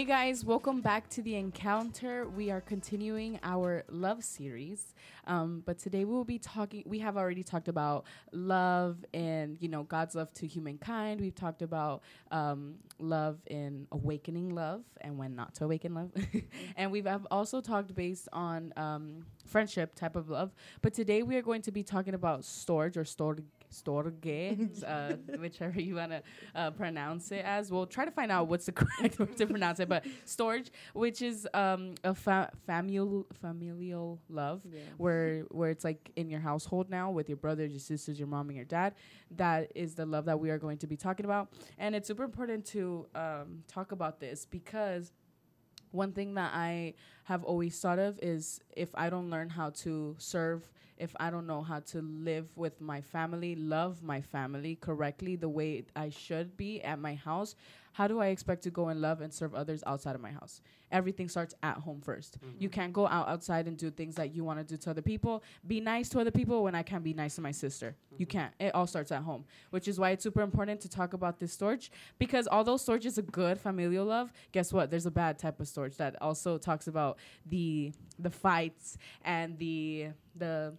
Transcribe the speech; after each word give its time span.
Hey 0.00 0.06
guys, 0.06 0.46
welcome 0.46 0.80
back 0.80 1.10
to 1.10 1.20
the 1.20 1.34
encounter. 1.34 2.26
We 2.26 2.50
are 2.50 2.62
continuing 2.62 3.38
our 3.42 3.84
love 3.90 4.24
series, 4.24 4.94
um, 5.26 5.62
but 5.66 5.78
today 5.78 6.06
we 6.06 6.14
will 6.14 6.24
be 6.24 6.38
talking. 6.38 6.84
We 6.86 7.00
have 7.00 7.18
already 7.18 7.42
talked 7.42 7.68
about 7.68 8.06
love 8.32 9.04
and 9.12 9.60
you 9.60 9.68
know 9.68 9.82
God's 9.82 10.14
love 10.14 10.32
to 10.36 10.46
humankind. 10.46 11.20
We've 11.20 11.34
talked 11.34 11.60
about 11.60 12.00
um, 12.30 12.76
love 12.98 13.40
in 13.48 13.88
awakening 13.92 14.54
love 14.54 14.84
and 15.02 15.18
when 15.18 15.36
not 15.36 15.54
to 15.56 15.64
awaken 15.64 15.92
love, 15.92 16.12
and 16.78 16.90
we've 16.90 17.06
also 17.30 17.60
talked 17.60 17.94
based 17.94 18.26
on 18.32 18.72
um, 18.78 19.26
friendship 19.44 19.94
type 19.94 20.16
of 20.16 20.30
love. 20.30 20.50
But 20.80 20.94
today 20.94 21.22
we 21.22 21.36
are 21.36 21.42
going 21.42 21.60
to 21.60 21.72
be 21.72 21.82
talking 21.82 22.14
about 22.14 22.46
storage 22.46 22.96
or 22.96 23.04
storge 23.04 23.42
storge, 23.70 24.82
uh, 24.86 25.16
whichever 25.38 25.80
you 25.80 25.96
want 25.96 26.12
to 26.12 26.22
uh, 26.54 26.70
pronounce 26.72 27.30
it 27.32 27.44
as. 27.44 27.70
We'll 27.70 27.86
try 27.86 28.04
to 28.04 28.10
find 28.10 28.30
out 28.32 28.48
what's 28.48 28.66
the 28.66 28.72
correct 28.80 29.18
way 29.18 29.26
to 29.26 29.46
pronounce 29.46 29.80
it, 29.80 29.88
but 29.88 30.04
storge, 30.26 30.70
which 30.92 31.22
is 31.22 31.46
um, 31.54 31.94
a 32.04 32.14
fa- 32.14 32.50
familial 32.66 33.26
familial 33.40 34.20
love, 34.28 34.62
Yeah. 34.70 34.80
where 34.98 35.40
where 35.50 35.70
it's 35.70 35.84
like 35.84 36.10
in 36.16 36.28
your 36.30 36.40
household 36.40 36.90
now 36.90 37.10
with 37.10 37.28
your 37.28 37.36
brothers, 37.36 37.70
your 37.70 37.80
sisters, 37.80 38.18
your 38.18 38.28
mom, 38.28 38.48
and 38.48 38.56
your 38.56 38.64
dad. 38.64 38.94
That 39.36 39.70
is 39.74 39.94
the 39.94 40.06
love 40.06 40.24
that 40.26 40.40
we 40.40 40.50
are 40.50 40.58
going 40.58 40.78
to 40.78 40.86
be 40.86 40.96
talking 40.96 41.24
about, 41.24 41.52
and 41.78 41.94
it's 41.94 42.08
super 42.08 42.24
important 42.24 42.64
to 42.66 43.06
um, 43.14 43.62
talk 43.68 43.92
about 43.92 44.20
this 44.20 44.44
because 44.44 45.12
one 45.92 46.12
thing 46.12 46.34
that 46.34 46.52
I 46.54 46.94
have 47.30 47.44
always 47.44 47.78
thought 47.78 48.00
of 48.00 48.18
is 48.20 48.60
if 48.76 48.90
I 48.96 49.08
don't 49.08 49.30
learn 49.30 49.50
how 49.50 49.70
to 49.84 50.16
serve, 50.18 50.68
if 50.98 51.14
I 51.20 51.30
don't 51.30 51.46
know 51.46 51.62
how 51.62 51.78
to 51.92 52.02
live 52.02 52.48
with 52.56 52.80
my 52.80 53.00
family, 53.02 53.54
love 53.54 54.02
my 54.02 54.20
family 54.20 54.74
correctly 54.74 55.36
the 55.36 55.48
way 55.48 55.84
I 55.94 56.08
should 56.10 56.56
be 56.56 56.82
at 56.82 56.98
my 56.98 57.14
house, 57.14 57.54
how 57.92 58.08
do 58.08 58.20
I 58.20 58.28
expect 58.28 58.62
to 58.64 58.70
go 58.70 58.88
and 58.88 59.00
love 59.00 59.20
and 59.20 59.32
serve 59.32 59.54
others 59.54 59.82
outside 59.86 60.14
of 60.14 60.20
my 60.20 60.30
house? 60.30 60.60
Everything 60.92 61.28
starts 61.28 61.54
at 61.62 61.76
home 61.76 62.00
1st 62.04 62.36
You 62.58 62.68
mm-hmm. 62.68 62.74
can't 62.74 62.92
go 62.92 63.06
out 63.06 63.28
outside 63.28 63.68
and 63.68 63.76
do 63.76 63.90
things 63.90 64.16
that 64.16 64.34
you 64.34 64.42
want 64.42 64.58
to 64.58 64.64
do 64.64 64.76
to 64.76 64.90
other 64.90 65.02
people. 65.02 65.42
Be 65.66 65.80
nice 65.80 66.08
to 66.10 66.20
other 66.20 66.30
people 66.30 66.64
when 66.64 66.74
I 66.74 66.82
can't 66.82 67.04
be 67.04 67.14
nice 67.14 67.36
to 67.36 67.40
my 67.40 67.52
sister. 67.52 67.94
You 68.16 68.26
mm-hmm. 68.26 68.38
can't. 68.38 68.54
It 68.58 68.74
all 68.74 68.86
starts 68.86 69.12
at 69.12 69.22
home, 69.22 69.44
which 69.70 69.86
is 69.86 70.00
why 70.00 70.10
it's 70.10 70.24
super 70.24 70.40
important 70.40 70.80
to 70.80 70.88
talk 70.88 71.12
about 71.12 71.38
this 71.38 71.52
storage 71.52 71.92
because 72.18 72.48
although 72.50 72.76
storage 72.76 73.06
is 73.06 73.18
a 73.18 73.22
good 73.22 73.58
familial 73.60 74.06
love, 74.06 74.32
guess 74.50 74.72
what? 74.72 74.90
There's 74.90 75.06
a 75.06 75.10
bad 75.10 75.38
type 75.38 75.60
of 75.60 75.68
storage 75.68 75.96
that 75.98 76.20
also 76.20 76.58
talks 76.58 76.88
about 76.88 77.18
the 77.46 77.92
the 78.18 78.30
fights 78.30 78.98
and 79.24 79.58
the 79.58 80.08
the 80.36 80.72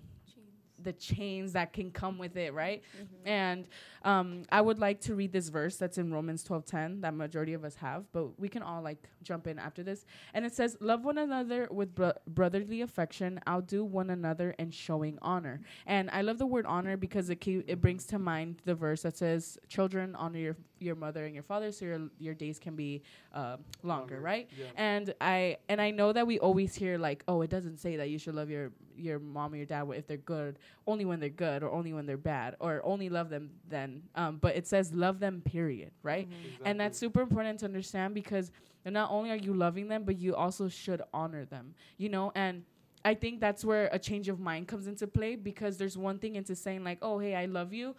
the 0.83 0.93
chains 0.93 1.53
that 1.53 1.73
can 1.73 1.91
come 1.91 2.17
with 2.17 2.35
it, 2.37 2.53
right? 2.53 2.83
And 3.25 3.67
um, 4.03 4.43
I 4.51 4.61
would 4.61 4.79
like 4.79 4.99
to 5.01 5.15
read 5.15 5.31
this 5.31 5.49
verse 5.49 5.77
that's 5.77 5.97
in 5.97 6.11
Romans 6.11 6.43
twelve 6.43 6.65
ten 6.65 7.01
that 7.01 7.13
majority 7.13 7.53
of 7.53 7.63
us 7.63 7.75
have, 7.75 8.05
but 8.11 8.39
we 8.39 8.49
can 8.49 8.63
all 8.63 8.81
like 8.81 9.09
jump 9.23 9.47
in 9.47 9.59
after 9.59 9.83
this. 9.83 10.05
And 10.33 10.45
it 10.45 10.53
says, 10.53 10.77
"Love 10.79 11.05
one 11.05 11.17
another 11.17 11.67
with 11.71 11.93
bro- 11.93 12.13
brotherly 12.27 12.81
affection, 12.81 13.39
outdo 13.47 13.83
one 13.85 14.09
another 14.09 14.55
in 14.57 14.71
showing 14.71 15.19
honor." 15.21 15.61
And 15.85 16.09
I 16.11 16.21
love 16.21 16.37
the 16.39 16.45
word 16.47 16.65
honor 16.65 16.97
because 16.97 17.29
it 17.29 17.37
ke- 17.37 17.63
it 17.67 17.79
brings 17.81 18.05
to 18.07 18.19
mind 18.19 18.61
the 18.65 18.75
verse 18.75 19.03
that 19.03 19.17
says, 19.17 19.57
"Children 19.67 20.15
honor 20.15 20.39
your 20.39 20.57
your 20.79 20.95
mother 20.95 21.25
and 21.25 21.35
your 21.35 21.43
father, 21.43 21.71
so 21.71 21.85
your 21.85 22.09
your 22.17 22.33
days 22.33 22.57
can 22.57 22.75
be 22.75 23.03
uh, 23.33 23.57
longer," 23.83 24.19
right? 24.19 24.49
Yeah. 24.57 24.65
And 24.75 25.13
I 25.21 25.57
and 25.69 25.79
I 25.79 25.91
know 25.91 26.11
that 26.11 26.25
we 26.25 26.39
always 26.39 26.73
hear 26.73 26.97
like, 26.97 27.23
oh, 27.27 27.41
it 27.41 27.49
doesn't 27.51 27.77
say 27.77 27.97
that 27.97 28.09
you 28.09 28.17
should 28.17 28.33
love 28.35 28.49
your 28.49 28.71
your 29.01 29.19
mom 29.19 29.53
or 29.53 29.57
your 29.57 29.65
dad 29.65 29.87
if 29.95 30.07
they're 30.07 30.17
good, 30.17 30.59
only 30.87 31.05
when 31.05 31.19
they're 31.19 31.29
good, 31.29 31.63
or 31.63 31.71
only 31.71 31.93
when 31.93 32.05
they're 32.05 32.17
bad, 32.17 32.55
or 32.59 32.81
only 32.85 33.09
love 33.09 33.29
them 33.29 33.51
then. 33.69 34.03
Um, 34.15 34.37
but 34.37 34.55
it 34.55 34.67
says 34.67 34.93
love 34.93 35.19
them, 35.19 35.41
period, 35.41 35.91
right? 36.03 36.27
And 36.65 36.79
that's 36.79 36.97
super 36.97 37.21
important 37.21 37.59
to 37.59 37.65
understand 37.65 38.13
because 38.13 38.51
not 38.85 39.11
only 39.11 39.31
are 39.31 39.35
you 39.35 39.53
loving 39.53 39.87
them, 39.87 40.03
but 40.03 40.17
you 40.17 40.35
also 40.35 40.67
should 40.69 41.01
honor 41.13 41.45
them, 41.45 41.75
you 41.97 42.09
know, 42.09 42.31
and. 42.35 42.63
I 43.03 43.15
think 43.15 43.39
that's 43.39 43.65
where 43.65 43.89
a 43.91 43.97
change 43.97 44.29
of 44.29 44.39
mind 44.39 44.67
comes 44.67 44.85
into 44.85 45.07
play 45.07 45.35
because 45.35 45.79
there's 45.79 45.97
one 45.97 46.19
thing 46.19 46.35
into 46.35 46.55
saying 46.55 46.83
like, 46.83 46.99
"Oh, 47.01 47.17
hey, 47.17 47.33
I 47.33 47.45
love 47.45 47.73
you," 47.73 47.95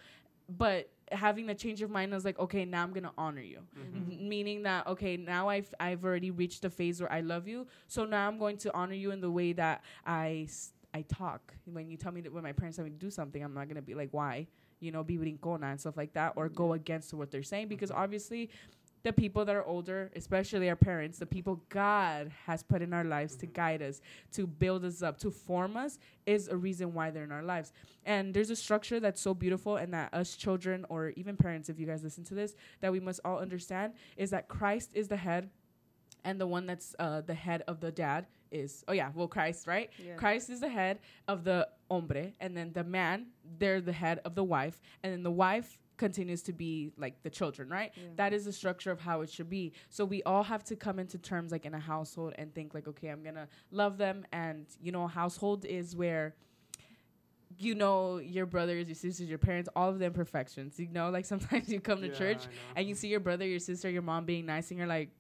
but 0.48 0.88
having 1.10 1.46
the 1.46 1.54
change 1.54 1.82
of 1.82 1.90
mind 1.90 2.14
is 2.14 2.24
like, 2.24 2.38
okay, 2.38 2.64
now 2.64 2.82
I'm 2.84 2.92
gonna 2.92 3.12
honor 3.18 3.40
you, 3.42 3.58
M- 3.96 4.28
meaning 4.28 4.62
that 4.62 4.86
okay, 4.86 5.16
now 5.16 5.48
I've 5.48 5.74
I've 5.80 6.04
already 6.04 6.30
reached 6.30 6.62
the 6.62 6.70
phase 6.70 7.00
where 7.00 7.12
I 7.12 7.20
love 7.20 7.48
you, 7.48 7.66
so 7.88 8.04
now 8.04 8.28
I'm 8.28 8.38
going 8.38 8.56
to 8.58 8.72
honor 8.74 8.94
you 8.94 9.10
in 9.10 9.20
the 9.20 9.30
way 9.30 9.52
that 9.54 9.82
I 10.06 10.44
s- 10.46 10.72
I 10.94 11.02
talk. 11.02 11.54
When 11.64 11.88
you 11.88 11.96
tell 11.96 12.12
me 12.12 12.20
that 12.22 12.32
when 12.32 12.42
my 12.42 12.52
parents 12.52 12.76
tell 12.76 12.84
me 12.84 12.90
to 12.90 12.96
do 12.96 13.10
something, 13.10 13.42
I'm 13.42 13.54
not 13.54 13.68
gonna 13.68 13.82
be 13.82 13.94
like, 13.94 14.10
why, 14.12 14.46
you 14.80 14.92
know, 14.92 15.02
be 15.02 15.16
brincona 15.16 15.70
and 15.70 15.80
stuff 15.80 15.96
like 15.96 16.12
that, 16.14 16.34
or 16.36 16.48
go 16.48 16.74
against 16.74 17.14
what 17.14 17.30
they're 17.30 17.42
saying 17.42 17.68
because 17.68 17.90
mm-hmm. 17.90 18.02
obviously. 18.02 18.50
The 19.04 19.12
people 19.12 19.44
that 19.46 19.56
are 19.56 19.64
older, 19.64 20.12
especially 20.14 20.68
our 20.68 20.76
parents, 20.76 21.18
the 21.18 21.26
people 21.26 21.60
God 21.70 22.30
has 22.46 22.62
put 22.62 22.82
in 22.82 22.92
our 22.92 23.02
lives 23.02 23.34
to 23.34 23.46
mm-hmm. 23.46 23.52
guide 23.54 23.82
us, 23.82 24.00
to 24.30 24.46
build 24.46 24.84
us 24.84 25.02
up, 25.02 25.18
to 25.18 25.30
form 25.32 25.76
us, 25.76 25.98
is 26.24 26.46
a 26.46 26.56
reason 26.56 26.94
why 26.94 27.10
they're 27.10 27.24
in 27.24 27.32
our 27.32 27.42
lives. 27.42 27.72
And 28.06 28.32
there's 28.32 28.50
a 28.50 28.54
structure 28.54 29.00
that's 29.00 29.20
so 29.20 29.34
beautiful, 29.34 29.76
and 29.76 29.92
that 29.92 30.14
us 30.14 30.36
children, 30.36 30.86
or 30.88 31.08
even 31.16 31.36
parents, 31.36 31.68
if 31.68 31.80
you 31.80 31.86
guys 31.86 32.04
listen 32.04 32.22
to 32.26 32.34
this, 32.34 32.54
that 32.80 32.92
we 32.92 33.00
must 33.00 33.18
all 33.24 33.40
understand 33.40 33.94
is 34.16 34.30
that 34.30 34.46
Christ 34.46 34.90
is 34.94 35.08
the 35.08 35.16
head, 35.16 35.50
and 36.24 36.40
the 36.40 36.46
one 36.46 36.66
that's 36.66 36.94
uh, 36.98 37.20
the 37.22 37.34
head 37.34 37.62
of 37.66 37.80
the 37.80 37.90
dad 37.92 38.26
is, 38.50 38.84
oh 38.88 38.92
yeah, 38.92 39.10
well, 39.14 39.28
Christ, 39.28 39.66
right? 39.66 39.90
Yeah. 40.04 40.14
Christ 40.16 40.50
is 40.50 40.60
the 40.60 40.68
head 40.68 40.98
of 41.28 41.44
the 41.44 41.68
hombre, 41.90 42.32
and 42.40 42.56
then 42.56 42.72
the 42.72 42.84
man, 42.84 43.26
they're 43.58 43.80
the 43.80 43.92
head 43.92 44.20
of 44.24 44.34
the 44.34 44.44
wife, 44.44 44.80
and 45.02 45.12
then 45.12 45.22
the 45.22 45.30
wife 45.30 45.78
continues 45.96 46.42
to 46.42 46.52
be 46.52 46.90
like 46.96 47.22
the 47.22 47.30
children, 47.30 47.68
right? 47.68 47.92
Yeah. 47.96 48.02
That 48.16 48.32
is 48.32 48.44
the 48.44 48.52
structure 48.52 48.90
of 48.90 49.00
how 49.00 49.20
it 49.20 49.30
should 49.30 49.48
be. 49.48 49.72
So 49.88 50.04
we 50.04 50.22
all 50.24 50.42
have 50.42 50.64
to 50.64 50.76
come 50.76 50.98
into 50.98 51.16
terms 51.18 51.52
like 51.52 51.64
in 51.64 51.74
a 51.74 51.78
household 51.78 52.32
and 52.36 52.52
think 52.54 52.74
like, 52.74 52.88
okay, 52.88 53.08
I'm 53.08 53.22
gonna 53.22 53.48
love 53.70 53.98
them, 53.98 54.24
and 54.32 54.66
you 54.80 54.92
know, 54.92 55.04
a 55.04 55.08
household 55.08 55.64
is 55.64 55.94
where 55.96 56.34
you 57.58 57.74
know 57.74 58.16
your 58.18 58.46
brothers, 58.46 58.88
your 58.88 58.94
sisters, 58.94 59.28
your 59.28 59.38
parents, 59.38 59.68
all 59.76 59.88
of 59.90 59.98
the 59.98 60.06
imperfections. 60.06 60.78
You 60.78 60.88
know, 60.88 61.10
like 61.10 61.24
sometimes 61.34 61.68
you 61.68 61.80
come 61.80 62.00
to 62.00 62.08
Yeah, 62.08 62.14
church 62.14 62.44
and 62.76 62.88
you 62.88 62.94
see 62.94 63.08
your 63.08 63.20
brother, 63.20 63.46
your 63.46 63.58
sister, 63.60 63.88
your 63.90 64.02
mom 64.02 64.24
being 64.24 64.46
nice, 64.46 64.70
and 64.70 64.78
you're 64.78 64.86
like, 64.86 65.10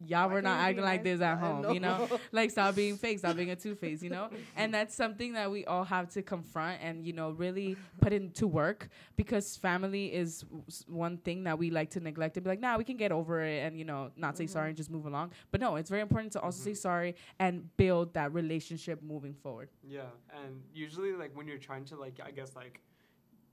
y'all 0.00 0.28
were 0.28 0.42
not 0.42 0.60
acting 0.60 0.84
like 0.84 1.04
nice? 1.04 1.18
this 1.18 1.20
at 1.20 1.38
home, 1.38 1.72
you 1.72 1.80
know? 1.80 2.08
like 2.32 2.50
stop 2.50 2.74
being 2.74 2.96
fake, 2.96 3.18
stop 3.18 3.36
being 3.36 3.50
a 3.50 3.56
two 3.64 3.74
face, 3.74 4.02
you 4.02 4.10
know? 4.10 4.28
And 4.56 4.72
that's 4.72 4.94
something 4.94 5.34
that 5.34 5.50
we 5.50 5.64
all 5.64 5.84
have 5.84 6.08
to 6.10 6.22
confront 6.22 6.80
and, 6.82 7.06
you 7.06 7.12
know, 7.12 7.30
really 7.30 7.76
put 8.00 8.12
into 8.12 8.46
work 8.46 8.88
because 9.16 9.56
family 9.56 10.12
is 10.12 10.44
one 10.86 11.18
thing 11.18 11.44
that 11.44 11.58
we 11.58 11.70
like 11.70 11.90
to 11.90 12.00
neglect 12.00 12.36
and 12.36 12.44
be 12.44 12.50
like, 12.50 12.60
nah, 12.60 12.76
we 12.76 12.84
can 12.84 12.96
get 12.96 13.12
over 13.12 13.42
it 13.42 13.64
and, 13.64 13.78
you 13.78 13.84
know, 13.84 14.10
not 14.16 14.36
say 14.36 14.46
sorry 14.46 14.68
and 14.68 14.74
mm-hmm. 14.74 14.80
just 14.80 14.90
move 14.90 15.06
along. 15.06 15.32
But 15.50 15.60
no, 15.60 15.76
it's 15.76 15.90
very 15.90 16.02
important 16.02 16.32
to 16.32 16.40
also 16.40 16.62
say 16.62 16.70
mm-hmm. 16.70 16.76
sorry 16.76 17.16
and 17.38 17.74
build 17.76 18.14
that 18.14 18.32
relationship 18.32 19.02
moving 19.02 19.34
forward. 19.34 19.68
Yeah, 19.86 20.02
and 20.44 20.62
usually 20.72 21.12
like 21.12 21.36
when 21.36 21.46
you're 21.48 21.58
trying 21.58 21.84
to 21.86 21.96
like 21.96 22.20
I 22.24 22.30
guess 22.30 22.54
like 22.56 22.80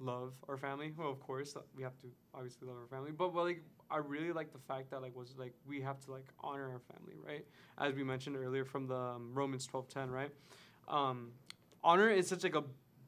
love 0.02 0.34
our 0.50 0.58
family. 0.58 0.92
Well, 0.98 1.10
of 1.10 1.20
course 1.20 1.56
uh, 1.56 1.62
we 1.76 1.84
have 1.84 1.98
to 2.02 2.08
obviously 2.34 2.68
love 2.68 2.78
our 2.82 2.88
family, 2.88 3.12
but 3.12 3.34
but 3.34 3.44
like 3.44 3.64
I 3.90 3.98
really 3.98 4.32
like 4.32 4.52
the 4.52 4.60
fact 4.60 4.90
that 4.92 5.02
like 5.02 5.16
was 5.16 5.36
like 5.38 5.54
we 5.68 5.82
have 5.82 6.00
to 6.06 6.12
like 6.12 6.28
honor 6.40 6.72
our 6.72 6.80
family, 6.80 7.16
right? 7.26 7.46
As 7.78 7.94
we 7.94 8.04
mentioned 8.04 8.36
earlier 8.36 8.66
from 8.66 8.88
the 8.88 8.96
um, 8.96 9.32
Romans 9.34 9.66
twelve 9.68 9.88
ten, 9.88 10.10
right? 10.10 10.32
Um, 10.88 11.32
honor 11.84 12.10
is 12.10 12.28
such 12.28 12.44
like 12.44 12.56
a 12.56 12.64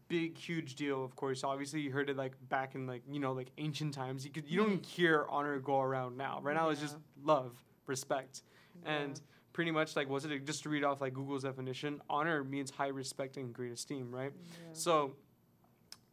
big 0.07 0.37
huge 0.37 0.75
deal 0.75 1.03
of 1.03 1.15
course. 1.15 1.43
Obviously 1.43 1.81
you 1.81 1.91
heard 1.91 2.09
it 2.09 2.17
like 2.17 2.33
back 2.49 2.75
in 2.75 2.85
like 2.85 3.03
you 3.09 3.19
know 3.19 3.33
like 3.33 3.51
ancient 3.57 3.93
times. 3.93 4.25
You 4.25 4.31
could 4.31 4.47
you 4.47 4.57
don't 4.57 4.85
hear 4.85 5.25
honor 5.29 5.59
go 5.59 5.81
around 5.81 6.17
now. 6.17 6.39
Right 6.41 6.55
now 6.55 6.69
it's 6.69 6.81
just 6.81 6.97
love 7.23 7.57
respect. 7.87 8.43
And 8.85 9.19
pretty 9.53 9.71
much 9.71 9.95
like 9.95 10.09
was 10.09 10.25
it 10.25 10.45
just 10.45 10.63
to 10.63 10.69
read 10.69 10.83
off 10.83 10.99
like 10.99 11.13
google's 11.13 11.43
definition 11.43 12.01
honor 12.09 12.43
means 12.43 12.71
high 12.71 12.87
respect 12.87 13.37
and 13.37 13.53
great 13.53 13.71
esteem 13.71 14.13
right? 14.13 14.33
So 14.73 15.13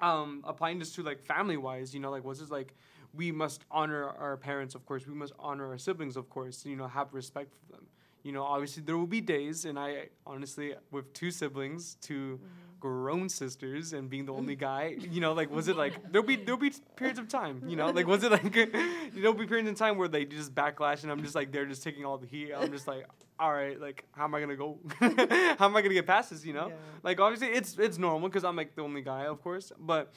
um 0.00 0.42
applying 0.46 0.78
this 0.78 0.92
to 0.94 1.02
like 1.02 1.20
family 1.22 1.56
wise 1.56 1.94
you 1.94 2.00
know 2.00 2.10
like 2.10 2.24
was 2.24 2.40
this 2.40 2.50
like 2.50 2.74
we 3.12 3.32
must 3.32 3.64
honor 3.70 4.04
our 4.08 4.36
parents 4.36 4.74
of 4.76 4.86
course. 4.86 5.04
We 5.06 5.14
must 5.14 5.32
honor 5.38 5.66
our 5.68 5.78
siblings 5.78 6.16
of 6.16 6.28
course 6.30 6.64
you 6.64 6.76
know 6.76 6.86
have 6.86 7.12
respect 7.12 7.52
for 7.52 7.72
them. 7.72 7.86
You 8.22 8.32
know 8.32 8.42
obviously 8.44 8.82
there 8.82 8.96
will 8.96 9.06
be 9.06 9.20
days 9.20 9.64
and 9.64 9.78
i 9.78 10.08
honestly 10.26 10.74
with 10.90 11.12
two 11.12 11.30
siblings 11.30 11.96
two 12.00 12.38
grown 12.80 13.28
sisters 13.28 13.92
and 13.92 14.08
being 14.10 14.24
the 14.26 14.32
only 14.32 14.56
guy? 14.56 14.96
You 14.98 15.20
know, 15.20 15.32
like 15.34 15.50
was 15.50 15.68
it 15.68 15.76
like 15.76 16.10
there'll 16.10 16.26
be 16.26 16.36
there'll 16.36 16.58
be 16.60 16.72
periods 16.96 17.18
of 17.18 17.28
time, 17.28 17.62
you 17.66 17.76
know, 17.76 17.90
like 17.90 18.06
was 18.06 18.24
it 18.24 18.32
like 18.32 18.52
there'll 19.14 19.34
be 19.34 19.46
periods 19.46 19.68
of 19.68 19.76
time 19.76 19.98
where 19.98 20.08
they 20.08 20.24
just 20.24 20.54
backlash 20.54 21.02
and 21.02 21.12
I'm 21.12 21.22
just 21.22 21.34
like 21.34 21.52
they're 21.52 21.66
just 21.66 21.82
taking 21.82 22.04
all 22.04 22.18
the 22.18 22.26
heat. 22.26 22.52
I'm 22.52 22.72
just 22.72 22.88
like, 22.88 23.06
all 23.38 23.52
right, 23.52 23.80
like 23.80 24.04
how 24.12 24.24
am 24.24 24.34
I 24.34 24.40
gonna 24.40 24.56
go? 24.56 24.78
how 24.98 25.66
am 25.66 25.76
I 25.76 25.82
gonna 25.82 25.94
get 25.94 26.06
past 26.06 26.30
this? 26.30 26.44
You 26.44 26.54
know, 26.54 26.68
Yeah. 26.68 26.74
like 27.02 27.20
obviously 27.20 27.48
it's 27.48 27.78
it's 27.78 27.98
normal 27.98 28.28
because 28.28 28.44
I'm 28.44 28.56
like 28.56 28.74
the 28.74 28.82
only 28.82 29.02
guy, 29.02 29.26
of 29.26 29.42
course, 29.42 29.72
but 29.78 30.12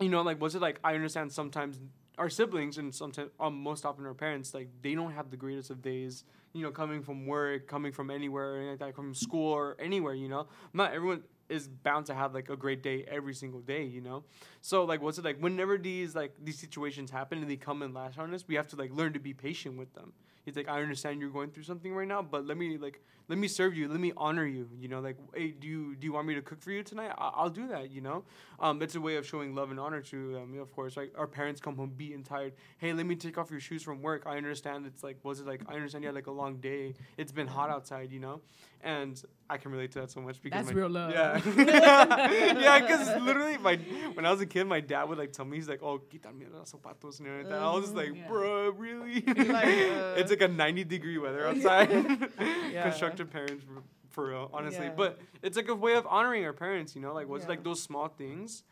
you 0.00 0.08
know, 0.08 0.22
like 0.22 0.40
was 0.40 0.54
it 0.54 0.62
like 0.62 0.78
I 0.84 0.94
understand 0.94 1.32
sometimes 1.32 1.80
our 2.18 2.28
siblings 2.28 2.78
and 2.78 2.94
sometimes 2.94 3.30
um, 3.40 3.62
most 3.62 3.86
often 3.86 4.04
our 4.04 4.14
parents 4.14 4.52
like 4.52 4.68
they 4.82 4.94
don't 4.94 5.12
have 5.12 5.30
the 5.30 5.36
greatest 5.36 5.70
of 5.70 5.80
days 5.80 6.24
you 6.52 6.62
know 6.62 6.70
coming 6.70 7.02
from 7.02 7.26
work 7.26 7.66
coming 7.66 7.90
from 7.90 8.10
anywhere 8.10 8.70
like 8.70 8.78
that 8.80 8.94
from 8.94 9.14
school 9.14 9.50
or 9.50 9.76
anywhere 9.80 10.12
you 10.12 10.28
know 10.28 10.46
not 10.74 10.92
everyone 10.92 11.22
is 11.52 11.68
bound 11.68 12.06
to 12.06 12.14
have 12.14 12.34
like 12.34 12.48
a 12.50 12.56
great 12.56 12.82
day 12.82 13.04
every 13.08 13.34
single 13.34 13.60
day 13.60 13.84
you 13.84 14.00
know? 14.00 14.24
So 14.60 14.84
like 14.84 15.02
what's 15.02 15.18
it 15.18 15.24
like? 15.24 15.38
Whenever 15.38 15.78
these 15.78 16.14
like 16.14 16.34
these 16.42 16.58
situations 16.58 17.10
happen 17.10 17.38
and 17.38 17.50
they 17.50 17.56
come 17.56 17.82
and 17.82 17.94
lash 17.94 18.18
on 18.18 18.34
us 18.34 18.44
we 18.48 18.54
have 18.54 18.68
to 18.68 18.76
like 18.76 18.92
learn 18.92 19.12
to 19.12 19.20
be 19.20 19.34
patient 19.34 19.78
with 19.78 19.92
them 19.94 20.12
it's 20.46 20.56
like 20.56 20.68
i 20.68 20.80
understand 20.82 21.20
you're 21.20 21.30
going 21.30 21.50
through 21.50 21.62
something 21.62 21.94
right 21.94 22.08
now 22.08 22.20
but 22.22 22.46
let 22.46 22.56
me 22.56 22.78
like 22.78 23.00
let 23.28 23.38
me 23.38 23.46
serve 23.48 23.74
you. 23.74 23.88
Let 23.88 24.00
me 24.00 24.12
honor 24.16 24.44
you 24.44 24.68
you 24.78 24.88
know 24.88 25.00
like 25.00 25.16
hey 25.34 25.52
do 25.52 25.66
you 25.68 25.94
do 25.94 26.04
you 26.06 26.12
want 26.12 26.26
me 26.26 26.34
to 26.34 26.42
cook 26.42 26.60
for 26.60 26.72
you 26.72 26.82
tonight? 26.82 27.12
I- 27.16 27.30
i'll 27.36 27.48
do 27.50 27.68
that 27.68 27.90
you 27.90 28.00
know? 28.00 28.24
Um, 28.58 28.82
it's 28.82 28.94
a 28.96 29.00
way 29.00 29.14
of 29.16 29.24
showing 29.26 29.54
love 29.54 29.70
and 29.70 29.78
honor 29.78 30.00
to 30.02 30.38
um, 30.42 30.58
of 30.60 30.72
course 30.72 30.96
like 30.96 31.12
our 31.16 31.28
parents 31.28 31.60
come 31.60 31.76
home 31.76 31.92
beaten 31.96 32.24
tired. 32.24 32.52
Hey 32.78 32.92
let 32.92 33.06
me 33.06 33.14
take 33.14 33.38
off 33.38 33.50
your 33.50 33.60
shoes 33.60 33.82
from 33.84 34.02
work. 34.02 34.24
I 34.26 34.36
understand 34.36 34.86
it's 34.86 35.02
like 35.04 35.18
was 35.22 35.38
it 35.40 35.46
like 35.46 35.62
i 35.68 35.74
understand 35.74 36.02
you 36.04 36.08
had 36.08 36.16
like 36.16 36.26
a 36.26 36.32
long 36.32 36.56
day. 36.56 36.94
It's 37.16 37.32
been 37.32 37.46
hot 37.46 37.70
outside 37.70 38.10
you 38.10 38.18
know? 38.18 38.40
And 38.82 39.22
i 39.48 39.56
can 39.56 39.70
relate 39.70 39.92
to 39.92 40.00
that 40.00 40.10
so 40.10 40.20
much 40.20 40.42
because 40.42 40.64
That's 40.66 40.74
my, 40.74 40.80
real 40.80 40.90
love. 40.90 41.12
yeah. 41.12 41.40
Yeah 42.60 42.80
because 42.80 43.22
literally 43.22 43.56
my 43.58 43.76
when 44.14 44.26
i 44.26 44.30
was 44.30 44.40
a 44.40 44.46
kid 44.46 44.64
my 44.66 44.80
dad 44.80 45.04
would 45.08 45.18
like 45.18 45.32
tell 45.32 45.44
me 45.44 45.56
he's 45.58 45.68
like 45.68 45.82
oh 45.82 46.00
quítame 46.10 46.52
los 46.52 46.72
zapatos 46.72 47.20
and 47.20 47.28
everything 47.28 47.52
i 47.52 47.70
was 47.72 47.84
just 47.84 47.94
like 47.94 48.14
Yeah. 48.14 48.26
bro 48.28 48.70
really? 48.70 49.20
Like, 49.26 49.36
uh, 49.38 50.14
it's 50.20 50.31
like 50.32 50.42
a 50.42 50.48
90 50.48 50.84
degree 50.84 51.18
weather 51.18 51.46
outside. 51.46 51.90
Yeah. 52.72 52.82
constructive 52.88 53.30
parents 53.30 53.64
for, 54.10 54.26
real 54.28 54.50
honestly. 54.52 54.86
Yeah. 54.86 54.92
but 54.96 55.18
it's 55.42 55.56
like 55.56 55.68
a 55.68 55.74
way 55.74 55.94
of 55.94 56.06
honoring 56.06 56.44
our 56.44 56.52
parents 56.52 56.94
you 56.96 57.02
know? 57.02 57.12
Like 57.14 57.28
was 57.28 57.44
it 57.44 57.48
like 57.48 57.62
those 57.64 57.82
small 57.82 58.08
things 58.08 58.62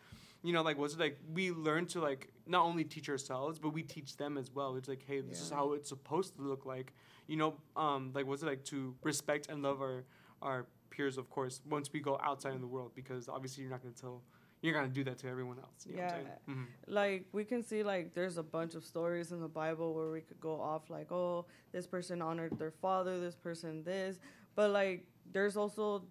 you 0.42 0.52
know 0.54 0.62
like 0.62 0.78
was 0.78 0.94
it 0.94 1.00
like 1.00 1.18
we 1.34 1.50
learn 1.50 1.84
to 1.86 2.00
like 2.00 2.28
not 2.46 2.64
only 2.64 2.84
teach 2.84 3.08
ourselves 3.10 3.58
but 3.58 3.70
we 3.78 3.82
teach 3.82 4.16
them 4.16 4.38
as 4.38 4.50
well. 4.50 4.76
It's 4.76 4.88
like 4.88 5.04
hey 5.06 5.20
this 5.20 5.40
is 5.40 5.50
how 5.50 5.72
it's 5.74 5.88
supposed 5.88 6.36
to 6.36 6.42
look 6.42 6.64
like 6.66 6.92
you 7.26 7.36
know? 7.36 7.54
Um 7.76 8.10
like 8.14 8.26
was 8.26 8.42
it 8.42 8.46
like 8.46 8.64
to 8.72 8.94
respect 9.02 9.48
and 9.50 9.62
love 9.62 9.80
our 9.82 10.04
our 10.42 10.66
peers 10.90 11.16
of 11.18 11.28
course 11.30 11.60
once 11.68 11.92
we 11.92 12.00
go 12.00 12.18
outside 12.22 12.54
in 12.54 12.60
the 12.60 12.66
world? 12.76 12.92
Because 12.94 13.28
obviously 13.28 13.62
you're 13.62 13.70
not 13.70 13.82
going 13.82 13.94
to 13.94 14.00
tell 14.00 14.22
you're 14.62 14.74
going 14.74 14.86
to 14.86 14.92
do 14.92 15.04
that 15.04 15.18
to 15.18 15.28
everyone 15.28 15.58
else 15.58 15.86
you 15.86 15.96
know 15.96 16.02
what 16.02 16.14
I'm 16.14 16.24
Yeah. 16.26 16.54
Mhm. 16.54 16.66
like 16.86 17.26
we 17.32 17.44
can 17.44 17.62
see 17.62 17.82
like 17.82 18.14
there's 18.14 18.36
a 18.38 18.42
bunch 18.42 18.74
of 18.74 18.84
stories 18.84 19.32
in 19.32 19.40
the 19.40 19.48
bible 19.48 19.94
where 19.94 20.10
we 20.10 20.20
could 20.20 20.40
go 20.40 20.60
off 20.60 20.90
like 20.90 21.10
oh 21.12 21.46
this 21.72 21.86
person 21.86 22.20
honored 22.22 22.58
their 22.58 22.70
father 22.70 23.18
this 23.20 23.34
person 23.36 23.82
this 23.84 24.18
but 24.54 24.70
like 24.70 25.06
there's 25.32 25.56
also 25.56 26.04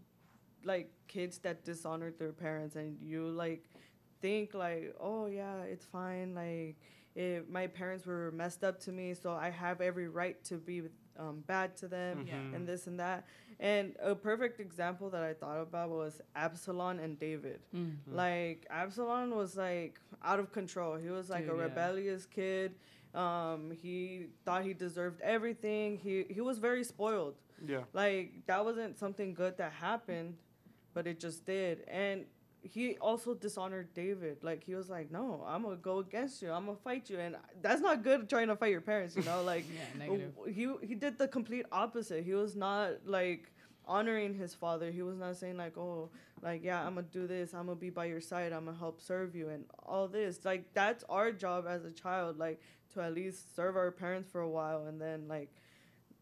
like 0.64 0.92
kids 1.08 1.38
that 1.40 1.64
dishonored 1.64 2.18
their 2.20 2.32
parents 2.34 2.76
and 2.76 2.98
you 3.02 3.30
like 3.30 3.64
think 4.22 4.54
like 4.54 4.94
oh 5.00 5.28
yeah 5.28 5.62
it's 5.64 5.86
fine 5.86 6.34
like 6.34 6.76
if 7.16 7.48
my 7.48 7.66
parents 7.68 8.06
were 8.06 8.32
messed 8.32 8.64
up 8.64 8.80
to 8.80 8.92
me 8.92 9.14
so 9.14 9.32
i 9.34 9.50
have 9.50 9.80
every 9.82 10.08
right 10.08 10.44
to 10.44 10.56
be 10.58 10.82
um, 11.20 11.44
bad 11.46 11.76
to 11.78 11.88
them 11.88 12.26
Yeah. 12.26 12.34
Mhm. 12.36 12.56
and 12.56 12.68
this 12.68 12.88
and 12.88 12.98
that 13.00 13.26
and 13.60 13.96
a 14.02 14.16
perfect 14.16 14.60
example 14.60 15.10
that 15.10 15.22
i 15.24 15.34
thought 15.34 15.60
about 15.62 15.90
was 15.90 16.22
absalom 16.36 17.00
and 17.00 17.20
david 17.20 17.60
Mm. 17.76 17.98
Mhm. 18.08 18.16
like 18.24 18.66
Absalom 18.70 19.32
was 19.32 19.56
like 19.58 20.00
out 20.24 20.40
of 20.40 20.52
control. 20.52 20.96
He 21.06 21.10
was 21.10 21.30
like 21.30 21.46
Dude, 21.46 21.54
a 21.56 21.58
yeah. 21.58 21.64
rebellious 21.64 22.26
kid. 22.26 22.70
Um, 23.14 23.72
he 23.72 24.28
thought 24.46 24.64
he 24.64 24.74
deserved 24.74 25.20
everything. 25.22 25.98
He 25.98 26.24
he 26.36 26.42
was 26.50 26.58
very 26.60 26.84
spoiled. 26.94 27.36
yeah 27.74 27.84
Like 27.94 28.28
that 28.50 28.64
wasn't 28.64 28.98
something 28.98 29.34
good 29.34 29.58
that 29.58 29.72
happened, 29.74 30.38
but 30.94 31.04
it 31.08 31.20
just 31.20 31.46
did. 31.46 31.76
And 31.88 32.26
he 32.62 32.98
also 32.98 33.34
dishonored 33.34 33.94
David. 33.94 34.44
Like 34.44 34.64
he 34.64 34.76
was 34.76 34.90
like, 34.90 35.12
"No, 35.12 35.44
I'm 35.48 35.64
gonna 35.64 35.78
go 35.78 36.00
against 36.00 36.42
you. 36.42 36.52
I'm 36.52 36.66
gonna 36.66 36.78
fight 36.84 37.10
you." 37.10 37.20
And 37.20 37.36
that's 37.62 37.82
not 37.82 38.04
good 38.04 38.30
trying 38.30 38.48
to 38.48 38.56
fight 38.56 38.72
your 38.72 38.82
parents, 38.82 39.16
you 39.16 39.24
know. 39.24 39.42
Like 39.44 39.66
Yeah, 39.74 40.00
negative. 40.08 40.34
he 40.48 40.68
he 40.86 40.96
did 40.96 41.18
the 41.18 41.28
complete 41.28 41.66
opposite. 41.72 42.24
He 42.24 42.34
was 42.34 42.56
not 42.56 43.06
like 43.06 43.52
honoring 43.86 44.34
his 44.36 44.54
father. 44.54 44.92
He 44.92 45.02
was 45.02 45.18
not 45.18 45.36
saying 45.38 45.58
like, 45.58 45.78
"Oh, 45.78 46.10
like 46.42 46.64
yeah, 46.64 46.86
I'm 46.86 46.96
gonna 46.96 47.08
do 47.12 47.28
this. 47.28 47.54
I'm 47.54 47.66
gonna 47.68 47.76
be 47.80 47.90
by 47.90 48.06
your 48.06 48.22
side. 48.22 48.52
I'm 48.52 48.66
gonna 48.66 48.78
help 48.78 49.02
serve 49.02 49.36
you 49.36 49.50
and 49.50 49.66
all 49.86 50.08
this." 50.08 50.44
Like 50.44 50.74
that's 50.74 51.04
our 51.10 51.32
job 51.32 51.66
as 51.68 51.86
a 51.86 51.92
child, 51.92 52.38
like 52.38 52.62
to 52.94 53.02
at 53.02 53.14
least 53.14 53.56
serve 53.56 53.76
our 53.78 53.92
parents 53.92 54.30
for 54.30 54.42
a 54.42 54.50
while, 54.50 54.86
and 54.88 55.00
then 55.00 55.28
like 55.28 55.50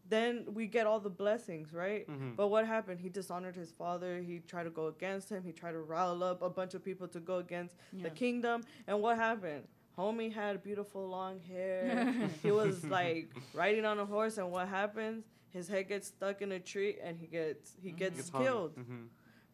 then 0.08 0.44
we 0.54 0.66
get 0.66 0.86
all 0.86 1.00
the 1.00 1.10
blessings, 1.10 1.72
right? 1.72 2.06
Mhm. 2.08 2.36
But 2.36 2.48
what 2.48 2.66
happened? 2.66 3.00
He 3.00 3.08
dishonored 3.08 3.56
his 3.56 3.70
father. 3.72 4.18
He 4.20 4.40
tried 4.40 4.64
to 4.64 4.70
go 4.70 4.86
against 4.86 5.28
him. 5.30 5.42
He 5.44 5.52
tried 5.52 5.72
to 5.72 5.80
rile 5.80 6.22
up 6.22 6.40
a 6.42 6.48
bunch 6.50 6.74
of 6.74 6.84
people 6.84 7.08
to 7.08 7.20
go 7.20 7.36
against 7.38 7.76
the 7.92 8.10
kingdom. 8.10 8.62
And 8.86 9.00
what 9.02 9.16
happened? 9.16 9.64
Homie 9.96 10.32
had 10.32 10.62
beautiful 10.62 11.08
long 11.08 11.40
hair. 11.40 12.14
he 12.42 12.50
was 12.52 12.84
like 12.84 13.34
riding 13.52 13.84
on 13.84 13.98
a 13.98 14.06
horse, 14.06 14.38
and 14.38 14.50
what 14.50 14.68
happens? 14.68 15.24
His 15.50 15.66
head 15.68 15.88
gets 15.88 16.08
stuck 16.08 16.40
in 16.42 16.52
a 16.52 16.60
tree, 16.60 16.96
and 17.02 17.18
he 17.18 17.26
gets 17.26 17.74
he 17.82 17.90
gets 17.90 18.16
Gets 18.16 18.28
hung. 18.30 18.42
killed. 18.44 18.76
Mhm. 18.76 19.08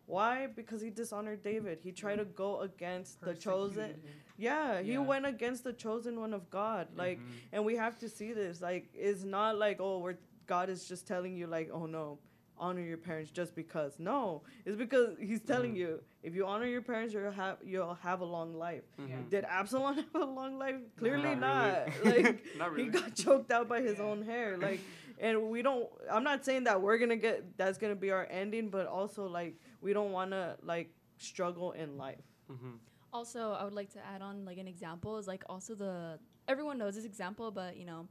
Why? 0.07 0.49
Because 0.49 0.83
he 0.83 0.91
dishonored 0.91 1.43
David. 1.43 1.79
He 1.81 1.91
tried 1.93 2.17
to 2.17 2.27
go 2.27 2.61
against 2.61 3.23
the 3.23 3.35
chosen. 3.35 4.03
Yeah, 4.37 4.83
he 4.83 4.93
Yeah. 4.93 4.99
went 4.99 5.25
against 5.25 5.65
the 5.65 5.73
chosen 5.73 6.21
one 6.21 6.35
of 6.35 6.51
God. 6.51 6.89
Like, 6.95 7.21
Mhm. 7.21 7.31
and 7.53 7.65
we 7.65 7.77
have 7.77 7.99
to 8.01 8.09
see 8.11 8.35
this. 8.35 8.61
Like, 8.61 8.91
it's 8.93 9.25
not 9.25 9.57
like 9.57 9.81
oh, 9.81 10.01
we're 10.01 10.19
God 10.47 10.69
is 10.69 10.87
just 10.87 11.07
telling 11.07 11.35
you 11.37 11.47
like, 11.47 11.71
oh 11.73 11.87
no, 11.87 12.19
honor 12.57 12.81
your 12.83 12.97
parents 12.99 13.31
just 13.31 13.55
because. 13.55 13.99
No, 13.99 14.43
it's 14.65 14.77
because 14.77 15.17
He's 15.21 15.41
telling 15.41 15.75
Mhm. 15.75 15.79
you 15.79 16.03
if 16.23 16.35
you 16.35 16.47
honor 16.47 16.67
your 16.67 16.83
parents, 16.83 17.13
you'll 17.15 17.31
have 17.33 17.59
you'll 17.65 17.95
have 17.95 18.21
a 18.21 18.25
long 18.25 18.55
life. 18.55 18.85
Yeah. 18.99 19.17
Mhm. 19.17 19.31
Did 19.31 19.45
Absalom 19.45 19.95
have 20.03 20.15
a 20.15 20.25
long 20.25 20.59
life? 20.59 20.77
Clearly 20.97 21.35
Not 21.35 21.41
not. 21.41 21.89
really. 22.05 22.23
like 22.23 22.45
Not 22.57 22.77
he 22.79 22.87
got 22.87 23.15
choked 23.25 23.51
out 23.51 23.69
by 23.69 23.81
his 23.81 23.99
Yeah. 23.99 24.05
own 24.05 24.23
hair. 24.23 24.57
Like, 24.57 24.81
and 25.19 25.51
we 25.51 25.63
don't. 25.63 25.89
I'm 26.11 26.25
not 26.25 26.45
saying 26.45 26.65
that 26.65 26.81
we're 26.81 26.99
gonna 26.99 27.17
get 27.17 27.57
that's 27.57 27.79
gonna 27.79 27.97
be 27.97 28.11
our 28.11 28.27
ending, 28.31 28.69
but 28.71 28.87
also 28.87 29.27
like 29.27 29.59
we 29.81 29.93
don't 29.93 30.13
want 30.13 30.31
to 30.33 30.57
like 30.63 30.91
struggle 31.19 31.73
in 31.73 31.97
life. 31.97 32.25
Mhm. 32.51 32.79
Also, 33.13 33.53
I 33.53 33.63
would 33.65 33.75
like 33.75 33.91
to 33.93 34.05
add 34.05 34.23
on 34.23 34.45
like 34.45 34.59
an 34.59 34.67
example 34.67 35.19
is 35.19 35.27
like 35.29 35.45
also 35.49 35.75
the 35.75 36.19
everyone 36.49 36.79
knows 36.79 36.95
this 36.97 37.05
example, 37.05 37.51
but 37.53 37.77
you 37.77 37.85
know, 37.87 38.09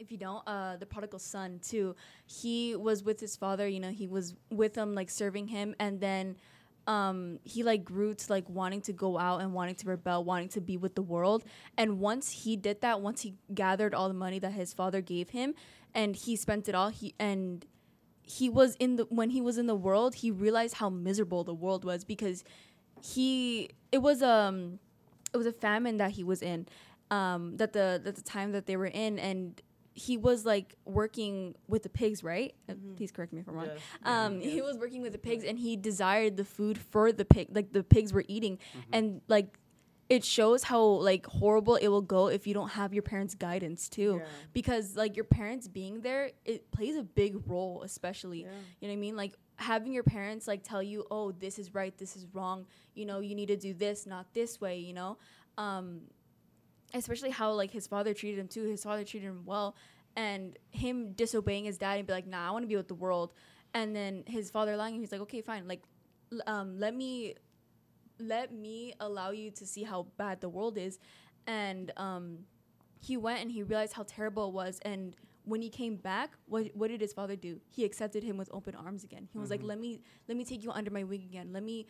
if 0.00 0.10
you 0.10 0.18
don't, 0.18 0.42
uh, 0.46 0.76
the 0.76 0.86
prodigal 0.86 1.18
son 1.18 1.60
too. 1.62 1.94
He 2.26 2.74
was 2.74 3.04
with 3.04 3.20
his 3.20 3.36
father. 3.36 3.68
You 3.68 3.78
know, 3.78 3.90
he 3.90 4.08
was 4.08 4.34
with 4.50 4.74
him 4.74 4.94
like 4.94 5.10
serving 5.10 5.48
him, 5.48 5.74
and 5.78 6.00
then 6.00 6.36
um 6.86 7.38
he 7.44 7.62
like 7.62 7.84
grew 7.84 8.14
to 8.14 8.32
like 8.32 8.48
wanting 8.48 8.80
to 8.80 8.92
go 8.92 9.18
out 9.18 9.42
and 9.42 9.52
wanting 9.52 9.74
to 9.74 9.86
rebel 9.86 10.24
wanting 10.24 10.48
to 10.48 10.62
be 10.62 10.78
with 10.78 10.94
the 10.94 11.02
world 11.02 11.44
and 11.76 12.00
once 12.00 12.30
he 12.30 12.56
did 12.56 12.80
that 12.80 13.02
once 13.02 13.20
he 13.20 13.34
gathered 13.54 13.94
all 13.94 14.08
the 14.08 14.14
money 14.14 14.38
that 14.38 14.52
his 14.52 14.72
father 14.72 15.02
gave 15.02 15.28
him 15.28 15.54
and 15.94 16.16
he 16.16 16.34
spent 16.34 16.70
it 16.70 16.74
all 16.74 16.88
he 16.88 17.14
and 17.18 17.66
he 18.22 18.48
was 18.48 18.76
in 18.76 18.96
the 18.96 19.04
when 19.10 19.28
he 19.28 19.42
was 19.42 19.58
in 19.58 19.66
the 19.66 19.74
world 19.74 20.14
he 20.16 20.30
realized 20.30 20.76
how 20.76 20.88
miserable 20.88 21.44
the 21.44 21.54
world 21.54 21.84
was 21.84 22.02
because 22.02 22.44
he 23.02 23.68
it 23.92 23.98
was 23.98 24.22
um 24.22 24.78
it 25.34 25.36
was 25.36 25.46
a 25.46 25.52
famine 25.52 25.98
that 25.98 26.12
he 26.12 26.24
was 26.24 26.40
in 26.40 26.66
um 27.10 27.56
that 27.56 27.72
the 27.72 28.00
that 28.02 28.16
the 28.16 28.22
time 28.22 28.52
that 28.52 28.66
they 28.66 28.76
were 28.76 28.86
in 28.86 29.18
and 29.18 29.60
he 30.06 30.16
was 30.16 30.38
like 30.52 30.68
working 30.84 31.54
with 31.72 31.82
the 31.86 31.88
pigs 32.00 32.18
right 32.32 32.52
Uh, 32.68 32.72
Mhm. 32.74 32.96
please 32.96 33.12
correct 33.14 33.32
me 33.34 33.40
if 33.42 33.48
i'm 33.48 33.54
wrong 33.58 33.70
Yes. 33.72 33.80
um 34.12 34.32
Yes. 34.40 34.52
he 34.54 34.60
was 34.68 34.76
working 34.84 35.02
with 35.06 35.12
the 35.12 35.22
pigs 35.28 35.42
and 35.50 35.56
he 35.66 35.72
desired 35.90 36.32
the 36.42 36.44
food 36.56 36.76
for 36.92 37.04
the 37.20 37.24
pig 37.34 37.46
like 37.58 37.68
the 37.78 37.84
pigs 37.94 38.10
were 38.16 38.24
eating 38.36 38.54
Mhm. 38.58 38.84
and 38.96 39.04
like 39.36 39.50
it 40.16 40.24
shows 40.24 40.60
how 40.72 40.82
like 41.10 41.24
horrible 41.40 41.76
it 41.84 41.88
will 41.94 42.06
go 42.18 42.22
if 42.38 42.42
you 42.48 42.54
don't 42.58 42.72
have 42.80 42.90
your 42.96 43.02
parents 43.12 43.34
guidance 43.48 43.82
too 43.98 44.12
Yeah. 44.20 44.26
because 44.52 44.96
like 45.02 45.12
your 45.18 45.28
parents 45.40 45.64
being 45.68 45.94
there 46.08 46.24
it 46.52 46.60
plays 46.76 46.96
a 47.04 47.06
big 47.22 47.32
role 47.52 47.76
especially 47.90 48.42
Yeah. 48.42 48.50
you 48.80 48.88
know 48.88 48.94
what 48.94 49.00
I 49.00 49.06
mean? 49.06 49.16
Like 49.24 49.34
having 49.72 49.92
your 49.98 50.02
parents 50.16 50.44
like 50.52 50.62
tell 50.72 50.82
you, 50.82 50.98
"Oh, 51.10 51.26
this 51.44 51.58
is 51.62 51.66
right, 51.80 51.94
this 52.02 52.12
is 52.18 52.24
wrong. 52.34 52.58
You 52.98 53.04
know, 53.08 53.18
you 53.28 53.34
need 53.40 53.50
to 53.56 53.58
do 53.68 53.72
this, 53.84 54.06
not 54.14 54.24
this 54.38 54.52
way." 54.64 54.76
You 54.88 54.94
know, 55.00 55.10
um, 55.58 55.86
especially 56.94 57.30
how 57.30 57.52
like 57.52 57.70
his 57.70 57.86
father 57.86 58.14
treated 58.14 58.38
him 58.40 58.48
too. 58.48 58.64
His 58.64 58.82
father 58.82 59.04
treated 59.04 59.26
him 59.26 59.42
well, 59.44 59.76
and 60.16 60.58
him 60.70 61.12
disobeying 61.12 61.64
his 61.64 61.78
dad 61.78 61.98
and 61.98 62.06
be 62.06 62.12
like, 62.12 62.26
"Nah, 62.26 62.48
I 62.48 62.50
want 62.50 62.62
to 62.64 62.68
be 62.68 62.76
with 62.76 62.88
the 62.88 62.94
world." 62.94 63.32
And 63.74 63.94
then 63.94 64.24
his 64.26 64.50
father 64.50 64.76
lying, 64.76 64.94
he's 64.98 65.12
like, 65.12 65.20
"Okay, 65.22 65.40
fine. 65.42 65.68
Like, 65.68 65.82
l- 66.32 66.42
um, 66.46 66.78
let 66.78 66.94
me, 66.94 67.34
let 68.18 68.52
me 68.52 68.94
allow 69.00 69.30
you 69.30 69.50
to 69.52 69.66
see 69.66 69.82
how 69.84 70.06
bad 70.16 70.40
the 70.40 70.48
world 70.48 70.76
is." 70.78 70.98
And 71.46 71.92
um, 71.96 72.40
he 73.00 73.16
went 73.16 73.40
and 73.40 73.50
he 73.50 73.62
realized 73.62 73.94
how 73.94 74.04
terrible 74.06 74.48
it 74.48 74.54
was, 74.54 74.78
and 74.82 75.16
when 75.44 75.62
he 75.62 75.70
came 75.70 75.96
back, 75.96 76.32
what 76.46 76.66
what 76.74 76.88
did 76.88 77.00
his 77.00 77.12
father 77.12 77.34
do? 77.36 77.60
He 77.70 77.84
accepted 77.84 78.22
him 78.22 78.36
with 78.36 78.48
open 78.52 78.74
arms 78.74 79.04
again. 79.04 79.28
He 79.32 79.38
was 79.38 79.50
like, 79.50 79.62
Mhm. 79.62 79.66
"Let 79.68 79.78
me 79.80 80.00
let 80.28 80.36
me 80.36 80.44
take 80.44 80.62
you 80.62 80.70
under 80.70 80.90
my 80.90 81.02
wing 81.04 81.22
again. 81.22 81.52
Let 81.52 81.62
me 81.62 81.86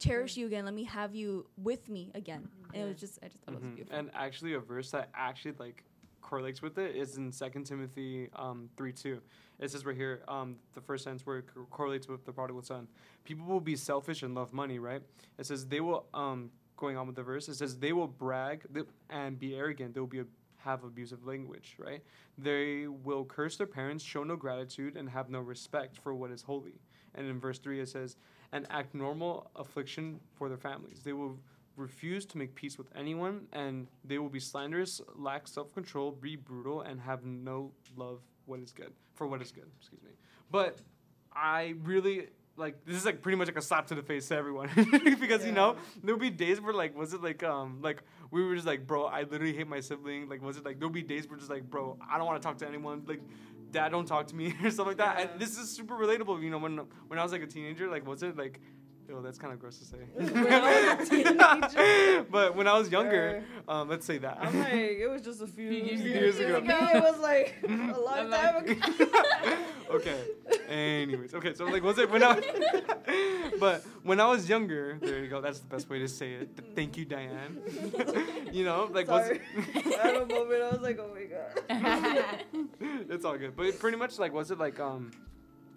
cherish 0.00 0.36
you 0.36 0.46
again. 0.46 0.64
Let 0.64 0.74
me 0.74 0.84
have 0.84 1.14
you 1.14 1.46
with 1.56 1.88
me 1.88 2.10
again. 2.14 2.48
And 2.74 2.82
it 2.84 2.86
was 2.88 2.98
just, 2.98 3.18
I 3.22 3.28
just 3.28 3.40
thought 3.44 3.52
it 3.54 3.60
was 3.60 3.64
Mhm. 3.64 3.74
beautiful. 3.76 3.98
And 3.98 4.10
actually, 4.14 4.54
a 4.54 4.60
verse 4.60 4.90
that 4.90 5.10
actually 5.14 5.52
like 5.58 5.84
correlates 6.20 6.62
with 6.62 6.78
it 6.78 6.96
is 6.96 7.16
in 7.16 7.30
Second 7.32 7.64
Timothy 7.64 8.28
um, 8.36 8.68
three 8.76 8.92
two. 8.92 9.20
It 9.58 9.70
says 9.70 9.84
right 9.84 9.96
here, 9.96 10.22
um, 10.28 10.56
the 10.74 10.80
first 10.80 11.04
sentence 11.04 11.26
where 11.26 11.38
it 11.38 11.46
co- 11.46 11.66
correlates 11.70 12.08
with 12.08 12.24
the 12.24 12.32
prodigal 12.32 12.62
son. 12.62 12.88
People 13.24 13.46
will 13.46 13.60
be 13.60 13.76
selfish 13.76 14.22
and 14.22 14.34
love 14.34 14.52
money, 14.52 14.78
right? 14.78 15.02
It 15.38 15.46
says 15.46 15.66
they 15.66 15.80
will. 15.80 16.06
Um, 16.14 16.50
going 16.76 16.96
on 16.96 17.06
with 17.06 17.14
the 17.14 17.22
verse, 17.22 17.46
it 17.46 17.56
says 17.56 17.78
they 17.78 17.92
will 17.92 18.06
brag 18.08 18.66
and 19.10 19.38
be 19.38 19.54
arrogant. 19.54 19.92
They 19.92 20.00
will 20.00 20.06
be 20.06 20.20
a, 20.20 20.26
have 20.56 20.82
abusive 20.82 21.26
language, 21.26 21.76
right? 21.78 22.02
They 22.38 22.86
will 22.86 23.26
curse 23.26 23.58
their 23.58 23.66
parents, 23.66 24.02
show 24.02 24.24
no 24.24 24.34
gratitude, 24.34 24.96
and 24.96 25.10
have 25.10 25.28
no 25.28 25.40
respect 25.40 25.98
for 25.98 26.14
what 26.14 26.30
is 26.30 26.40
holy. 26.40 26.80
And 27.14 27.26
in 27.26 27.38
verse 27.38 27.58
three, 27.58 27.80
it 27.80 27.90
says, 27.90 28.16
and 28.52 28.66
act 28.70 28.94
normal 28.94 29.50
affliction 29.56 30.20
for 30.34 30.48
their 30.48 30.58
families. 30.58 31.00
They 31.04 31.12
will 31.12 31.38
refuse 31.76 32.26
to 32.26 32.38
make 32.38 32.54
peace 32.54 32.76
with 32.78 32.88
anyone, 32.94 33.46
and 33.52 33.86
they 34.04 34.18
will 34.18 34.28
be 34.28 34.40
slanderous, 34.40 35.00
lack 35.16 35.48
self 35.48 35.72
control, 35.72 36.12
be 36.12 36.36
brutal, 36.36 36.82
and 36.82 37.00
have 37.00 37.24
no 37.24 37.72
love 37.96 38.20
what 38.46 38.60
is 38.60 38.72
good 38.72 38.92
for 39.14 39.26
what 39.26 39.40
is 39.40 39.52
good. 39.52 39.66
Excuse 39.78 40.02
me. 40.02 40.10
But 40.50 40.80
I 41.32 41.74
really 41.82 42.28
like 42.56 42.84
this 42.84 42.96
is 42.96 43.06
like 43.06 43.22
pretty 43.22 43.36
much 43.36 43.48
like 43.48 43.56
a 43.56 43.62
slap 43.62 43.86
to 43.86 43.94
the 43.94 44.02
face 44.02 44.28
to 44.28 44.36
everyone 44.36 44.68
because 45.20 45.46
you 45.46 45.52
know 45.52 45.76
there'll 46.02 46.20
be 46.20 46.30
days 46.30 46.60
where 46.60 46.74
like 46.74 46.96
was 46.96 47.14
it 47.14 47.22
like 47.22 47.42
um 47.42 47.78
like 47.80 48.02
we 48.30 48.44
were 48.44 48.54
just 48.54 48.66
like 48.66 48.86
bro 48.86 49.06
I 49.06 49.22
literally 49.22 49.54
hate 49.54 49.66
my 49.66 49.80
sibling 49.80 50.28
like 50.28 50.42
was 50.42 50.58
it 50.58 50.64
like 50.64 50.78
there'll 50.78 50.92
be 50.92 51.02
days 51.02 51.28
where 51.28 51.38
just 51.38 51.50
like 51.50 51.68
bro 51.68 51.96
I 52.10 52.18
don't 52.18 52.26
want 52.26 52.42
to 52.42 52.46
talk 52.46 52.58
to 52.58 52.68
anyone 52.68 53.04
like 53.06 53.22
dad 53.70 53.90
don't 53.90 54.06
talk 54.06 54.26
to 54.28 54.34
me 54.36 54.54
or 54.64 54.70
something 54.70 54.86
like 54.86 54.96
that 54.98 55.18
Yeah. 55.18 55.28
and 55.30 55.40
this 55.40 55.58
is 55.58 55.70
super 55.70 55.94
relatable 55.94 56.42
you 56.42 56.50
know 56.50 56.58
when 56.58 56.78
when 57.08 57.18
I 57.18 57.22
was 57.22 57.32
like 57.32 57.42
a 57.42 57.46
teenager 57.46 57.88
like 57.88 58.06
was 58.06 58.22
it 58.22 58.36
like 58.36 58.60
Oh, 59.12 59.20
that's 59.22 59.38
kind 59.38 59.52
of 59.52 59.58
gross 59.60 59.78
to 59.78 59.84
say. 59.84 59.98
When 60.14 60.36
I 60.52 60.94
was 60.96 61.08
a 61.08 61.10
teenager? 61.10 62.26
but 62.30 62.54
when 62.54 62.66
I 62.68 62.78
was 62.78 62.90
younger, 62.90 63.42
um, 63.66 63.88
let's 63.88 64.06
say 64.06 64.18
that. 64.18 64.38
I'm 64.40 64.58
like, 64.60 64.72
it 64.72 65.08
was 65.08 65.22
just 65.22 65.40
a 65.42 65.46
few 65.46 65.68
Years 65.68 66.00
years, 66.00 66.38
ago. 66.38 66.58
ago. 66.58 66.78
It 66.94 67.02
was 67.02 67.18
like 67.18 67.56
a 67.64 68.00
long 68.00 68.30
time 68.30 68.56
ago. 68.64 69.56
okay. 69.90 70.20
Anyways, 70.68 71.34
okay. 71.34 71.54
So 71.54 71.64
like, 71.64 71.82
was 71.82 71.98
it 71.98 72.10
when 72.10 72.22
I? 72.22 72.34
Was, 72.36 73.52
but 73.58 73.82
when 74.04 74.20
I 74.20 74.26
was 74.26 74.48
younger, 74.48 74.98
there 75.00 75.18
you 75.22 75.28
go. 75.28 75.40
That's 75.40 75.58
the 75.60 75.66
best 75.66 75.88
way 75.90 75.98
to 75.98 76.08
say 76.08 76.34
it. 76.34 76.50
Thank 76.76 76.96
you, 76.96 77.04
Diane. 77.04 77.58
you 78.52 78.64
know, 78.64 78.88
like 78.92 79.06
Sorry. 79.06 79.40
was. 79.56 79.94
I 79.98 80.06
had 80.06 80.16
a 80.16 80.26
moment. 80.26 80.62
I 80.62 80.70
was 80.70 80.80
like, 80.82 80.98
oh 81.00 81.10
my 81.14 81.24
god. 81.24 82.44
it's 83.10 83.24
all 83.24 83.36
good. 83.36 83.56
But 83.56 83.78
pretty 83.78 83.96
much 83.96 84.18
like 84.18 84.32
was 84.32 84.50
it 84.50 84.58
like 84.58 84.78
um 84.78 85.10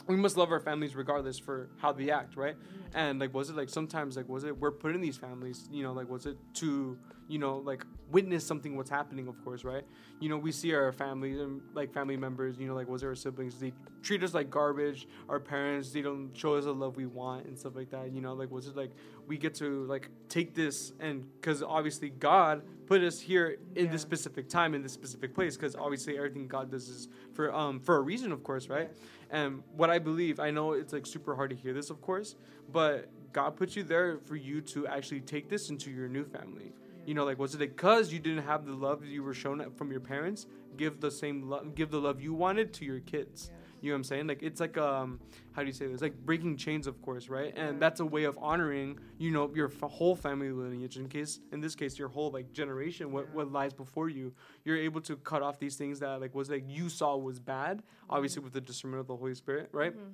we 0.07 0.15
must 0.15 0.37
love 0.37 0.51
our 0.51 0.59
families 0.59 0.95
regardless 0.95 1.39
for 1.39 1.69
how 1.77 1.91
they 1.91 2.11
act, 2.11 2.35
right? 2.35 2.55
And 2.93 3.19
like 3.19 3.33
was 3.33 3.49
it 3.49 3.55
like 3.55 3.69
sometimes 3.69 4.17
like 4.17 4.27
was 4.27 4.43
it 4.43 4.57
we're 4.57 4.71
put 4.71 4.95
in 4.95 5.01
these 5.01 5.17
families, 5.17 5.67
you 5.71 5.83
know, 5.83 5.93
like 5.93 6.09
was 6.09 6.25
it 6.25 6.37
to, 6.55 6.97
you 7.27 7.39
know, 7.39 7.57
like 7.57 7.85
witness 8.11 8.45
something 8.45 8.75
what's 8.75 8.89
happening, 8.89 9.27
of 9.27 9.43
course, 9.43 9.63
right? 9.63 9.83
You 10.19 10.29
know, 10.29 10.37
we 10.37 10.51
see 10.51 10.73
our 10.73 10.91
families 10.91 11.39
and 11.39 11.61
like 11.73 11.93
family 11.93 12.17
members, 12.17 12.59
you 12.59 12.67
know, 12.67 12.75
like 12.75 12.87
was 12.87 13.01
it 13.01 13.07
our 13.07 13.15
siblings, 13.15 13.59
they 13.59 13.73
treat 14.01 14.23
us 14.23 14.33
like 14.33 14.49
garbage, 14.49 15.07
our 15.29 15.39
parents, 15.39 15.91
they 15.91 16.01
don't 16.01 16.31
show 16.35 16.55
us 16.55 16.65
the 16.65 16.73
love 16.73 16.95
we 16.97 17.05
want 17.05 17.45
and 17.47 17.57
stuff 17.57 17.75
like 17.75 17.89
that, 17.89 18.11
you 18.11 18.21
know, 18.21 18.33
like 18.33 18.51
was 18.51 18.67
it 18.67 18.75
like 18.75 18.91
we 19.25 19.37
get 19.37 19.55
to 19.55 19.85
like 19.85 20.09
take 20.29 20.53
this 20.53 20.93
and 20.99 21.25
cuz 21.41 21.63
obviously 21.63 22.09
God 22.09 22.61
put 22.85 23.01
us 23.01 23.19
here 23.19 23.57
in 23.75 23.89
this 23.89 24.01
specific 24.01 24.49
time 24.49 24.75
in 24.75 24.83
this 24.83 24.91
specific 24.91 25.33
place 25.33 25.55
cuz 25.57 25.75
obviously 25.75 26.17
everything 26.17 26.47
God 26.47 26.69
does 26.69 26.89
is 26.89 27.07
for 27.33 27.53
um 27.53 27.79
for 27.79 27.95
a 27.95 28.01
reason, 28.01 28.31
of 28.31 28.43
course, 28.43 28.69
right? 28.69 28.91
And 29.33 29.63
what 29.75 29.89
I 29.89 29.97
believe, 29.97 30.39
I 30.39 30.51
know 30.51 30.73
it's 30.73 30.93
like 30.93 31.07
super 31.07 31.35
hard 31.35 31.49
to 31.49 31.55
hear 31.55 31.73
this, 31.73 31.89
of 31.89 31.99
course, 32.01 32.35
but 32.71 33.09
God 33.33 33.55
put 33.55 33.75
you 33.75 33.81
there 33.81 34.19
for 34.19 34.35
you 34.35 34.61
to 34.61 34.85
actually 34.85 35.21
take 35.21 35.49
this 35.49 35.71
into 35.71 35.89
your 35.89 36.07
new 36.07 36.23
family. 36.23 36.71
You 37.07 37.15
know, 37.15 37.25
like 37.25 37.39
was 37.39 37.55
it 37.55 37.57
because 37.57 38.13
you 38.13 38.19
didn't 38.19 38.43
have 38.43 38.63
the 38.65 38.73
love 38.73 39.01
that 39.01 39.07
you 39.07 39.23
were 39.23 39.33
shown 39.33 39.71
from 39.71 39.89
your 39.89 40.01
parents? 40.01 40.45
Give 40.77 41.01
the 41.01 41.09
same 41.09 41.49
love, 41.49 41.73
give 41.73 41.89
the 41.89 41.99
love 41.99 42.21
you 42.21 42.35
wanted 42.35 42.73
to 42.73 42.85
your 42.85 42.99
kids. 42.99 43.49
You 43.83 43.89
know 43.89 43.95
what 43.95 43.97
I'm 43.97 44.03
saying? 44.05 44.27
Like 44.27 44.41
it's 44.41 44.61
like 44.61 44.77
um, 44.77 45.19
how 45.51 45.61
do 45.61 45.67
you 45.67 45.73
say 45.73 45.87
this? 45.87 46.01
Like 46.01 46.15
breaking 46.25 46.55
chains, 46.55 46.87
of 46.87 47.01
course, 47.01 47.27
right? 47.27 47.53
And 47.57 47.81
that's 47.81 47.99
a 47.99 48.05
way 48.05 48.23
of 48.23 48.37
honoring, 48.41 48.97
you 49.17 49.29
know, 49.29 49.51
your 49.53 49.67
f- 49.67 49.91
whole 49.91 50.15
family 50.15 50.51
lineage. 50.51 50.95
In 50.95 51.09
case, 51.09 51.41
in 51.51 51.59
this 51.59 51.75
case, 51.75 51.99
your 51.99 52.07
whole 52.07 52.31
like 52.31 52.53
generation, 52.53 53.11
what 53.11 53.29
what 53.35 53.51
lies 53.51 53.73
before 53.73 54.07
you. 54.07 54.33
You're 54.63 54.77
able 54.77 55.01
to 55.01 55.17
cut 55.17 55.41
off 55.41 55.59
these 55.59 55.75
things 55.75 55.99
that 55.99 56.21
like 56.21 56.33
was 56.33 56.49
like 56.49 56.63
you 56.65 56.87
saw 56.87 57.17
was 57.17 57.39
bad. 57.39 57.83
Obviously, 58.09 58.41
with 58.41 58.53
the 58.53 58.61
discernment 58.61 59.01
of 59.01 59.07
the 59.07 59.17
Holy 59.17 59.35
Spirit, 59.35 59.67
right? 59.73 59.93
Mhm. 59.95 60.13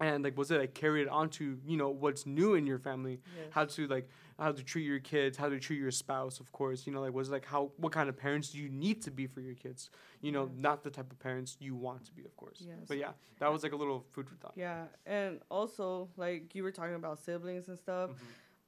and 0.00 0.24
like 0.24 0.36
was 0.36 0.50
it 0.50 0.58
like 0.58 0.74
carried 0.74 1.08
on 1.08 1.28
to 1.28 1.58
you 1.66 1.76
know 1.76 1.90
what's 1.90 2.24
new 2.26 2.54
in 2.54 2.66
your 2.66 2.78
family 2.78 3.20
Yes. 3.36 3.46
how 3.50 3.64
to 3.66 3.86
like 3.86 4.08
how 4.40 4.50
to 4.52 4.62
treat 4.62 4.84
your 4.86 4.98
kids 5.00 5.36
how 5.36 5.48
to 5.48 5.58
treat 5.60 5.78
your 5.78 5.90
spouse 5.90 6.40
of 6.40 6.50
course 6.52 6.86
you 6.86 6.92
know 6.92 7.00
like 7.02 7.12
was 7.12 7.28
it 7.28 7.32
like 7.32 7.44
how 7.44 7.70
what 7.76 7.92
kind 7.92 8.08
of 8.08 8.16
parents 8.16 8.50
do 8.52 8.58
you 8.58 8.68
need 8.70 9.02
to 9.02 9.10
be 9.10 9.26
for 9.26 9.40
your 9.40 9.54
kids 9.54 9.90
you 10.22 10.32
know 10.32 10.44
Yeah. 10.44 10.62
not 10.68 10.82
the 10.82 10.90
type 10.90 11.10
of 11.12 11.18
parents 11.18 11.56
you 11.60 11.74
want 11.74 12.04
to 12.06 12.12
be 12.18 12.24
of 12.24 12.34
course 12.36 12.58
Yes. 12.60 12.78
but 12.88 12.96
yeah 12.98 13.12
that 13.40 13.52
was 13.52 13.62
like 13.62 13.72
a 13.72 13.76
little 13.76 14.00
food 14.12 14.26
for 14.28 14.36
thought 14.36 14.54
Yeah, 14.56 14.84
and 15.06 15.40
also 15.50 16.08
like 16.16 16.54
you 16.54 16.62
were 16.62 16.72
talking 16.72 16.94
about 17.02 17.18
siblings 17.20 17.68
and 17.68 17.78
stuff. 17.78 18.10
Mhm. 18.10 18.16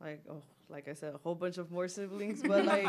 Like 0.07 0.23
oh, 0.29 0.43
like 0.69 0.88
I 0.88 0.95
said, 0.95 1.14
a 1.14 1.19
whole 1.19 1.37
bunch 1.37 1.59
of 1.59 1.71
more 1.71 1.87
siblings, 1.87 2.43
but 2.43 2.64
like 2.75 2.88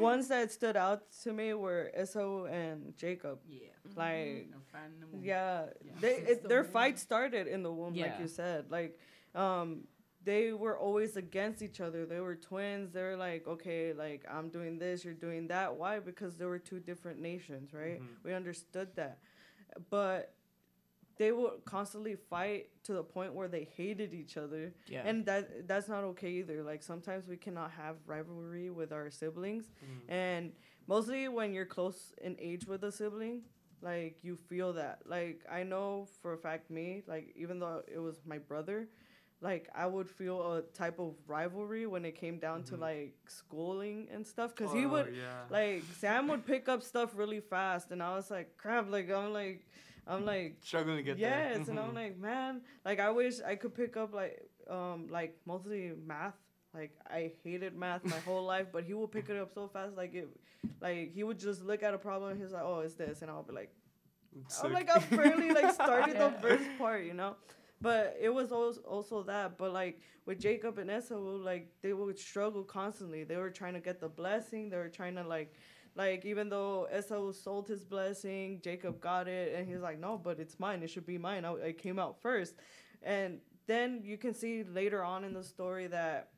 ones 0.00 0.26
that 0.28 0.50
stood 0.50 0.76
out 0.76 1.00
to 1.22 1.32
me 1.32 1.54
were 1.54 1.92
Esau 2.02 2.46
and 2.46 2.96
Jacob. 2.96 3.38
Yeah. 3.48 3.68
Like 3.94 4.48
No 4.50 4.58
fan 4.72 4.90
no 5.00 5.06
more. 5.12 5.20
yeah, 5.22 5.66
Yeah. 5.84 5.92
they 6.00 6.14
it, 6.32 6.42
the 6.42 6.48
their 6.48 6.62
womb. 6.64 6.72
fight 6.72 6.98
started 6.98 7.46
in 7.46 7.62
the 7.62 7.72
womb, 7.72 7.94
like 7.94 8.18
you 8.18 8.26
said. 8.26 8.60
Like 8.70 8.98
um, 9.34 9.84
they 10.24 10.52
were 10.52 10.76
always 10.78 11.16
against 11.16 11.62
each 11.62 11.80
other. 11.80 12.04
They 12.06 12.20
were 12.20 12.36
twins. 12.36 12.92
They 12.92 13.02
were 13.02 13.16
like, 13.16 13.46
okay, 13.48 13.92
like 13.92 14.24
I'm 14.30 14.48
doing 14.50 14.78
this, 14.78 15.04
you're 15.04 15.14
doing 15.14 15.48
that. 15.48 15.76
Why? 15.76 15.98
Because 15.98 16.36
there 16.36 16.48
were 16.48 16.58
two 16.58 16.80
different 16.80 17.20
nations, 17.20 17.72
right? 17.72 18.00
Mhm. 18.02 18.06
We 18.24 18.34
understood 18.34 18.94
that, 18.96 19.18
but 19.88 20.34
they 21.16 21.32
would 21.32 21.64
constantly 21.66 22.16
fight 22.16 22.70
to 22.84 22.94
the 22.94 23.02
point 23.04 23.34
where 23.34 23.48
they 23.48 23.64
hated 23.76 24.14
each 24.14 24.36
other 24.38 24.72
Yeah. 24.86 25.02
and 25.06 25.26
that 25.26 25.68
that's 25.68 25.86
not 25.86 26.02
okay 26.04 26.30
either 26.30 26.62
like 26.62 26.82
sometimes 26.82 27.26
we 27.28 27.36
cannot 27.36 27.72
have 27.72 27.96
rivalry 28.06 28.70
with 28.70 28.90
our 28.90 29.10
siblings 29.10 29.66
Mhm. 29.68 30.00
and 30.10 30.52
mostly 30.86 31.28
when 31.28 31.52
you're 31.52 31.66
close 31.66 32.14
in 32.22 32.36
age 32.38 32.66
with 32.66 32.82
a 32.84 32.90
sibling 32.92 33.42
like 33.82 34.24
you 34.24 34.34
feel 34.34 34.72
that 34.72 35.02
like 35.06 35.44
i 35.50 35.62
know 35.62 36.06
for 36.22 36.32
a 36.32 36.38
fact 36.38 36.70
me 36.70 37.02
like 37.06 37.32
even 37.36 37.58
though 37.58 37.82
it 37.86 37.98
was 37.98 38.24
my 38.24 38.38
brother 38.38 38.88
like 39.42 39.68
i 39.74 39.86
would 39.86 40.08
feel 40.08 40.52
a 40.54 40.62
type 40.76 40.98
of 40.98 41.14
rivalry 41.26 41.86
when 41.86 42.04
it 42.04 42.14
came 42.14 42.38
down 42.38 42.62
to 42.62 42.74
Mhm. 42.76 42.80
like 42.80 43.14
schooling 43.26 44.08
and 44.12 44.26
stuff 44.26 44.54
because 44.54 44.72
he 44.72 44.84
Oh, 44.84 44.90
would 44.90 45.14
yeah 45.14 45.44
like 45.50 45.82
sam 45.98 46.28
would 46.28 46.44
pick 46.44 46.68
up 46.68 46.82
stuff 46.92 47.12
really 47.14 47.40
fast 47.40 47.90
and 47.90 48.02
i 48.02 48.14
was 48.14 48.30
like 48.30 48.56
crap 48.58 48.90
like 48.90 49.10
i'm 49.10 49.32
like 49.32 49.66
i'm 50.06 50.24
like 50.26 50.56
struggling 50.60 50.96
to 50.98 51.02
get 51.02 51.18
yes 51.18 51.52
there 51.66 51.70
and 51.70 51.78
i'm 51.80 51.90
Mhm. 51.92 51.94
like 51.94 52.18
man 52.18 52.60
like 52.84 53.00
i 53.00 53.10
wish 53.10 53.40
i 53.46 53.54
could 53.56 53.74
pick 53.74 53.96
up 53.96 54.12
like 54.12 54.48
um 54.68 55.08
like 55.10 55.36
mostly 55.46 55.92
math 56.06 56.36
like 56.74 56.92
i 57.08 57.32
hated 57.42 57.74
math 57.74 58.04
my 58.04 58.20
whole 58.20 58.44
life 58.44 58.66
but 58.72 58.84
he 58.84 58.92
would 58.94 59.10
pick 59.10 59.28
it 59.30 59.36
up 59.36 59.50
so 59.52 59.68
fast 59.68 59.96
like 59.96 60.14
it 60.14 60.28
like 60.80 61.12
he 61.12 61.22
would 61.24 61.38
just 61.38 61.64
look 61.64 61.82
at 61.82 61.94
a 61.94 61.98
problem 61.98 62.32
and 62.32 62.40
he's 62.40 62.52
like 62.52 62.62
oh 62.62 62.80
it's 62.80 62.94
this 62.94 63.22
and 63.22 63.30
i'll 63.30 63.42
be 63.42 63.52
like 63.54 63.72
i'm 64.62 64.70
Sick. 64.70 64.72
like 64.72 64.88
i'm 64.94 65.16
barely 65.16 65.50
like 65.50 65.72
started 65.72 66.18
the 66.18 66.30
first 66.42 66.68
part 66.78 67.04
you 67.04 67.14
know 67.14 67.34
but 67.80 68.16
it 68.20 68.28
was 68.28 68.52
also 68.52 69.22
that 69.22 69.56
but 69.56 69.72
like 69.72 70.00
with 70.26 70.38
jacob 70.38 70.78
and 70.78 70.90
esau 70.90 71.16
like 71.16 71.72
they 71.82 71.92
would 71.92 72.18
struggle 72.18 72.62
constantly 72.62 73.24
they 73.24 73.36
were 73.36 73.50
trying 73.50 73.74
to 73.74 73.80
get 73.80 74.00
the 74.00 74.08
blessing 74.08 74.68
they 74.68 74.76
were 74.76 74.88
trying 74.88 75.14
to 75.14 75.22
like 75.22 75.54
like 75.96 76.24
even 76.24 76.48
though 76.48 76.88
Esau 76.96 77.32
sold 77.32 77.66
his 77.68 77.84
blessing, 77.84 78.60
Jacob 78.62 79.00
got 79.00 79.26
it, 79.26 79.54
and 79.54 79.68
he's 79.68 79.80
like, 79.80 79.98
"No, 79.98 80.16
but 80.16 80.38
it's 80.38 80.58
mine. 80.60 80.82
It 80.82 80.90
should 80.90 81.06
be 81.06 81.18
mine. 81.18 81.44
I, 81.44 81.52
I 81.68 81.72
came 81.72 81.98
out 81.98 82.20
first. 82.20 82.54
And 83.02 83.40
then 83.66 84.00
you 84.04 84.16
can 84.16 84.34
see 84.34 84.62
later 84.62 85.02
on 85.02 85.24
in 85.24 85.32
the 85.32 85.42
story 85.42 85.86
that 85.88 86.30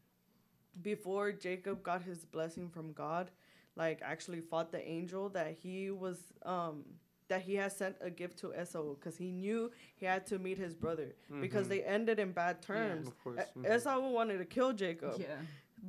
before 0.81 1.33
Jacob 1.33 1.83
got 1.83 2.03
his 2.03 2.25
blessing 2.25 2.69
from 2.69 2.93
God, 2.93 3.31
like 3.77 4.01
actually 4.03 4.41
fought 4.41 4.73
the 4.73 4.87
angel 4.87 5.29
that 5.31 5.57
he 5.63 5.91
was 5.91 6.19
um 6.45 6.85
that 7.33 7.41
he 7.49 7.55
had 7.55 7.73
sent 7.73 7.97
a 8.09 8.11
gift 8.11 8.35
to 8.43 8.47
Esau 8.61 8.95
because 8.95 9.17
he 9.17 9.31
knew 9.43 9.71
he 10.01 10.05
had 10.05 10.23
to 10.27 10.39
meet 10.47 10.59
his 10.67 10.75
brother 10.85 11.09
because 11.45 11.65
Mhm. 11.67 11.71
they 11.73 11.83
ended 11.97 12.19
in 12.25 12.31
bad 12.43 12.57
terms. 12.71 13.09
of 13.09 13.17
course 13.25 13.41
mhm. 13.57 13.65
Esau 13.77 13.99
wanted 14.19 14.39
to 14.45 14.45
kill 14.57 14.73
Jacob. 14.85 15.15
Yeah. 15.19 15.39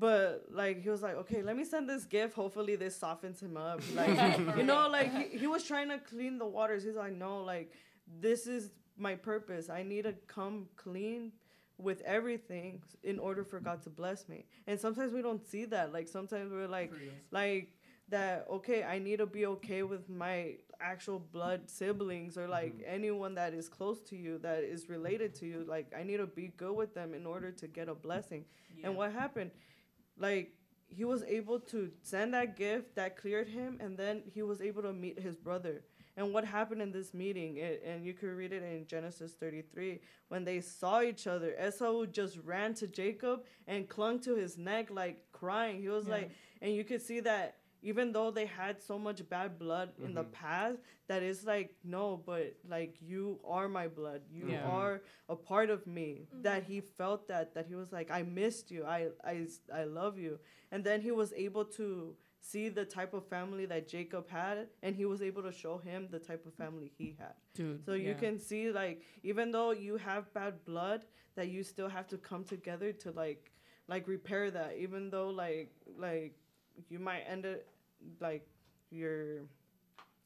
But 0.05 0.45
like 0.61 0.75
he 0.85 0.89
was 0.95 1.01
like, 1.07 1.15
okay, 1.23 1.41
let 1.49 1.55
me 1.59 1.65
send 1.73 1.83
this 1.93 2.05
gift. 2.05 2.33
Hopefully 2.43 2.75
this 2.83 2.95
softens 3.05 3.39
him 3.45 3.55
up. 3.57 3.79
Like 3.93 4.15
you 4.59 4.63
know, 4.71 4.81
like 4.97 5.09
he, 5.17 5.23
he 5.43 5.47
was 5.55 5.63
trying 5.71 5.89
to 5.95 5.99
clean 5.99 6.37
the 6.43 6.49
waters. 6.57 6.81
He's 6.87 6.95
like, 7.05 7.15
no, 7.27 7.43
like 7.53 7.67
this 8.25 8.47
is 8.47 8.71
my 8.97 9.15
purpose. 9.31 9.69
I 9.69 9.81
need 9.83 10.03
to 10.09 10.13
come 10.37 10.55
clean 10.85 11.21
with 11.77 11.99
everything 12.17 12.81
in 13.11 13.17
order 13.27 13.43
for 13.51 13.59
God 13.59 13.79
to 13.83 13.89
bless 14.01 14.19
me. 14.33 14.39
And 14.67 14.79
sometimes 14.85 15.11
we 15.17 15.21
don't 15.27 15.43
see 15.53 15.65
that. 15.75 15.91
Like 15.97 16.07
sometimes 16.07 16.47
we're 16.51 16.67
like, 16.79 16.91
like 17.31 17.65
that 18.09 18.45
okay, 18.49 18.83
I 18.83 18.99
need 18.99 19.17
to 19.19 19.25
be 19.25 19.45
okay 19.45 19.83
with 19.83 20.09
my 20.09 20.55
actual 20.79 21.19
blood 21.19 21.69
siblings 21.69 22.37
or 22.37 22.47
like 22.47 22.75
Mhm. 22.77 22.83
anyone 22.85 23.35
that 23.35 23.53
is 23.53 23.69
close 23.69 24.01
to 24.09 24.15
you 24.17 24.37
that 24.39 24.63
is 24.63 24.89
related 24.89 25.33
to 25.35 25.45
you. 25.45 25.63
Like 25.63 25.93
I 25.95 26.03
need 26.03 26.17
to 26.17 26.27
be 26.27 26.49
good 26.49 26.75
with 26.75 26.93
them 26.93 27.13
in 27.13 27.25
order 27.25 27.51
to 27.51 27.67
get 27.67 27.87
a 27.89 27.95
blessing. 27.95 28.45
And 28.83 28.95
what 28.97 29.13
happened? 29.13 29.51
Like 30.17 30.53
he 30.87 31.05
was 31.05 31.23
able 31.23 31.59
to 31.59 31.91
send 32.01 32.33
that 32.33 32.55
gift 32.55 32.95
that 32.95 33.15
cleared 33.17 33.47
him, 33.47 33.77
and 33.79 33.97
then 33.97 34.21
he 34.31 34.43
was 34.43 34.61
able 34.61 34.83
to 34.83 34.93
meet 34.93 35.17
his 35.19 35.35
brother. 35.37 35.83
And 36.15 36.31
what 36.31 36.45
happened 36.45 36.81
in 36.83 36.91
this 36.91 37.11
meeting? 37.15 37.57
It, 37.57 37.81
and 37.83 38.05
you 38.05 38.13
could 38.13 38.29
read 38.37 38.53
it 38.53 38.61
in 38.61 38.85
Genesis 38.85 39.33
33. 39.33 40.01
When 40.27 40.43
they 40.43 40.61
saw 40.61 41.01
each 41.01 41.25
other, 41.25 41.55
Esau 41.59 42.05
just 42.05 42.37
ran 42.45 42.75
to 42.75 42.87
Jacob 42.87 43.45
and 43.65 43.89
clung 43.89 44.19
to 44.19 44.35
his 44.35 44.55
neck, 44.55 44.91
like 44.91 45.31
crying. 45.31 45.81
He 45.81 45.89
was 45.89 46.05
Yeah. 46.05 46.11
like, 46.17 46.31
and 46.61 46.75
you 46.75 46.83
could 46.83 47.01
see 47.01 47.19
that 47.21 47.57
even 47.83 48.11
though 48.13 48.31
they 48.31 48.45
had 48.45 48.81
so 48.81 48.97
much 48.97 49.27
bad 49.29 49.59
blood 49.59 49.89
in 49.99 50.13
the 50.13 50.23
Mhm. 50.23 50.31
past, 50.31 50.79
that 51.07 51.21
is 51.21 51.43
like, 51.45 51.75
no, 51.83 52.17
but 52.25 52.55
like 52.67 52.95
you 53.01 53.39
are 53.45 53.67
my 53.67 53.87
blood. 53.87 54.21
You 54.31 54.49
Yeah. 54.51 54.65
are 54.67 55.01
a 55.29 55.35
part 55.35 55.69
of 55.69 55.85
me. 55.85 56.27
Mhm. 56.31 56.43
That 56.43 56.63
he 56.63 56.79
felt 56.81 57.27
that, 57.27 57.53
that 57.55 57.65
he 57.67 57.75
was 57.75 57.91
like, 57.91 58.09
I 58.09 58.23
missed 58.23 58.71
you. 58.71 58.85
I, 58.85 59.09
I, 59.23 59.47
I 59.73 59.83
love 59.83 60.17
you. 60.17 60.39
And 60.71 60.83
then 60.83 61.01
he 61.01 61.11
was 61.11 61.33
able 61.33 61.65
to 61.79 62.15
see 62.39 62.69
the 62.69 62.85
type 62.85 63.13
of 63.13 63.25
family 63.27 63.65
that 63.67 63.87
Jacob 63.87 64.27
had, 64.29 64.67
and 64.81 64.95
he 64.95 65.05
was 65.05 65.21
able 65.21 65.43
to 65.43 65.51
show 65.51 65.77
him 65.77 66.07
the 66.09 66.19
type 66.19 66.45
of 66.45 66.53
family 66.55 66.91
he 66.97 67.15
had. 67.19 67.35
Dude. 67.53 67.85
So 67.85 67.93
you 67.93 68.15
can 68.15 68.37
see, 68.39 68.71
like, 68.71 69.03
even 69.23 69.51
though 69.51 69.71
you 69.71 69.95
have 69.97 70.33
bad 70.33 70.63
blood, 70.65 71.05
that 71.35 71.47
you 71.49 71.63
still 71.63 71.87
have 71.89 72.07
to 72.07 72.17
come 72.17 72.43
together 72.43 72.91
to 73.03 73.11
like, 73.11 73.51
like 73.87 74.07
repair 74.07 74.51
that. 74.51 74.75
Even 74.77 75.09
though, 75.09 75.29
like, 75.29 75.71
like 75.97 76.35
you 76.89 76.99
might 76.99 77.21
end 77.21 77.45
it, 77.45 77.67
like, 78.19 78.47
your 78.93 79.41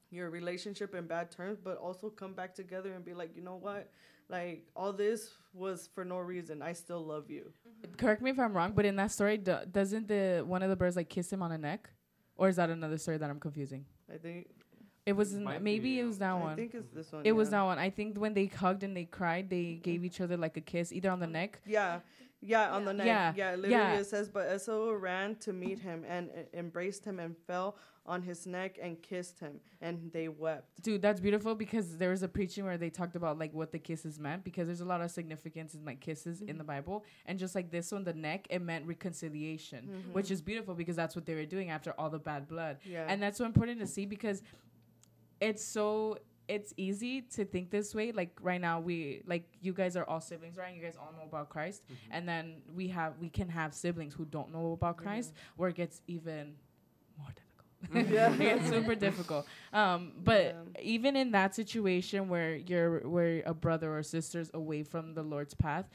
your 0.09 0.29
relationship 0.29 0.95
in 0.95 1.05
bad 1.05 1.31
terms, 1.31 1.59
but 1.61 1.77
also 1.77 2.09
come 2.09 2.33
back 2.33 2.55
together 2.55 2.93
and 2.93 3.03
be 3.03 3.13
like, 3.13 3.35
you 3.35 3.41
know 3.41 3.57
what, 3.57 3.89
like 4.29 4.65
all 4.75 4.93
this 4.93 5.31
was 5.53 5.89
for 5.93 6.05
no 6.05 6.19
reason. 6.19 6.61
I 6.61 6.73
still 6.73 7.03
love 7.03 7.29
you. 7.29 7.51
Mm-hmm. 7.67 7.95
Correct 7.95 8.21
me 8.21 8.31
if 8.31 8.39
I'm 8.39 8.53
wrong, 8.53 8.71
but 8.73 8.85
in 8.85 8.95
that 8.97 9.11
story, 9.11 9.37
do, 9.37 9.57
doesn't 9.69 10.07
the 10.07 10.43
one 10.45 10.63
of 10.63 10.69
the 10.69 10.75
birds 10.75 10.95
like 10.95 11.09
kiss 11.09 11.31
him 11.31 11.41
on 11.41 11.51
the 11.51 11.57
neck, 11.57 11.89
or 12.35 12.47
is 12.47 12.55
that 12.55 12.69
another 12.69 12.97
story 12.97 13.17
that 13.17 13.29
I'm 13.29 13.39
confusing? 13.39 13.85
I 14.13 14.17
think. 14.17 14.47
It 15.05 15.15
was 15.15 15.33
in, 15.33 15.45
Might 15.45 15.61
maybe 15.61 15.91
be, 15.95 15.99
it 16.01 16.03
was 16.03 16.17
that 16.17 16.31
I 16.31 16.33
one. 16.33 16.51
I 16.51 16.55
think 16.55 16.73
it's 16.73 16.89
this 16.89 17.09
one. 17.13 17.21
It 17.23 17.31
was 17.31 17.49
that 17.51 17.61
one. 17.61 17.79
I 17.79 17.89
think 17.89 18.17
when 18.17 18.33
they 18.33 18.47
hugged 18.47 18.83
and 18.83 18.93
they 18.93 19.05
cried, 19.05 19.49
they 19.49 19.79
gave 19.81 19.99
mm-hmm. 19.99 20.05
each 20.05 20.19
other 20.19 20.35
like 20.35 20.57
a 20.57 20.61
kiss, 20.61 20.91
either 20.91 21.09
on 21.09 21.21
the 21.21 21.25
mm-hmm. 21.27 21.33
neck. 21.33 21.61
Yeah, 21.65 21.99
yeah, 22.41 22.71
on 22.71 22.85
the 22.85 22.93
neck. 22.93 23.07
Yeah, 23.07 23.33
Yeah, 23.35 23.55
literally 23.55 23.71
yeah. 23.71 23.99
it 23.99 24.05
says, 24.05 24.29
but 24.29 24.53
Esau 24.53 24.91
ran 24.91 25.35
to 25.37 25.53
meet 25.53 25.79
him 25.79 26.05
and 26.07 26.29
uh, 26.29 26.57
embraced 26.57 27.03
him 27.03 27.19
and 27.19 27.35
fell 27.47 27.77
on 28.05 28.21
his 28.21 28.47
neck 28.47 28.77
and 28.81 29.01
kissed 29.01 29.39
him, 29.39 29.59
and 29.81 30.11
they 30.13 30.29
wept. 30.29 30.81
Dude, 30.81 31.01
that's 31.01 31.19
beautiful 31.19 31.55
because 31.55 31.97
there 31.97 32.09
was 32.09 32.23
a 32.23 32.27
preaching 32.27 32.63
where 32.63 32.77
they 32.77 32.89
talked 32.89 33.15
about 33.15 33.37
like 33.37 33.53
what 33.53 33.71
the 33.71 33.79
kisses 33.79 34.17
meant 34.17 34.43
because 34.43 34.67
there's 34.67 34.81
a 34.81 34.85
lot 34.85 35.01
of 35.01 35.11
significance 35.11 35.73
in 35.73 35.83
like 35.83 35.99
kisses 35.99 36.41
in 36.41 36.57
the 36.57 36.63
Bible. 36.63 37.03
And 37.25 37.37
just 37.37 37.53
like 37.53 37.69
this 37.69 37.91
one, 37.91 38.03
the 38.03 38.13
neck, 38.13 38.47
it 38.49 38.61
meant 38.61 38.85
reconciliation, 38.85 40.05
which 40.13 40.31
is 40.31 40.41
beautiful 40.41 40.73
because 40.73 40.95
that's 40.95 41.15
what 41.15 41.25
they 41.25 41.35
were 41.35 41.45
doing 41.45 41.69
after 41.69 41.91
all 41.97 42.09
the 42.09 42.19
bad 42.19 42.47
blood. 42.47 42.77
Yeah, 42.85 43.05
And 43.09 43.21
that's 43.21 43.37
so 43.37 43.45
important 43.45 43.79
to 43.79 43.87
see 43.87 44.05
because 44.05 44.41
it's 45.41 45.63
so 45.63 46.17
it's 46.47 46.73
easy 46.77 47.21
to 47.21 47.45
think 47.45 47.71
this 47.71 47.93
way. 47.93 48.11
Like 48.11 48.37
right 48.41 48.61
now, 48.61 48.79
we 48.79 49.21
like 49.25 49.47
you 49.61 49.73
guys 49.73 49.95
are 49.97 50.05
all 50.05 50.21
siblings, 50.21 50.57
right? 50.57 50.75
You 50.75 50.81
guys 50.81 50.95
all 50.99 51.13
know 51.17 51.25
about 51.27 51.49
Christ, 51.49 51.83
mm-hmm. 51.85 52.11
and 52.11 52.27
then 52.27 52.55
we 52.73 52.87
have 52.89 53.13
we 53.19 53.29
can 53.29 53.49
have 53.49 53.73
siblings 53.73 54.13
who 54.13 54.25
don't 54.25 54.53
know 54.53 54.71
about 54.71 54.97
mm-hmm. 54.97 55.07
Christ, 55.07 55.33
where 55.55 55.69
it 55.69 55.75
gets 55.75 56.01
even 56.07 56.55
more 57.17 57.27
difficult. 57.27 57.43
Yeah. 58.11 58.33
it's 58.39 58.69
super 58.69 58.95
difficult. 58.95 59.45
Um, 59.71 60.13
but 60.23 60.55
Yeah. 60.75 60.81
even 60.81 61.15
in 61.15 61.31
that 61.31 61.53
situation 61.53 62.27
where 62.27 62.55
you're 62.55 63.07
where 63.07 63.43
a 63.45 63.53
brother 63.53 63.95
or 63.95 64.01
sister's 64.03 64.49
away 64.53 64.83
from 64.83 65.13
the 65.13 65.21
Lord's 65.21 65.53
path, 65.53 65.87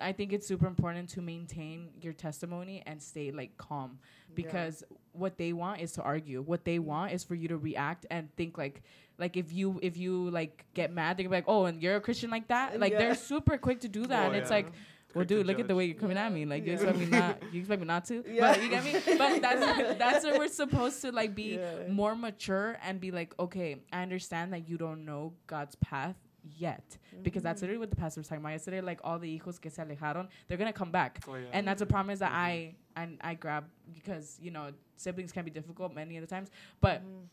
I 0.00 0.12
think 0.12 0.32
it's 0.32 0.46
super 0.46 0.66
important 0.66 1.08
to 1.10 1.22
maintain 1.22 1.90
your 2.00 2.12
testimony 2.12 2.82
and 2.86 3.02
stay 3.02 3.30
like 3.30 3.56
calm 3.56 3.98
because 4.34 4.84
what 5.12 5.38
they 5.38 5.52
want 5.52 5.80
is 5.80 5.92
to 5.92 6.02
argue. 6.02 6.42
What 6.42 6.64
they 6.64 6.76
mm-hmm. 6.76 6.86
want 6.86 7.12
is 7.12 7.24
for 7.24 7.34
you 7.34 7.48
to 7.48 7.56
react 7.56 8.06
and 8.10 8.34
think 8.36 8.58
like 8.58 8.82
like 9.20 9.36
if 9.36 9.52
you 9.52 9.78
if 9.82 9.96
you 9.96 10.30
like 10.30 10.64
get 10.74 10.92
mad, 10.92 11.18
they're 11.18 11.28
like, 11.28 11.44
oh, 11.46 11.66
and 11.66 11.82
you're 11.82 11.96
a 11.96 12.00
Christian 12.00 12.30
like 12.30 12.48
that. 12.48 12.80
Like 12.80 12.92
Yeah. 12.92 12.98
they're 12.98 13.14
super 13.14 13.58
quick 13.58 13.80
to 13.80 13.88
do 13.88 14.06
that, 14.06 14.24
Oh, 14.24 14.26
and 14.28 14.36
it's 14.36 14.50
yeah. 14.50 14.56
like. 14.56 14.72
Well, 15.12 15.24
dude, 15.24 15.44
look 15.44 15.58
at 15.58 15.66
the 15.66 15.74
way 15.74 15.86
you're 15.86 15.96
coming 15.96 16.16
at 16.16 16.32
me. 16.32 16.46
Like, 16.46 16.64
you 16.64 16.68
Yeah. 16.68 16.74
expect 16.74 16.98
me 16.98 17.06
not? 17.06 17.42
You 17.52 17.58
expect 17.58 17.80
me 17.80 17.86
not 17.88 18.04
to? 18.04 18.22
Yeah. 18.28 18.52
But 18.52 18.62
you 18.62 18.68
get 18.68 18.84
me? 18.84 18.92
But 19.18 19.42
that's 19.42 19.98
that's 20.04 20.24
where 20.24 20.38
we're 20.38 20.46
supposed 20.46 21.02
to 21.02 21.10
like 21.10 21.34
be 21.34 21.56
Yeah. 21.56 21.88
more 21.88 22.14
mature 22.14 22.78
and 22.84 23.00
be 23.00 23.10
like, 23.10 23.34
okay, 23.38 23.82
I 23.92 24.02
understand 24.02 24.52
that 24.52 24.68
you 24.68 24.78
don't 24.78 25.04
know 25.04 25.32
God's 25.48 25.74
path 25.74 26.14
yet, 26.56 26.96
because 27.22 27.42
that's 27.42 27.58
mm-hmm. 27.58 27.64
literally 27.64 27.78
what 27.80 27.90
the 27.90 27.96
pastor 27.96 28.20
was 28.20 28.28
talking 28.28 28.42
about 28.42 28.52
yesterday. 28.52 28.80
Like 28.80 29.00
all 29.02 29.18
the 29.18 29.38
hijos 29.38 29.60
que 29.60 29.70
se 29.70 29.82
alejaron, 29.82 30.28
they're 30.46 30.58
gonna 30.58 30.72
come 30.72 30.90
back, 30.90 31.18
Oh, 31.26 31.34
yeah. 31.34 31.46
and 31.52 31.66
that's 31.66 31.82
a 31.82 31.86
promise 31.86 32.20
that 32.20 32.30
mm-hmm. 32.30 32.38
I 32.38 32.74
and 32.96 33.18
I 33.20 33.34
grab 33.34 33.64
because 33.92 34.38
you 34.40 34.50
know 34.50 34.70
siblings 34.96 35.32
can 35.32 35.44
be 35.44 35.50
difficult 35.50 35.94
many 35.94 36.16
of 36.16 36.22
the 36.22 36.26
times, 36.26 36.50
but 36.80 37.00
mm-hmm. 37.00 37.24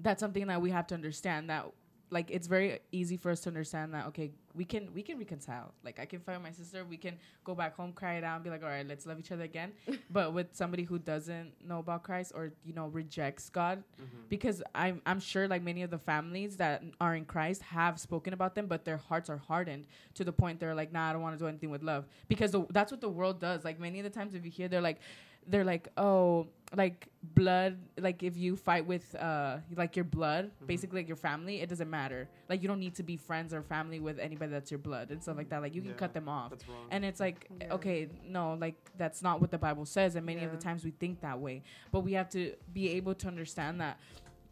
That's 0.00 0.20
something 0.20 0.46
that 0.48 0.60
we 0.60 0.70
have 0.70 0.86
to 0.88 0.94
understand 0.94 1.50
that 1.50 1.66
like 2.10 2.30
it's 2.30 2.46
very 2.46 2.78
easy 2.92 3.16
for 3.16 3.30
us 3.30 3.40
to 3.40 3.48
understand 3.48 3.92
that 3.94 4.06
okay 4.06 4.30
we 4.54 4.64
can 4.64 4.92
we 4.94 5.02
can 5.02 5.18
reconcile. 5.18 5.72
Like 5.82 5.98
i 5.98 6.04
can 6.04 6.20
find 6.20 6.40
my 6.42 6.52
sister 6.52 6.84
we 6.84 6.96
can 6.96 7.14
go 7.44 7.54
back 7.56 7.74
home 7.74 7.92
cry 7.92 8.14
it 8.16 8.22
out 8.24 8.36
and 8.36 8.44
be 8.44 8.50
like 8.50 8.62
all 8.62 8.68
right 8.68 8.86
let's 8.86 9.04
love 9.06 9.18
each 9.18 9.32
other 9.32 9.42
again. 9.42 9.72
But 10.10 10.32
with 10.32 10.48
somebody 10.52 10.84
who 10.84 10.98
doesn't 10.98 11.52
know 11.66 11.78
about 11.78 12.02
christ 12.04 12.32
or 12.34 12.52
you 12.62 12.72
know 12.74 12.86
rejects 12.88 13.48
god 13.48 13.82
Mhm. 14.00 14.28
because 14.28 14.62
i'm 14.74 15.00
i'm 15.06 15.18
sure 15.18 15.48
like 15.48 15.62
many 15.62 15.82
of 15.82 15.90
the 15.90 15.98
families 15.98 16.56
that 16.58 16.84
are 17.00 17.16
in 17.16 17.24
christ 17.24 17.62
have 17.62 17.98
spoken 17.98 18.32
about 18.32 18.54
them 18.54 18.66
but 18.66 18.84
their 18.84 18.98
hearts 18.98 19.28
are 19.30 19.38
hardened 19.38 19.86
to 20.14 20.22
the 20.24 20.32
point 20.32 20.60
they're 20.60 20.74
like 20.74 20.92
nah 20.92 21.08
i 21.08 21.12
don't 21.12 21.22
want 21.22 21.34
to 21.36 21.42
do 21.42 21.48
anything 21.48 21.70
with 21.70 21.82
love. 21.82 22.06
Because 22.28 22.52
the, 22.52 22.64
that's 22.70 22.92
what 22.92 23.00
the 23.00 23.08
world 23.08 23.40
does. 23.40 23.64
Like 23.64 23.80
many 23.80 23.98
of 23.98 24.04
the 24.04 24.10
times 24.10 24.34
if 24.34 24.44
you 24.44 24.50
hear 24.50 24.68
they're 24.68 24.80
like 24.90 25.00
they're 25.48 25.64
like 25.64 25.88
oh 25.96 26.46
like 26.76 27.06
blood 27.22 27.78
like 28.00 28.22
if 28.24 28.36
you 28.36 28.56
fight 28.56 28.84
with 28.84 29.14
uh 29.14 29.58
like 29.76 29.94
your 29.94 30.04
blood 30.04 30.50
basically 30.66 31.00
like 31.00 31.06
your 31.06 31.16
family 31.16 31.60
it 31.60 31.68
doesn't 31.68 31.88
matter. 31.88 32.28
Like 32.48 32.62
you 32.62 32.68
don't 32.68 32.80
need 32.80 32.96
to 32.96 33.02
be 33.04 33.16
friends 33.16 33.54
or 33.54 33.62
family 33.62 34.00
with 34.00 34.18
anybody 34.18 34.50
that's 34.50 34.70
your 34.72 34.78
blood 34.78 35.10
and 35.10 35.22
stuff 35.22 35.36
like 35.36 35.48
that. 35.50 35.62
Like 35.62 35.74
you 35.74 35.82
can 35.82 35.94
cut 35.94 36.12
them 36.14 36.28
off. 36.28 36.50
That's 36.50 36.66
wrong. 36.68 36.86
and 36.90 37.04
it's 37.04 37.20
like 37.20 37.46
Yeah. 37.60 37.74
okay 37.74 38.08
no 38.26 38.54
like 38.60 38.74
that's 38.98 39.22
not 39.22 39.40
what 39.40 39.50
the 39.52 39.58
bible 39.58 39.86
says 39.86 40.16
and 40.16 40.26
many 40.26 40.42
of 40.42 40.50
the 40.50 40.58
times 40.58 40.84
we 40.84 40.90
think 40.90 41.20
that 41.20 41.38
way. 41.38 41.62
But 41.92 42.00
we 42.00 42.14
have 42.14 42.28
to 42.30 42.54
be 42.72 42.90
able 42.90 43.14
to 43.14 43.28
understand 43.28 43.80
that 43.80 44.00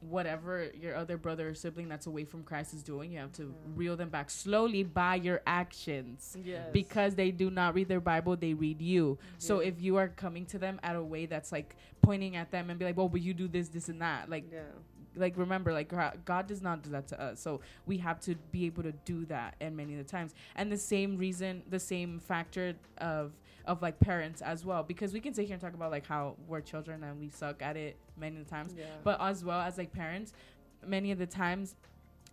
whatever 0.08 0.68
your 0.78 0.94
other 0.96 1.16
brother 1.16 1.48
or 1.50 1.54
sibling 1.54 1.88
that's 1.88 2.06
away 2.06 2.24
from 2.24 2.42
christ 2.42 2.74
is 2.74 2.82
doing 2.82 3.12
you 3.12 3.18
have 3.18 3.32
to 3.32 3.42
mm-hmm. 3.42 3.76
reel 3.76 3.96
them 3.96 4.08
back 4.08 4.28
slowly 4.30 4.82
by 4.82 5.14
your 5.14 5.40
actions 5.46 6.36
Yes. 6.44 6.68
because 6.72 7.14
they 7.14 7.30
do 7.30 7.50
not 7.50 7.74
read 7.74 7.88
their 7.88 8.00
Bible, 8.00 8.36
they 8.36 8.54
read 8.54 8.80
you. 8.80 9.14
Mm-hmm. 9.14 9.34
So 9.38 9.58
if 9.60 9.80
you 9.80 9.96
are 9.96 10.08
coming 10.08 10.46
to 10.46 10.58
them 10.58 10.80
at 10.82 10.96
a 10.96 11.02
way 11.02 11.26
that's 11.26 11.52
like 11.52 11.76
pointing 12.00 12.36
at 12.36 12.50
them 12.50 12.70
and 12.70 12.78
be 12.78 12.84
like, 12.84 12.98
"Oh, 12.98 13.08
but 13.08 13.20
you 13.20 13.34
do 13.34 13.48
this, 13.48 13.68
this, 13.68 13.88
and 13.88 14.00
that," 14.00 14.28
like, 14.28 14.44
yeah, 14.52 14.60
like 15.16 15.36
remember, 15.36 15.72
like 15.72 15.92
God 16.24 16.46
does 16.46 16.62
not 16.62 16.82
do 16.82 16.90
that 16.90 17.08
to 17.08 17.20
us. 17.20 17.40
So 17.40 17.60
we 17.86 17.98
have 17.98 18.20
to 18.20 18.34
be 18.50 18.66
able 18.66 18.82
to 18.82 18.92
do 18.92 19.24
that, 19.26 19.56
and 19.60 19.76
many 19.76 19.92
of 19.94 19.98
the 19.98 20.10
times, 20.10 20.34
and 20.56 20.70
the 20.70 20.76
same 20.76 21.16
reason, 21.16 21.62
the 21.68 21.80
same 21.80 22.18
factor 22.18 22.74
of 22.98 23.32
of 23.66 23.82
like 23.82 23.98
parents 24.00 24.40
as 24.42 24.64
well, 24.64 24.82
because 24.82 25.12
we 25.12 25.20
can 25.20 25.34
sit 25.34 25.46
here 25.46 25.54
and 25.54 25.60
talk 25.62 25.74
about 25.74 25.90
like 25.90 26.06
how 26.06 26.36
we're 26.48 26.60
children 26.60 27.02
and 27.04 27.20
we 27.20 27.28
suck 27.28 27.62
at 27.62 27.76
it 27.76 27.96
many 28.16 28.38
of 28.40 28.44
the 28.44 28.50
times, 28.50 28.74
yeah, 28.76 28.84
but 29.04 29.20
as 29.20 29.44
well 29.44 29.60
as 29.60 29.78
like 29.78 29.92
parents, 29.92 30.32
many 30.86 31.10
of 31.12 31.18
the 31.18 31.26
times. 31.26 31.74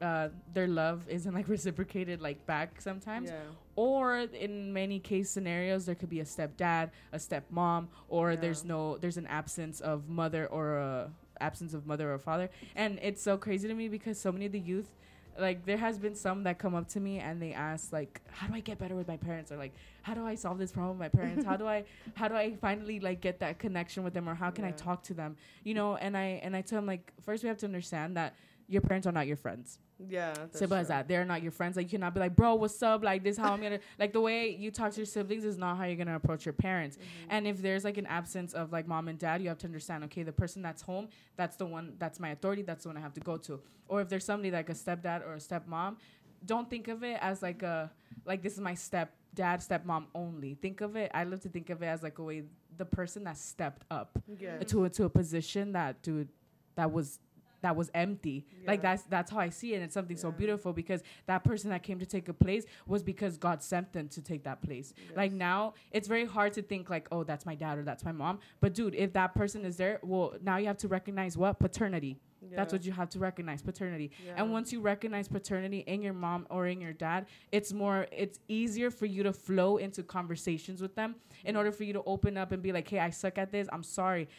Uh, 0.01 0.29
their 0.53 0.65
love 0.67 1.03
isn't 1.09 1.33
like 1.33 1.49
reciprocated 1.55 2.21
like 2.21 2.45
back 2.45 2.79
sometimes 2.79 3.27
yeah, 3.29 3.35
or 3.75 4.19
in 4.19 4.71
many 4.71 4.97
case 4.97 5.29
scenarios 5.29 5.85
there 5.85 5.93
could 5.93 6.09
be 6.09 6.21
a 6.21 6.23
stepdad 6.23 6.89
a 7.11 7.17
stepmom 7.17 7.85
or 8.07 8.31
Yeah. 8.31 8.35
there's 8.39 8.63
no 8.63 8.95
there's 8.97 9.17
an 9.17 9.27
absence 9.27 9.81
of 9.81 10.07
mother 10.07 10.47
or 10.47 10.77
a 10.77 11.11
absence 11.41 11.73
of 11.73 11.85
mother 11.85 12.13
or 12.13 12.17
father 12.17 12.49
and 12.77 12.97
it's 13.01 13.21
so 13.21 13.35
crazy 13.37 13.67
to 13.67 13.73
me 13.73 13.89
because 13.89 14.17
so 14.17 14.31
many 14.31 14.45
of 14.45 14.53
the 14.53 14.59
youth 14.61 14.95
like 15.37 15.65
there 15.65 15.77
has 15.77 15.97
been 15.97 16.15
some 16.15 16.43
that 16.43 16.59
come 16.59 16.75
up 16.75 16.87
to 16.89 16.99
me 16.99 17.19
and 17.19 17.41
they 17.41 17.53
ask 17.53 17.91
like 17.93 18.21
how 18.31 18.47
do 18.47 18.53
i 18.53 18.59
get 18.59 18.77
better 18.77 18.95
with 18.95 19.07
my 19.07 19.17
parents? 19.17 19.51
Or 19.51 19.57
like 19.57 19.73
how 20.01 20.13
do 20.13 20.25
i 20.25 20.35
solve 20.35 20.57
this 20.57 20.71
problem 20.71 20.97
with 20.97 21.13
my 21.13 21.19
parents? 21.19 21.45
How 21.45 21.57
do 21.57 21.67
i 21.67 21.83
how 22.15 22.27
do 22.27 22.35
i 22.35 22.55
finally 22.55 22.99
like 22.99 23.21
get 23.21 23.39
that 23.39 23.59
connection 23.59 24.03
with 24.03 24.13
them? 24.13 24.27
Or 24.27 24.35
how 24.35 24.49
can 24.49 24.65
i 24.65 24.71
talk 24.71 25.03
to 25.03 25.13
them? 25.13 25.37
You 25.63 25.73
know 25.73 25.95
and 25.95 26.15
i 26.17 26.39
and 26.43 26.55
i 26.55 26.61
tell 26.61 26.77
them 26.77 26.85
like 26.85 27.13
first 27.21 27.43
we 27.43 27.49
have 27.49 27.57
to 27.59 27.65
understand 27.65 28.17
that 28.17 28.35
your 28.67 28.81
parents 28.81 29.07
are 29.07 29.11
not 29.11 29.27
your 29.27 29.37
friends 29.37 29.79
yeah. 30.07 30.33
simple 30.51 30.77
as 30.77 30.87
true. 30.87 30.95
that. 30.95 31.07
They're 31.07 31.25
not 31.25 31.41
your 31.41 31.51
friends. 31.51 31.75
Like 31.75 31.85
you 31.87 31.97
cannot 31.97 32.13
be 32.13 32.19
like, 32.19 32.35
bro, 32.35 32.55
what's 32.55 32.81
up? 32.81 33.03
Like 33.03 33.23
this, 33.23 33.37
how 33.37 33.53
I'm 33.53 33.61
gonna 33.61 33.79
like 33.99 34.13
the 34.13 34.21
way 34.21 34.49
you 34.49 34.71
talk 34.71 34.91
to 34.91 34.97
your 34.97 35.05
siblings 35.05 35.43
is 35.43 35.57
not 35.57 35.77
how 35.77 35.85
you're 35.85 35.95
gonna 35.95 36.15
approach 36.15 36.45
your 36.45 36.53
parents. 36.53 36.97
Mm-hmm. 36.97 37.31
And 37.31 37.47
if 37.47 37.61
there's 37.61 37.83
like 37.83 37.97
an 37.97 38.05
absence 38.07 38.53
of 38.53 38.71
like 38.71 38.87
mom 38.87 39.07
and 39.07 39.19
dad, 39.19 39.41
you 39.41 39.49
have 39.49 39.57
to 39.59 39.67
understand. 39.67 40.03
Okay, 40.05 40.23
the 40.23 40.31
person 40.31 40.61
that's 40.61 40.81
home, 40.81 41.09
that's 41.35 41.57
the 41.57 41.65
one. 41.65 41.93
That's 41.97 42.19
my 42.19 42.29
authority. 42.29 42.61
That's 42.61 42.83
the 42.83 42.89
one 42.89 42.97
I 42.97 43.01
have 43.01 43.13
to 43.13 43.21
go 43.21 43.37
to. 43.37 43.59
Or 43.87 44.01
if 44.01 44.09
there's 44.09 44.25
somebody 44.25 44.51
like 44.51 44.69
a 44.69 44.73
stepdad 44.73 45.25
or 45.25 45.33
a 45.33 45.37
stepmom, 45.37 45.97
don't 46.45 46.69
think 46.69 46.87
of 46.87 47.03
it 47.03 47.17
as 47.21 47.41
like 47.41 47.63
a 47.63 47.91
like 48.25 48.41
this 48.41 48.53
is 48.53 48.59
my 48.59 48.75
step 48.75 49.13
dad 49.33 49.59
stepmom 49.59 50.05
only. 50.15 50.55
Think 50.55 50.81
of 50.81 50.95
it. 50.95 51.11
I 51.13 51.23
love 51.23 51.41
to 51.41 51.49
think 51.49 51.69
of 51.69 51.81
it 51.81 51.87
as 51.87 52.03
like 52.03 52.19
a 52.19 52.23
way 52.23 52.43
the 52.77 52.85
person 52.85 53.25
that 53.25 53.37
stepped 53.37 53.83
up 53.91 54.17
Yeah, 54.39 54.59
to 54.59 54.89
to 54.89 55.03
a 55.03 55.09
position 55.09 55.73
that 55.73 56.01
dude 56.01 56.29
that 56.75 56.91
was 56.91 57.19
that 57.61 57.75
was 57.75 57.89
empty. 57.93 58.45
Like 58.65 58.81
that's 58.81 59.03
that's 59.03 59.31
how 59.31 59.39
I 59.39 59.49
see 59.49 59.73
it. 59.73 59.75
And 59.75 59.83
it's 59.83 59.93
something 59.93 60.17
so 60.17 60.31
beautiful 60.31 60.73
because 60.73 61.01
that 61.27 61.43
person 61.43 61.69
that 61.71 61.83
came 61.83 61.99
to 61.99 62.05
take 62.05 62.29
a 62.29 62.33
place 62.33 62.65
was 62.87 63.03
because 63.03 63.37
God 63.37 63.61
sent 63.63 63.93
them 63.93 64.07
to 64.09 64.21
take 64.21 64.43
that 64.43 64.61
place. 64.61 64.93
Like 65.15 65.31
now 65.31 65.73
it's 65.91 66.07
very 66.07 66.25
hard 66.25 66.53
to 66.53 66.61
think 66.61 66.89
like, 66.89 67.07
oh, 67.11 67.23
that's 67.23 67.45
my 67.45 67.55
dad 67.55 67.77
or 67.77 67.83
that's 67.83 68.03
my 68.03 68.11
mom. 68.11 68.39
But 68.59 68.73
dude, 68.73 68.95
if 68.95 69.13
that 69.13 69.35
person 69.35 69.65
is 69.65 69.77
there, 69.77 69.99
well, 70.03 70.33
now 70.41 70.57
you 70.57 70.67
have 70.67 70.77
to 70.77 70.87
recognize 70.87 71.37
what? 71.37 71.59
Paternity. 71.59 72.17
That's 72.55 72.73
what 72.73 72.85
you 72.85 72.91
have 72.91 73.09
to 73.09 73.19
recognize, 73.19 73.61
paternity. 73.61 74.11
Yeah. 74.25 74.33
And 74.37 74.51
once 74.51 74.71
you 74.71 74.81
recognize 74.81 75.27
paternity 75.27 75.79
in 75.79 76.01
your 76.01 76.13
mom 76.13 76.47
or 76.49 76.67
in 76.67 76.81
your 76.81 76.93
dad, 76.93 77.25
it's 77.51 77.73
more 77.73 78.07
it's 78.11 78.39
easier 78.47 78.91
for 78.91 79.05
you 79.05 79.23
to 79.23 79.33
flow 79.33 79.77
into 79.77 80.03
conversations 80.03 80.81
with 80.81 80.95
them 80.95 81.15
in 81.45 81.55
mm. 81.55 81.57
order 81.57 81.71
for 81.71 81.83
you 81.83 81.93
to 81.93 82.03
open 82.05 82.37
up 82.37 82.51
and 82.51 82.61
be 82.61 82.71
like, 82.71 82.87
"Hey, 82.87 82.99
I 82.99 83.09
suck 83.09 83.37
at 83.37 83.51
this. 83.51 83.67
I'm 83.71 83.83
sorry." 83.83 84.29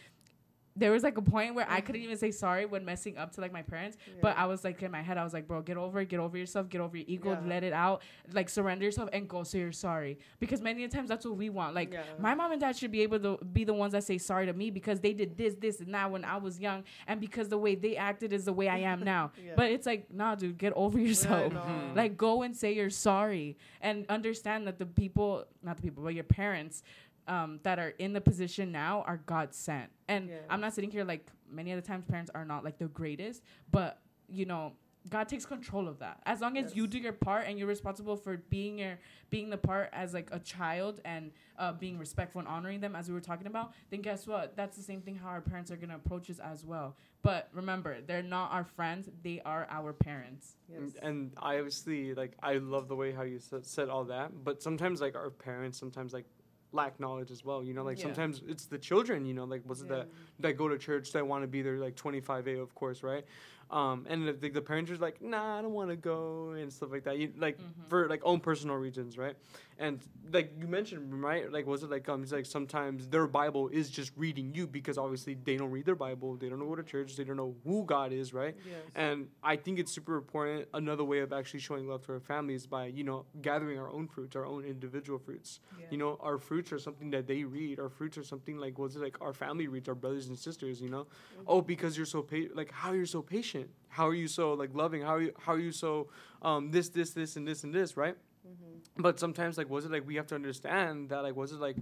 There 0.77 0.93
was 0.93 1.03
like 1.03 1.19
a 1.19 1.23
point 1.23 1.55
where 1.55 1.67
I 1.69 1.81
couldn't 1.81 2.01
mm-hmm. 2.01 2.07
even 2.07 2.19
say 2.19 2.31
sorry 2.31 2.65
when 2.65 2.85
messing 2.85 3.19
up 3.19 3.33
to 3.33 3.41
like 3.41 3.53
my 3.53 3.63
parents, 3.63 3.97
but 4.23 4.37
I 4.37 4.47
was 4.47 4.65
like 4.65 4.83
in 4.83 4.91
my 4.91 5.03
head, 5.03 5.19
I 5.19 5.25
was 5.25 5.33
like, 5.33 5.47
"Bro, 5.47 5.63
get 5.63 5.77
over 5.77 6.01
it, 6.01 6.09
get 6.09 6.21
over 6.21 6.39
yourself, 6.39 6.69
get 6.69 6.81
over 6.81 6.97
your 6.97 7.07
ego, 7.09 7.33
Yeah. 7.33 7.49
let 7.49 7.65
it 7.65 7.73
out, 7.73 8.03
like 8.33 8.49
surrender 8.49 8.85
yourself 8.85 9.09
and 9.13 9.29
go 9.29 9.43
say 9.43 9.59
you're 9.61 9.73
sorry." 9.73 10.19
Because 10.39 10.61
many 10.61 10.87
times 10.89 11.09
that's 11.09 11.25
what 11.25 11.37
we 11.37 11.51
want. 11.51 11.75
Like 11.75 11.93
Yeah. 11.93 12.05
my 12.19 12.35
mom 12.35 12.53
and 12.53 12.61
dad 12.61 12.77
should 12.77 12.93
be 12.93 13.03
able 13.03 13.19
to 13.21 13.45
be 13.45 13.65
the 13.65 13.75
ones 13.75 13.93
that 13.93 14.05
say 14.05 14.19
sorry 14.19 14.47
to 14.47 14.53
me 14.53 14.71
because 14.71 15.01
they 15.01 15.13
did 15.13 15.37
this, 15.37 15.55
this, 15.55 15.81
and 15.81 15.93
that 15.95 16.11
when 16.11 16.25
I 16.25 16.37
was 16.37 16.61
young, 16.61 16.85
and 17.07 17.21
because 17.21 17.49
the 17.49 17.59
way 17.59 17.75
they 17.75 17.97
acted 17.97 18.33
is 18.33 18.45
the 18.45 18.53
way 18.53 18.69
I 18.69 18.79
am 18.79 19.03
now. 19.15 19.33
Yeah. 19.45 19.55
But 19.57 19.71
it's 19.71 19.87
like, 19.87 20.13
nah, 20.13 20.35
dude, 20.35 20.57
get 20.59 20.73
over 20.75 20.99
yourself. 20.99 21.53
know. 21.53 21.61
Mm-hmm. 21.61 21.97
Like, 21.97 22.17
go 22.17 22.43
and 22.43 22.57
say 22.57 22.73
you're 22.73 22.91
sorry, 22.91 23.57
and 23.81 24.07
understand 24.09 24.67
that 24.67 24.79
the 24.79 24.87
people, 24.87 25.45
not 25.63 25.77
the 25.77 25.83
people, 25.83 26.03
but 26.03 26.15
your 26.15 26.25
parents. 26.25 26.83
Um, 27.31 27.61
that 27.63 27.79
are 27.79 27.91
in 28.01 28.13
the 28.13 28.21
position 28.21 28.73
now 28.73 29.03
are 29.07 29.19
God 29.19 29.55
sent, 29.55 29.89
and 30.09 30.29
Yeah. 30.29 30.39
I'm 30.51 30.61
not 30.61 30.75
sitting 30.75 30.91
here 30.91 31.05
like 31.05 31.31
many 31.49 31.71
of 31.71 31.81
the 31.81 31.87
times. 31.87 32.05
Parents 32.05 32.29
are 32.35 32.45
not 32.45 32.65
like 32.65 32.77
the 32.79 32.89
greatest, 32.89 33.45
but 33.71 34.03
you 34.29 34.47
know, 34.47 34.73
God 35.09 35.29
takes 35.29 35.47
control 35.47 35.87
of 35.87 36.01
that. 36.01 36.21
As 36.27 36.41
long 36.41 36.59
as 36.59 36.75
you 36.75 36.89
do 36.89 36.99
your 36.99 37.13
part 37.13 37.47
and 37.47 37.57
you're 37.57 37.69
responsible 37.69 38.17
for 38.17 38.37
being 38.37 38.79
your 38.81 38.99
being 39.31 39.49
the 39.49 39.57
part 39.57 39.91
as 39.93 40.13
like 40.13 40.29
a 40.33 40.41
child 40.41 41.01
and 41.05 41.31
uh, 41.57 41.73
being 41.73 41.99
respectful 42.01 42.41
and 42.41 42.49
honoring 42.49 42.81
them 42.81 42.97
as 42.97 43.07
we 43.09 43.15
were 43.15 43.21
talking 43.21 43.47
about, 43.47 43.75
then 43.91 44.01
guess 44.03 44.27
what? 44.27 44.57
That's 44.57 44.77
the 44.77 44.83
same 44.83 45.01
thing 45.01 45.15
how 45.15 45.29
our 45.29 45.41
parents 45.41 45.71
are 45.71 45.77
gonna 45.77 45.95
approach 45.95 46.31
us 46.31 46.41
as 46.41 46.65
well. 46.67 46.97
But 47.23 47.49
remember, 47.53 48.01
they're 48.01 48.25
not 48.25 48.51
our 48.51 48.65
friends; 48.65 49.09
they 49.23 49.41
are 49.45 49.69
our 49.71 49.93
parents. 49.93 50.57
And, 50.75 50.87
Yes. 50.89 50.97
and 51.01 51.33
I 51.37 51.59
obviously 51.59 52.13
like 52.13 52.37
I 52.43 52.55
love 52.55 52.89
the 52.89 52.97
way 52.97 53.13
how 53.13 53.23
you 53.23 53.39
said, 53.39 53.65
said 53.67 53.89
all 53.89 54.05
that, 54.07 54.43
but 54.43 54.61
sometimes 54.63 55.01
like 55.01 55.15
our 55.15 55.31
parents 55.31 55.79
sometimes 55.79 56.13
like 56.13 56.27
lack 56.73 56.99
knowledge 57.01 57.31
as 57.31 57.45
well. 57.45 57.63
You 57.65 57.75
know, 57.75 57.83
like 57.83 57.99
Yeah. 57.99 58.05
sometimes 58.05 58.43
it's 58.47 58.67
the 58.67 58.79
children. 58.79 59.25
You 59.25 59.35
know, 59.35 59.45
like 59.45 59.69
was 59.69 59.83
it 59.83 59.89
Yeah. 59.91 59.97
that 59.97 60.09
that 60.41 60.53
go 60.57 60.69
to 60.69 60.79
church 60.79 61.13
that 61.13 61.27
want 61.27 61.43
to 61.43 61.49
be 61.49 61.63
there 61.63 61.79
like 61.79 61.97
25A, 61.97 62.61
of 62.61 62.75
course, 62.75 63.03
right? 63.03 63.25
Um, 63.71 64.05
and 64.09 64.27
the, 64.27 64.49
the 64.49 64.61
parents 64.61 64.91
are 64.91 64.97
like, 64.97 65.23
nah, 65.23 65.59
I 65.59 65.63
don't 65.63 65.73
want 65.73 65.91
to 65.91 65.97
go 65.97 66.51
and 66.51 66.73
stuff 66.73 66.91
like 66.91 67.05
that. 67.05 67.19
You 67.19 67.33
like 67.39 67.59
Mhm. 67.59 67.89
for 67.89 68.09
like 68.09 68.21
own 68.25 68.41
personal 68.41 68.77
reasons, 68.77 69.17
right? 69.17 69.37
And 69.79 70.01
like 70.33 70.53
you 70.61 70.67
mentioned, 70.67 71.23
right? 71.23 71.51
Like 71.51 71.67
was 71.67 71.83
it 71.85 71.91
like 71.91 72.09
um, 72.09 72.23
it's 72.23 72.33
like 72.33 72.47
sometimes 72.47 73.09
their 73.09 73.27
Bible 73.29 73.69
is 73.69 73.89
just 73.89 74.13
reading 74.17 74.53
you 74.55 74.67
because 74.67 74.99
obviously 74.99 75.35
they 75.35 75.57
don't 75.57 75.71
read 75.71 75.87
their 75.87 75.95
Bible, 75.95 76.37
they 76.37 76.49
don't 76.49 76.59
know 76.59 76.67
what 76.67 76.79
a 76.81 76.83
church, 76.83 77.17
they 77.17 77.25
don't 77.25 77.37
know 77.37 77.55
who 77.65 77.85
God 77.85 78.13
is, 78.13 78.35
right? 78.35 78.55
Yes. 78.59 78.75
And 78.95 79.29
I 79.43 79.55
think 79.57 79.79
it's 79.79 79.93
super 79.93 80.17
important. 80.17 80.67
Another 80.75 81.05
way 81.05 81.21
of 81.21 81.33
actually 81.33 81.61
showing 81.61 81.87
love 81.89 82.05
to 82.07 82.13
our 82.15 82.21
family 82.21 82.55
is 82.55 82.67
by, 82.67 82.87
you 82.87 83.05
know, 83.05 83.25
gathering 83.41 83.79
our 83.79 83.89
own 83.91 84.09
fruits, 84.09 84.35
our 84.37 84.45
own 84.47 84.65
individual 84.65 85.19
fruits. 85.19 85.61
You 85.91 85.97
know, 85.97 86.19
our 86.21 86.39
fruits 86.39 86.73
are 86.73 86.79
something 86.79 87.11
that 87.11 87.27
they 87.27 87.45
read. 87.45 87.79
Our 87.81 87.89
fruits 87.89 88.19
are 88.19 88.25
something 88.25 88.59
like, 88.59 88.79
what's 88.79 88.97
it 88.97 89.03
like 89.03 89.17
our 89.21 89.33
family 89.33 89.67
reads, 89.69 89.89
our 89.89 89.95
brothers 89.95 90.27
and 90.29 90.39
sisters, 90.39 90.81
you 90.81 90.89
know? 90.89 91.07
Oh, 91.47 91.61
because 91.63 91.97
you're 91.97 92.07
so 92.07 92.23
pa- 92.23 92.51
like, 92.55 92.71
how 92.71 92.93
you're 92.93 93.07
so 93.07 93.23
patient? 93.23 93.60
How 93.91 94.09
are 94.09 94.15
you 94.15 94.29
so 94.29 94.55
like 94.55 94.71
loving? 94.75 95.03
How 95.03 95.17
are 95.17 95.23
you, 95.23 95.33
how 95.39 95.53
are 95.53 95.59
you 95.59 95.73
so 95.73 96.09
um, 96.43 96.71
this, 96.71 96.89
this, 96.89 97.11
this, 97.11 97.37
and 97.37 97.47
this, 97.47 97.65
and 97.65 97.75
this, 97.75 97.97
right? 97.97 98.17
Mm-hmm. 98.47 99.03
But 99.03 99.21
sometimes, 99.21 99.59
like, 99.59 99.69
was 99.69 99.85
it 99.85 99.91
like 99.91 100.07
we 100.07 100.15
have 100.15 100.27
to 100.29 100.35
understand 100.35 101.11
that, 101.11 101.23
like, 101.23 101.37
was 101.37 101.53
it 101.53 101.61
like, 101.61 101.77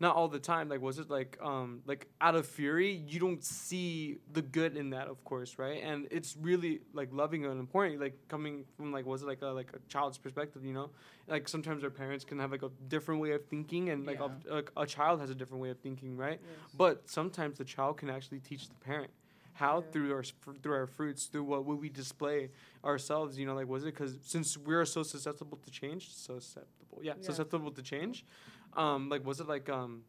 not 0.00 0.16
all 0.16 0.26
the 0.26 0.38
time, 0.38 0.68
like, 0.68 0.80
was 0.80 0.98
it 0.98 1.08
like, 1.08 1.38
um, 1.40 1.80
like 1.86 2.08
out 2.20 2.34
of 2.34 2.44
fury, 2.44 3.04
you 3.06 3.20
don't 3.20 3.44
see 3.44 4.18
the 4.32 4.42
good 4.42 4.76
in 4.76 4.90
that, 4.90 5.06
of 5.06 5.22
course, 5.24 5.58
right? 5.58 5.80
And 5.82 6.08
it's 6.10 6.36
really 6.40 6.80
like 6.92 7.10
loving 7.12 7.44
and 7.44 7.60
important, 7.60 8.00
like 8.00 8.18
coming 8.26 8.64
from 8.76 8.90
like, 8.90 9.06
was 9.06 9.22
it 9.22 9.26
like 9.26 9.42
a 9.42 9.46
like 9.46 9.70
a 9.74 9.78
child's 9.88 10.18
perspective, 10.18 10.64
you 10.64 10.72
know? 10.72 10.90
Like 11.28 11.48
sometimes 11.48 11.84
our 11.84 11.90
parents 11.90 12.24
can 12.24 12.40
have 12.40 12.50
like 12.50 12.64
a 12.64 12.70
different 12.88 13.20
way 13.20 13.30
of 13.30 13.46
thinking, 13.46 13.90
and 13.90 14.04
like 14.04 14.18
a, 14.18 14.30
like 14.50 14.72
a 14.76 14.86
child 14.86 15.20
has 15.20 15.30
a 15.30 15.36
different 15.36 15.62
way 15.62 15.70
of 15.70 15.78
thinking, 15.78 16.16
right? 16.16 16.40
Yes. 16.42 16.74
But 16.76 17.08
sometimes 17.08 17.58
the 17.58 17.64
child 17.64 17.98
can 17.98 18.10
actually 18.10 18.40
teach 18.40 18.68
the 18.68 18.74
parent 18.76 19.10
how 19.54 19.80
Yeah. 19.80 19.86
through 19.92 20.12
our 20.14 20.22
through 20.62 20.74
our 20.74 20.86
fruits, 20.86 21.26
through 21.26 21.44
what, 21.44 21.64
what 21.64 21.78
we 21.78 21.88
display 21.88 22.50
ourselves. 22.84 23.38
You 23.38 23.46
know, 23.46 23.54
like 23.54 23.68
was 23.68 23.82
it 23.82 23.86
because 23.86 24.18
since 24.22 24.56
we're 24.56 24.84
so 24.84 25.02
susceptible 25.02 25.58
to 25.58 25.70
change, 25.70 26.12
susceptible, 26.14 27.00
yeah, 27.02 27.14
Yeah. 27.16 27.20
susceptible 27.20 27.70
to 27.72 27.82
change. 27.82 28.24
Um, 28.76 29.08
like 29.08 29.24
was 29.26 29.40
it 29.40 29.48
like 29.48 29.68
um, 29.68 30.02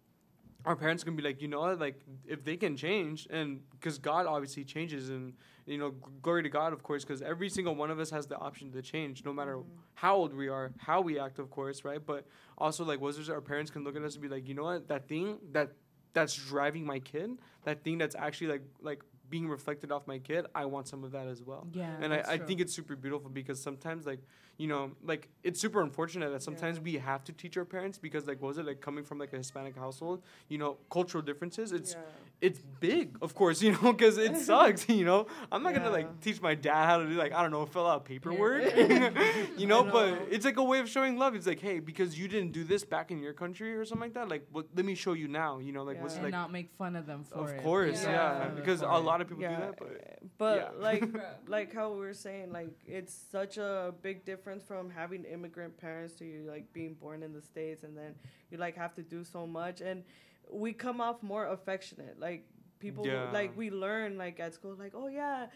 our 0.66 0.76
parents 0.78 1.04
can 1.04 1.16
be 1.18 1.22
like, 1.24 1.42
you 1.42 1.50
know 1.50 1.62
like 1.74 2.00
if 2.26 2.44
they 2.46 2.56
can 2.56 2.78
change, 2.78 3.28
and 3.30 3.60
because 3.72 3.98
God 3.98 4.26
obviously 4.26 4.64
changes, 4.64 5.10
and 5.10 5.34
you 5.66 5.78
know, 5.78 5.92
glory 6.22 6.44
to 6.44 6.50
God, 6.50 6.74
of 6.74 6.84
course, 6.84 7.04
because 7.04 7.22
every 7.22 7.50
single 7.50 7.76
one 7.76 7.90
of 7.92 8.00
us 8.00 8.10
has 8.12 8.28
the 8.28 8.38
option 8.38 8.72
to 8.72 8.82
change, 8.82 9.24
no 9.26 9.34
matter 9.34 9.58
Mm-hmm. 9.58 9.70
how 9.96 10.16
old 10.16 10.34
we 10.34 10.48
are, 10.50 10.72
how 10.78 11.02
we 11.02 11.20
act, 11.20 11.40
of 11.40 11.50
course, 11.50 11.84
right? 11.86 12.06
But 12.06 12.26
also 12.58 12.84
like 12.86 13.00
was 13.02 13.26
there 13.26 13.36
our 13.36 13.42
parents 13.42 13.72
can 13.72 13.84
look 13.84 13.96
at 13.98 14.02
us 14.04 14.14
and 14.16 14.22
be 14.22 14.30
like, 14.30 14.48
you 14.48 14.54
know 14.54 14.64
what, 14.64 14.88
that 14.88 15.08
thing 15.08 15.38
that 15.52 15.72
that's 16.14 16.36
driving 16.36 16.86
my 16.86 17.00
kid, 17.00 17.32
that 17.64 17.84
thing 17.84 17.98
that's 17.98 18.16
actually 18.16 18.48
like 18.48 18.62
like 18.82 19.02
being 19.30 19.48
reflected 19.48 19.92
off 19.92 20.06
my 20.06 20.20
kid, 20.20 20.46
I 20.54 20.66
want 20.66 20.88
some 20.88 21.04
of 21.04 21.12
that 21.12 21.28
as 21.28 21.42
well. 21.42 21.68
Yeah, 21.74 21.96
and 22.02 22.14
I, 22.14 22.24
I 22.28 22.38
think 22.38 22.60
it's 22.60 22.74
super 22.74 22.96
beautiful 22.96 23.30
because 23.30 23.60
sometimes 23.62 24.06
like 24.06 24.20
you 24.58 24.68
know 24.68 24.92
like 25.04 25.30
it's 25.44 25.60
super 25.60 25.82
unfortunate 25.82 26.30
that 26.32 26.44
sometimes 26.44 26.78
Yeah. 26.78 26.84
we 26.84 26.94
have 26.96 27.24
to 27.26 27.32
teach 27.32 27.58
our 27.58 27.66
parents 27.66 27.98
because 27.98 28.28
like 28.28 28.42
was 28.42 28.58
it 28.58 28.66
like 28.66 28.82
coming 28.82 29.04
from 29.04 29.18
like 29.20 29.34
a 29.34 29.38
Hispanic 29.38 29.76
household, 29.76 30.22
you 30.50 30.58
know, 30.58 30.78
cultural 30.92 31.24
differences. 31.24 31.72
It's 31.72 31.94
yeah. 31.94 32.00
It's 32.44 32.60
big, 32.82 33.16
of 33.22 33.34
course, 33.34 33.62
you 33.62 33.72
know, 33.72 33.94
because 33.94 34.18
it 34.18 34.36
sucks. 34.50 34.88
You 34.94 35.06
know, 35.06 35.28
I'm 35.52 35.64
not 35.64 35.74
gonna 35.74 35.90
like 35.90 36.20
teach 36.22 36.42
my 36.42 36.56
dad 36.56 36.86
how 36.86 36.98
to 36.98 37.06
do 37.08 37.14
like 37.14 37.34
I 37.34 37.42
don't 37.42 37.52
know, 37.52 37.66
fill 37.66 37.88
out 37.88 38.04
paperwork. 38.06 38.64
you 39.58 39.66
know, 39.66 39.88
I 39.88 39.92
but 39.92 40.28
it's 40.30 40.46
like 40.46 40.58
a 40.58 40.64
way 40.64 40.80
of 40.80 40.90
showing 40.90 41.18
love. 41.18 41.36
It's 41.36 41.48
like, 41.48 41.62
hey, 41.62 41.80
because 41.80 42.20
you 42.20 42.28
didn't 42.28 42.52
do 42.52 42.64
this 42.66 42.84
back 42.84 43.12
in 43.12 43.20
your 43.22 43.34
country 43.34 43.74
or 43.76 43.86
something 43.86 44.08
like 44.08 44.14
that. 44.16 44.28
Like, 44.30 44.46
what? 44.52 44.68
Let 44.76 44.86
me 44.86 44.96
show 44.96 45.14
you 45.14 45.28
now. 45.28 45.60
You 45.60 45.72
know, 45.72 45.84
like 45.84 46.02
what's 46.02 46.16
Yeah. 46.16 46.20
and 46.20 46.26
like. 46.26 46.32
not 46.42 46.52
make 46.52 46.70
fun 46.78 46.96
of 46.98 47.06
them 47.06 47.24
for 47.24 47.36
Of 47.46 47.50
it. 47.50 47.58
Of 47.58 47.64
course, 47.64 48.04
Yeah. 48.04 48.12
yeah, 48.12 48.40
Yeah. 48.44 48.48
because 48.50 48.82
a 48.82 48.88
lot 49.10 49.22
of 49.22 49.28
people 49.30 49.44
yeah, 49.44 49.56
do 49.56 49.62
that, 49.66 49.80
but 49.80 50.20
but 50.38 50.58
yeah. 50.58 50.84
like 50.88 51.04
like 51.48 51.74
how 51.74 51.92
we 51.94 52.00
were 52.00 52.14
saying, 52.14 52.52
like 52.52 52.74
it's 52.86 53.14
such 53.32 53.58
a 53.58 53.94
big 54.02 54.26
difference 54.26 54.64
from 54.64 54.90
having 54.90 55.24
immigrant 55.24 55.78
parents 55.78 56.14
to 56.16 56.26
you 56.26 56.44
like 56.50 56.72
being 56.74 56.94
born 56.96 57.24
in 57.24 57.32
the 57.34 57.42
states, 57.42 57.84
and 57.84 57.96
then 57.98 58.16
you 58.52 58.58
like 58.58 58.76
have 58.76 58.94
to 58.96 59.02
do 59.02 59.24
so 59.24 59.48
much, 59.48 59.80
and 59.82 60.04
we 60.52 60.74
come 60.74 61.02
off 61.02 61.22
more 61.24 61.48
affectionate. 61.48 62.20
Like 62.20 62.46
people, 62.80 63.06
Yeah. 63.08 63.32
like 63.32 63.56
we 63.58 63.70
learn 63.70 64.18
like 64.18 64.40
at 64.40 64.54
school, 64.54 64.76
like 64.78 64.94
oh 64.96 65.08
yeah. 65.08 65.48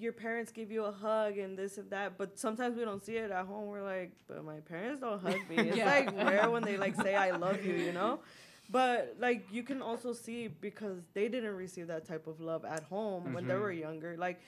Your 0.00 0.12
parents 0.12 0.50
give 0.50 0.72
you 0.72 0.84
a 0.84 0.90
hug 0.90 1.38
and 1.38 1.56
this 1.56 1.78
and 1.78 1.88
that, 1.90 2.18
but 2.18 2.38
sometimes 2.40 2.76
we 2.76 2.84
don't 2.84 3.04
see 3.04 3.16
it 3.16 3.30
at 3.30 3.46
home. 3.46 3.66
We're 3.66 3.82
like, 3.84 4.10
but 4.26 4.44
my 4.44 4.58
parents 4.58 5.00
don't 5.00 5.22
hug 5.22 5.38
me. 5.48 5.56
It's 5.58 5.76
Yeah. 5.76 5.86
like 5.86 6.10
rare 6.16 6.50
when 6.50 6.64
they 6.64 6.76
like 6.76 6.96
say 7.00 7.14
I 7.14 7.30
love 7.30 7.64
you, 7.64 7.74
you 7.74 7.92
know. 7.92 8.18
But 8.68 9.14
like 9.20 9.46
you 9.52 9.62
can 9.62 9.80
also 9.80 10.12
see 10.12 10.48
because 10.48 10.98
they 11.14 11.28
didn't 11.28 11.54
receive 11.54 11.86
that 11.86 12.04
type 12.04 12.26
of 12.26 12.40
love 12.40 12.64
at 12.64 12.82
home 12.82 13.32
when 13.32 13.46
they 13.46 13.54
Mhm. 13.54 13.60
were 13.60 13.70
younger. 13.72 14.16
Like 14.16 14.40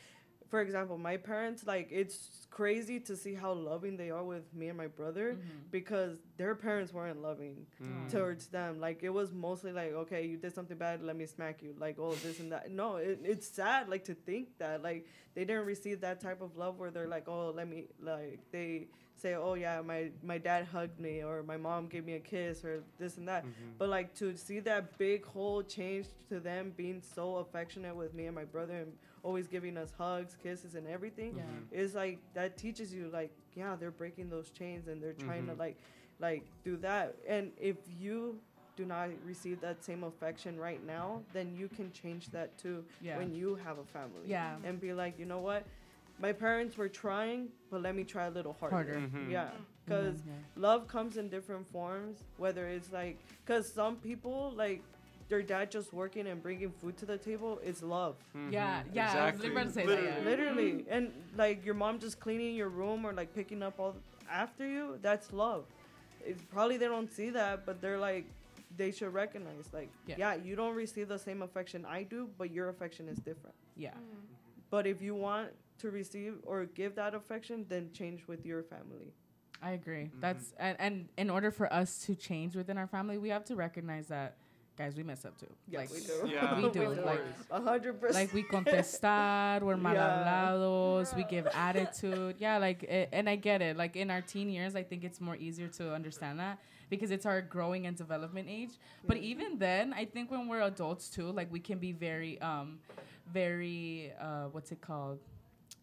for 0.49 0.61
example, 0.61 0.97
my 0.99 1.17
parents 1.17 1.67
like 1.67 1.89
it's 1.91 2.47
crazy 2.51 2.99
to 3.01 3.15
see 3.17 3.35
how 3.35 3.53
loving 3.53 3.97
they 3.97 4.11
are 4.11 4.25
with 4.25 4.53
me 4.55 4.69
and 4.69 4.77
my 4.77 4.87
brother 4.87 5.35
Mhm. 5.35 5.71
because 5.71 6.19
their 6.39 6.55
parents 6.55 6.93
weren't 6.93 7.21
loving 7.23 7.67
Mm. 7.81 8.11
towards 8.11 8.47
them. 8.49 8.81
Like 8.81 9.03
it 9.03 9.11
was 9.11 9.33
mostly 9.33 9.73
like, 9.73 9.93
okay, 9.93 10.27
you 10.27 10.37
did 10.39 10.55
something 10.55 10.77
bad, 10.79 11.03
let 11.03 11.17
me 11.17 11.27
smack 11.27 11.63
you. 11.63 11.75
Like 11.79 11.99
oh 11.99 12.15
this 12.15 12.41
and 12.41 12.51
that. 12.53 12.71
No, 12.71 12.97
it, 12.97 13.21
it's 13.25 13.47
sad 13.47 13.89
like 13.89 14.05
to 14.05 14.15
think 14.15 14.57
that 14.59 14.83
like 14.83 15.07
they 15.35 15.45
didn't 15.45 15.67
receive 15.67 16.01
that 16.01 16.21
type 16.21 16.41
of 16.41 16.57
love 16.57 16.79
where 16.79 16.91
they're 16.91 17.07
like, 17.09 17.29
oh 17.29 17.51
let 17.51 17.69
me 17.69 17.89
like 18.01 18.41
they 18.51 18.89
say, 19.15 19.35
oh 19.35 19.55
yeah, 19.55 19.81
my 19.83 20.11
my 20.23 20.39
dad 20.39 20.65
hugged 20.67 20.99
me 20.99 21.23
or 21.23 21.43
my 21.43 21.57
mom 21.57 21.89
gave 21.89 22.05
me 22.05 22.15
a 22.15 22.21
kiss 22.21 22.65
or 22.65 22.83
this 22.99 23.19
and 23.19 23.29
that. 23.29 23.45
Mhm. 23.45 23.77
But 23.79 23.89
like 23.91 24.15
to 24.17 24.37
see 24.37 24.61
that 24.61 24.97
big 24.97 25.25
whole 25.27 25.63
change 25.63 26.07
to 26.31 26.41
them 26.41 26.73
being 26.77 27.03
so 27.03 27.37
affectionate 27.37 27.95
with 27.95 28.15
me 28.15 28.27
and 28.27 28.35
my 28.35 28.45
brother 28.45 28.75
and 28.79 28.93
always 29.23 29.47
giving 29.49 29.77
us 29.77 29.93
hugs, 29.97 30.37
kisses, 30.43 30.75
and 30.75 30.87
everything 30.87 31.35
Yeah. 31.37 31.43
Mhm. 31.45 31.73
is 31.73 31.95
like 31.95 32.19
that 32.35 32.57
teaches 32.57 32.93
you 32.95 33.09
like 33.11 33.31
yeah 33.55 33.77
they're 33.77 33.91
breaking 33.91 34.29
those 34.31 34.51
chains 34.51 34.89
and 34.89 35.03
they're 35.03 35.13
trying 35.15 35.45
Mhm. 35.45 35.51
to 35.51 35.55
like 35.55 35.77
like 36.21 36.43
do 36.65 36.77
that. 36.79 37.15
And 37.29 37.53
if 37.61 37.77
you 38.01 38.41
do 38.75 38.85
not 38.85 39.09
receive 39.25 39.61
that 39.61 39.85
same 39.85 40.03
affection 40.05 40.59
right 40.59 40.85
now, 40.85 41.23
then 41.33 41.55
you 41.55 41.69
can 41.69 41.93
change 41.93 42.29
that 42.31 42.57
too 42.59 42.85
Yeah. 43.01 43.17
when 43.19 43.33
you 43.33 43.55
have 43.57 43.79
a 43.79 43.85
family. 43.85 44.23
Yeah. 44.27 44.57
And 44.65 44.81
be 44.81 44.93
like, 44.93 45.17
you 45.19 45.27
know 45.27 45.39
what? 45.41 45.65
My 46.21 46.33
parents 46.33 46.77
were 46.77 46.89
trying, 46.89 47.53
but 47.71 47.83
let 47.83 47.95
me 47.95 48.03
try 48.03 48.25
a 48.27 48.31
little 48.31 48.53
harder. 48.55 48.75
Harder. 48.77 48.99
Mhm. 49.01 49.31
Yeah. 49.31 49.51
Because 49.85 50.21
Mhm, 50.23 50.27
yeah. 50.27 50.33
love 50.57 50.89
comes 50.89 51.17
in 51.17 51.29
different 51.29 51.67
forms 51.69 52.25
whether 52.37 52.67
it's 52.67 52.91
like 52.93 53.17
because 53.45 53.73
some 53.73 53.97
people 53.97 54.51
like 54.57 54.83
their 55.29 55.43
dad 55.43 55.71
just 55.71 55.93
working 55.93 56.27
and 56.27 56.43
bringing 56.43 56.71
food 56.71 56.97
to 56.99 57.07
the 57.07 57.19
table 57.19 57.59
is 57.63 57.83
love. 57.83 58.17
Mhm. 58.35 58.53
Yeah, 58.53 58.83
yeah, 58.93 59.03
I 59.13 59.31
was 59.31 59.35
Exactly. 59.41 59.51
about 59.51 59.65
to 59.65 59.71
say 59.73 59.87
that, 59.87 59.89
Literally. 59.89 60.17
yeah. 60.25 60.25
Literally, 60.31 60.85
and 60.89 61.13
like 61.37 61.65
your 61.65 61.75
mom 61.75 61.99
just 61.99 62.19
cleaning 62.21 62.55
your 62.55 62.69
room 62.71 63.05
or 63.07 63.13
like 63.13 63.35
picking 63.35 63.63
up 63.63 63.79
all 63.79 63.97
after 64.31 64.67
you. 64.67 64.99
That's 65.03 65.33
love. 65.33 65.65
It's 66.25 66.43
probably 66.51 66.77
they 66.79 66.87
don't 66.87 67.11
see 67.13 67.31
that, 67.31 67.65
but 67.67 67.81
they're 67.81 67.99
like, 67.99 68.25
they 68.77 68.91
should 68.91 69.13
recognize 69.15 69.69
like, 69.73 69.91
Yeah. 70.07 70.17
yeah, 70.19 70.35
you 70.35 70.57
don't 70.57 70.75
receive 70.75 71.09
the 71.09 71.19
same 71.19 71.43
affection 71.43 71.85
I 71.87 72.03
do, 72.03 72.29
but 72.39 72.51
your 72.51 72.69
affection 72.69 73.09
is 73.09 73.19
different. 73.19 73.55
Yeah. 73.77 73.95
But 74.71 74.87
if 74.87 75.01
you 75.01 75.15
want 75.15 75.51
to 75.79 75.91
receive 75.91 76.35
or 76.45 76.65
give 76.67 76.95
that 76.97 77.15
affection, 77.15 77.65
then 77.69 77.91
change 77.93 78.27
with 78.27 78.45
your 78.45 78.63
family. 78.63 79.13
I 79.63 79.71
agree. 79.73 80.05
Mhm. 80.05 80.21
That's 80.21 80.53
and, 80.59 80.77
and 80.81 81.09
in 81.17 81.31
order 81.31 81.51
for 81.51 81.73
us 81.73 81.99
to 82.07 82.15
change 82.15 82.55
within 82.57 82.77
our 82.79 82.87
family, 82.87 83.19
we 83.19 83.29
have 83.31 83.45
to 83.47 83.57
recognize 83.57 84.09
that 84.09 84.37
guys, 84.79 84.95
we 84.97 85.03
mess 85.03 85.25
up 85.25 85.37
too. 85.37 85.47
Yeah, 85.69 85.81
like 85.81 85.91
we 85.93 86.01
do. 86.01 86.31
Yeah, 86.33 86.57
we 86.63 86.71
do. 86.71 86.83
of 86.93 87.05
Like. 87.05 87.21
A 87.51 87.61
hundred 87.61 88.01
percent. 88.01 88.15
like 88.15 88.33
we 88.33 88.45
contestar, 88.45 89.61
we're 89.61 89.77
mal 89.77 89.95
Yeah. 89.95 90.09
hablados, 90.25 91.15
we 91.17 91.25
give 91.25 91.47
attitude. 91.53 92.37
Yeah, 92.39 92.59
like 92.59 92.85
it, 92.85 93.09
and 93.13 93.29
I 93.29 93.37
get 93.37 93.61
it. 93.61 93.77
Like 93.77 93.97
in 93.97 94.11
our 94.11 94.23
teen 94.23 94.49
years, 94.49 94.77
I 94.77 94.85
think 94.85 95.03
it's 95.05 95.21
more 95.21 95.37
easier 95.37 95.67
to 95.79 95.93
understand 95.93 96.39
that 96.39 96.61
because 96.89 97.11
it's 97.11 97.27
our 97.27 97.43
growing 97.43 97.87
and 97.87 97.97
development 97.97 98.47
age. 98.49 98.71
But 99.07 99.17
even 99.19 99.59
then, 99.59 99.93
I 99.93 100.05
think 100.05 100.31
when 100.31 100.47
we're 100.49 100.63
adults 100.63 101.11
too, 101.11 101.31
like 101.33 101.51
we 101.53 101.61
can 101.61 101.79
be 101.79 101.93
very 101.93 102.41
um 102.41 102.79
very 103.33 104.13
uh 104.21 104.45
what's 104.53 104.71
it 104.73 104.81
called? 104.81 105.19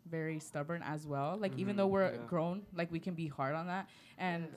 Very 0.09 0.39
stubborn 0.39 0.81
as 0.83 1.05
well. 1.05 1.35
Like 1.37 1.57
even 1.57 1.73
Mhm, 1.73 1.77
though 1.77 1.87
we're 1.87 2.11
yeah. 2.13 2.17
grown, 2.27 2.61
like 2.73 2.91
we 2.91 2.99
can 2.99 3.13
be 3.15 3.27
hard 3.27 3.55
on 3.55 3.67
that. 3.67 3.89
And 4.17 4.47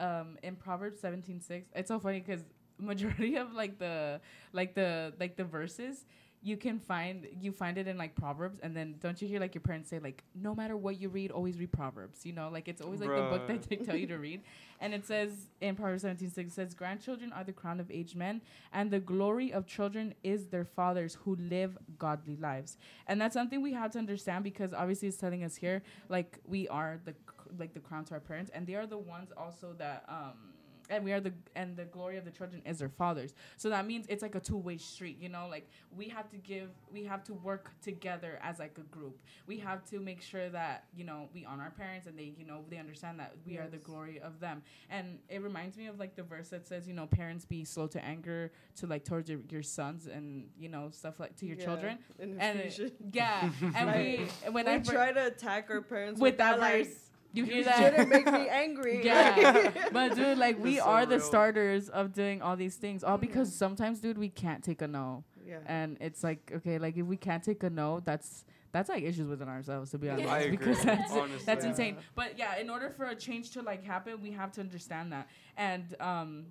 um 0.00 0.36
in 0.42 0.56
Proverbs 0.56 1.00
17:6, 1.00 1.66
it's 1.74 1.88
so 1.88 2.00
funny 2.00 2.20
because 2.20 2.42
majority 2.78 3.36
of 3.36 3.52
like 3.52 3.78
the 3.78 4.20
like 4.52 4.74
the 4.74 5.12
like 5.18 5.36
the 5.36 5.44
verses 5.44 6.04
you 6.42 6.58
can 6.58 6.78
find 6.78 7.26
you 7.40 7.50
find 7.50 7.78
it 7.78 7.88
in 7.88 7.96
like 7.96 8.14
proverbs 8.14 8.58
and 8.62 8.76
then 8.76 8.96
don't 9.00 9.22
you 9.22 9.26
hear 9.26 9.40
like 9.40 9.54
your 9.54 9.62
parents 9.62 9.88
say 9.88 9.98
like 9.98 10.22
no 10.34 10.54
matter 10.54 10.76
what 10.76 11.00
you 11.00 11.08
read 11.08 11.30
always 11.30 11.58
read 11.58 11.72
proverbs 11.72 12.26
you 12.26 12.34
know? 12.34 12.50
Like 12.52 12.68
it's 12.68 12.82
always 12.82 13.00
like 13.00 13.08
the 13.16 13.22
book 13.30 13.46
that 13.48 13.62
they 13.70 13.76
tell 13.76 13.96
you 13.96 14.06
to 14.08 14.18
read. 14.18 14.42
And 14.78 14.92
it 14.92 15.06
says 15.06 15.48
in 15.62 15.74
proverbs 15.74 16.02
17 16.02 16.30
6 16.30 16.50
it 16.50 16.54
says 16.54 16.74
grandchildren 16.74 17.32
are 17.32 17.44
the 17.44 17.54
crown 17.54 17.80
of 17.80 17.90
aged 17.90 18.14
men 18.14 18.42
and 18.74 18.90
the 18.90 19.00
glory 19.00 19.54
of 19.54 19.66
children 19.66 20.12
is 20.22 20.48
their 20.48 20.66
fathers 20.66 21.16
who 21.24 21.34
live 21.36 21.78
godly 21.98 22.36
lives. 22.36 22.76
And 23.06 23.18
that's 23.18 23.32
something 23.32 23.62
we 23.62 23.72
have 23.72 23.90
to 23.92 23.98
understand 23.98 24.44
because 24.44 24.74
obviously 24.74 25.08
it's 25.08 25.16
telling 25.16 25.44
us 25.44 25.56
here 25.56 25.82
like 26.10 26.38
we 26.46 26.68
are 26.68 27.00
the 27.06 27.12
c- 27.12 27.56
like 27.58 27.72
the 27.72 27.80
crown 27.80 28.04
to 28.04 28.14
our 28.14 28.20
parents 28.20 28.50
and 28.54 28.66
they 28.66 28.74
are 28.74 28.86
the 28.86 28.98
ones 28.98 29.32
also 29.34 29.72
that 29.78 30.04
um 30.08 30.53
and 30.90 31.04
we 31.04 31.12
are 31.12 31.20
the 31.20 31.32
and 31.56 31.76
the 31.76 31.84
glory 31.84 32.16
of 32.16 32.24
the 32.24 32.30
children 32.30 32.62
is 32.66 32.78
their 32.78 32.88
fathers. 32.88 33.34
So 33.56 33.70
that 33.70 33.86
means 33.86 34.06
it's 34.08 34.22
like 34.22 34.34
a 34.34 34.40
two-way 34.40 34.76
street 34.78 35.18
you 35.20 35.28
know 35.28 35.46
like 35.50 35.68
we 35.96 36.08
have 36.08 36.28
to 36.30 36.36
give 36.36 36.70
we 36.92 37.04
have 37.04 37.24
to 37.24 37.34
work 37.34 37.70
together 37.82 38.38
as 38.42 38.58
like 38.58 38.76
a 38.78 38.82
group. 38.96 39.20
We 39.46 39.58
have 39.58 39.84
to 39.90 40.00
make 40.00 40.20
sure 40.22 40.48
that 40.50 40.84
you 40.96 41.04
know 41.04 41.28
we 41.34 41.44
honor 41.44 41.64
our 41.64 41.70
parents 41.70 42.06
and 42.06 42.18
they 42.18 42.34
you 42.36 42.44
know 42.46 42.64
they 42.70 42.78
understand 42.78 43.18
that 43.20 43.34
we 43.46 43.58
are 43.58 43.68
the 43.68 43.78
glory 43.78 44.20
of 44.20 44.40
them. 44.40 44.62
And 44.90 45.18
it 45.28 45.42
reminds 45.42 45.76
me 45.76 45.86
of 45.86 45.98
like 45.98 46.16
the 46.16 46.22
verse 46.22 46.48
that 46.50 46.66
says 46.66 46.86
you 46.86 46.94
know 46.94 47.06
parents 47.06 47.44
be 47.44 47.64
slow 47.64 47.86
to 47.88 48.04
anger 48.04 48.52
to 48.76 48.86
like 48.86 49.04
towards 49.04 49.28
your, 49.30 49.40
your 49.50 49.62
sons 49.62 50.06
and 50.06 50.48
you 50.58 50.68
know 50.68 50.88
stuff 50.90 51.18
like 51.20 51.36
to 51.36 51.46
your 51.46 51.56
Yeah, 51.56 51.64
children. 51.64 51.98
in 52.18 52.38
and 52.40 52.58
it- 52.60 52.96
yeah 53.12 53.50
and 53.76 53.92
we 53.94 54.26
when 54.52 54.66
we 54.66 54.72
I 54.72 54.78
try 54.78 55.12
to 55.12 55.26
attack 55.26 55.68
our 55.70 55.80
parents 55.80 56.20
with 56.20 56.38
that 56.38 56.58
like, 56.60 56.86
verse 56.86 57.03
you 57.34 57.44
hear 57.44 57.56
you 57.56 57.64
that 57.64 57.76
shouldn't 57.78 58.08
make 58.08 58.24
me 58.26 58.48
angry. 58.64 59.04
yeah, 59.04 59.70
but 59.92 60.14
dude, 60.14 60.38
like 60.46 60.58
we 60.62 60.76
so 60.78 60.84
are 60.84 61.04
the 61.04 61.16
real. 61.16 61.24
starters 61.24 61.88
of 61.90 62.12
doing 62.12 62.40
all 62.42 62.56
these 62.56 62.76
things, 62.76 63.04
all 63.04 63.18
because 63.18 63.48
Yeah. 63.50 63.58
sometimes, 63.58 64.00
dude, 64.00 64.16
we 64.18 64.28
can't 64.30 64.62
take 64.64 64.80
a 64.82 64.88
no, 64.88 65.24
yeah. 65.46 65.58
and 65.66 65.96
it's 66.00 66.22
like, 66.24 66.50
okay, 66.56 66.78
like 66.78 66.96
if 66.96 67.04
we 67.06 67.16
can't 67.16 67.42
take 67.42 67.62
a 67.64 67.70
no, 67.70 68.00
that's 68.00 68.44
that's 68.72 68.88
like 68.88 69.02
issues 69.04 69.28
within 69.28 69.48
ourselves, 69.48 69.90
to 69.92 69.98
be 69.98 70.08
honest, 70.10 70.28
I 70.28 70.38
agree, 70.40 70.56
because 70.56 70.82
that's 70.82 71.12
honestly. 71.12 71.44
that's 71.46 71.64
Yeah. 71.64 71.70
insane. 71.70 71.96
But 72.14 72.38
yeah, 72.38 72.56
in 72.58 72.70
order 72.70 72.90
for 72.90 73.06
a 73.06 73.14
change 73.14 73.50
to 73.52 73.62
like 73.62 73.84
happen, 73.84 74.20
we 74.22 74.30
have 74.32 74.50
to 74.52 74.60
understand 74.60 75.12
that, 75.12 75.28
and 75.56 75.84
um, 76.00 76.46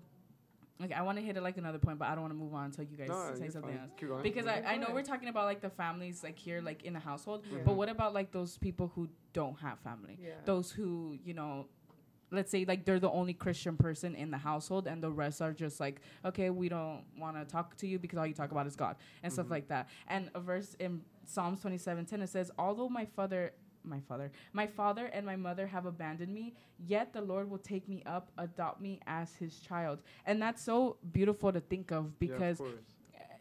like 0.84 0.92
I 0.98 1.02
want 1.02 1.18
to 1.18 1.24
hit 1.24 1.38
it 1.38 1.42
like 1.44 1.58
another 1.58 1.80
point, 1.80 1.98
but 2.00 2.08
I 2.08 2.12
don't 2.16 2.22
want 2.22 2.34
to 2.34 2.38
move 2.38 2.54
on 2.54 2.66
until 2.66 2.84
you 2.86 2.98
guys 2.98 3.10
No, 3.10 3.32
say 3.36 3.50
something 3.50 3.72
fine. 3.72 3.80
else. 3.80 3.92
Keep 3.98 4.10
going. 4.10 4.24
Because 4.24 4.46
I, 4.48 4.62
I 4.66 4.78
know 4.78 4.88
we're 4.94 5.02
talking 5.04 5.30
about 5.30 5.46
like 5.46 5.62
the 5.62 5.70
families 5.70 6.24
like 6.24 6.38
here 6.38 6.62
like 6.62 6.84
in 6.84 6.94
the 6.94 7.00
household, 7.00 7.46
Yeah. 7.52 7.60
but 7.66 7.74
what 7.76 7.90
about 7.90 8.14
like 8.14 8.32
those 8.32 8.58
people 8.58 8.92
who 8.96 9.10
don't 9.34 9.58
have 9.60 9.80
family? 9.80 10.18
yeah. 10.22 10.32
those 10.46 10.72
who 10.72 11.18
you 11.24 11.34
know 11.34 11.68
let's 12.32 12.50
say 12.50 12.66
like 12.66 12.84
they're 12.84 13.00
the 13.00 13.10
only 13.12 13.34
christian 13.34 13.78
person 13.78 14.16
in 14.16 14.32
the 14.32 14.38
household 14.38 14.88
and 14.88 15.04
the 15.04 15.12
rest 15.12 15.40
are 15.40 15.54
just 15.54 15.80
like 15.80 16.02
okay 16.26 16.50
we 16.50 16.68
don't 16.68 17.04
want 17.20 17.36
to 17.38 17.46
talk 17.46 17.76
to 17.78 17.86
you 17.86 18.00
because 18.00 18.18
all 18.18 18.26
you 18.26 18.34
talk 18.34 18.52
about 18.52 18.66
is 18.66 18.76
god 18.76 18.96
and 19.22 19.32
stuff 19.32 19.46
Mhm. 19.46 19.52
like 19.52 19.68
that 19.68 19.88
and 20.08 20.32
a 20.34 20.40
verse 20.40 20.76
in 20.80 21.02
psalms 21.26 21.62
27 21.62 22.06
10 22.06 22.22
it 22.24 22.30
says 22.30 22.50
although 22.58 22.90
my 22.90 23.06
father 23.06 23.52
my 23.84 24.00
father 24.08 24.32
my 24.54 24.68
father 24.68 25.06
and 25.08 25.26
my 25.26 25.36
mother 25.36 25.68
have 25.68 25.86
abandoned 25.86 26.34
me 26.34 26.54
yet 26.88 27.14
the 27.14 27.22
lord 27.22 27.50
will 27.50 27.58
take 27.58 27.88
me 27.88 28.02
up 28.06 28.32
adopt 28.38 28.82
me 28.82 29.00
as 29.08 29.36
his 29.36 29.60
child 29.60 30.00
and 30.26 30.42
that's 30.42 30.62
so 30.62 30.98
beautiful 31.12 31.52
to 31.52 31.60
think 31.60 31.92
of 31.92 32.06
Yeah, 32.06 32.06
of 32.06 32.12
because 32.20 32.60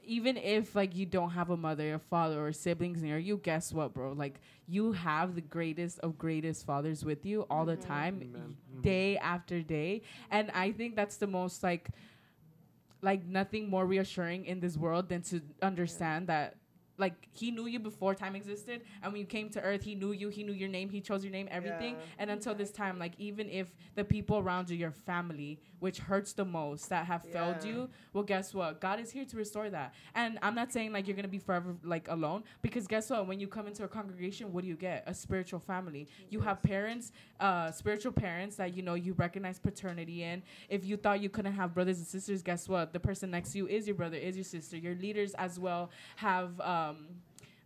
even 0.05 0.37
if 0.37 0.75
like 0.75 0.97
you 0.97 1.07
don't 1.07 1.31
have 1.31 1.51
a 1.51 1.57
mother, 1.57 1.95
a 1.95 1.99
father, 1.99 2.45
or 2.45 2.53
siblings 2.53 3.03
near 3.03 3.19
you, 3.19 3.37
guess 3.37 3.73
what, 3.73 3.95
bro? 3.95 4.13
Like 4.13 4.41
you 4.67 4.93
have 4.93 5.37
the 5.37 5.41
greatest 5.41 6.01
of 6.01 6.19
greatest 6.19 6.67
fathers 6.67 7.05
with 7.05 7.25
you 7.25 7.43
all 7.43 7.65
the 7.65 7.77
Mhm. 7.77 7.87
time. 7.87 8.57
Mhm. 8.75 8.83
day 8.83 9.17
after 9.19 9.63
day, 9.63 10.03
and 10.31 10.51
I 10.51 10.73
think 10.73 10.97
that's 10.97 11.19
the 11.19 11.29
most 11.29 11.63
like, 11.63 11.91
like 13.01 13.25
nothing 13.25 13.69
more 13.69 13.87
reassuring 13.87 14.45
in 14.47 14.61
this 14.61 14.77
world 14.77 15.09
than 15.09 15.23
to 15.23 15.41
understand 15.63 16.27
that. 16.29 16.57
Like 17.03 17.17
he 17.33 17.51
knew 17.51 17.67
you 17.67 17.81
before 17.81 18.15
time 18.15 18.37
existed, 18.37 18.83
and 19.03 19.13
when 19.13 19.21
you 19.21 19.27
came 19.27 19.49
to 19.51 19.61
Earth, 19.61 19.83
he 19.83 19.95
knew 19.97 20.13
you. 20.13 20.29
He 20.29 20.43
knew 20.45 20.53
your 20.53 20.69
name. 20.69 20.89
He 20.89 21.01
chose 21.01 21.25
your 21.25 21.33
name, 21.33 21.49
everything. 21.51 21.95
Yeah. 21.95 22.21
And 22.21 22.31
until 22.31 22.55
this 22.55 22.71
time, 22.71 22.95
like 23.05 23.15
even 23.19 23.49
if 23.51 23.67
the 23.97 24.05
people 24.05 24.39
around 24.39 24.71
you, 24.71 24.77
your 24.77 24.93
family, 24.93 25.59
which 25.81 25.99
hurts 25.99 26.33
the 26.33 26.45
most, 26.45 26.89
that 26.91 27.07
have 27.07 27.25
failed 27.25 27.65
you, 27.65 27.89
well, 28.13 28.23
guess 28.23 28.55
what? 28.55 28.81
God 28.81 29.01
is 29.01 29.11
here 29.11 29.25
to 29.25 29.37
restore 29.37 29.69
that. 29.71 29.95
And 30.15 30.39
I'm 30.43 30.55
not 30.55 30.71
saying 30.73 30.93
like 30.93 31.09
you're 31.09 31.17
gonna 31.17 31.27
be 31.27 31.41
forever 31.41 31.75
like 31.83 32.07
alone, 32.09 32.45
because 32.63 32.87
guess 32.87 33.11
what? 33.11 33.27
When 33.27 33.41
you 33.41 33.49
come 33.49 33.67
into 33.67 33.83
a 33.83 33.89
congregation, 33.89 34.53
what 34.53 34.63
do 34.63 34.69
you 34.69 34.77
get? 34.77 35.03
A 35.09 35.15
spiritual 35.15 35.59
family. 35.59 36.07
You 36.31 36.41
have 36.41 36.63
parents, 36.63 37.11
uh, 37.41 37.73
spiritual 37.73 38.13
parents 38.13 38.55
that 38.57 38.77
you 38.77 38.83
know 38.83 38.95
you 38.95 39.13
recognize 39.15 39.59
paternity 39.59 40.23
in. 40.23 40.45
If 40.69 40.85
you 40.85 40.97
thought 40.97 41.21
you 41.21 41.31
couldn't 41.31 41.55
have 41.55 41.75
brothers 41.75 41.99
and 41.99 42.07
sisters, 42.07 42.43
guess 42.43 42.69
what? 42.69 42.93
The 42.93 43.01
person 43.01 43.33
next 43.33 43.51
to 43.53 43.59
you 43.59 43.67
is 43.67 43.89
your 43.89 43.97
brother, 43.97 44.17
is 44.17 44.37
your 44.37 44.45
sister. 44.45 44.77
Your 44.77 44.95
leaders 44.95 45.35
as 45.35 45.59
well 45.59 45.91
have 46.15 46.61
um 46.93 47.09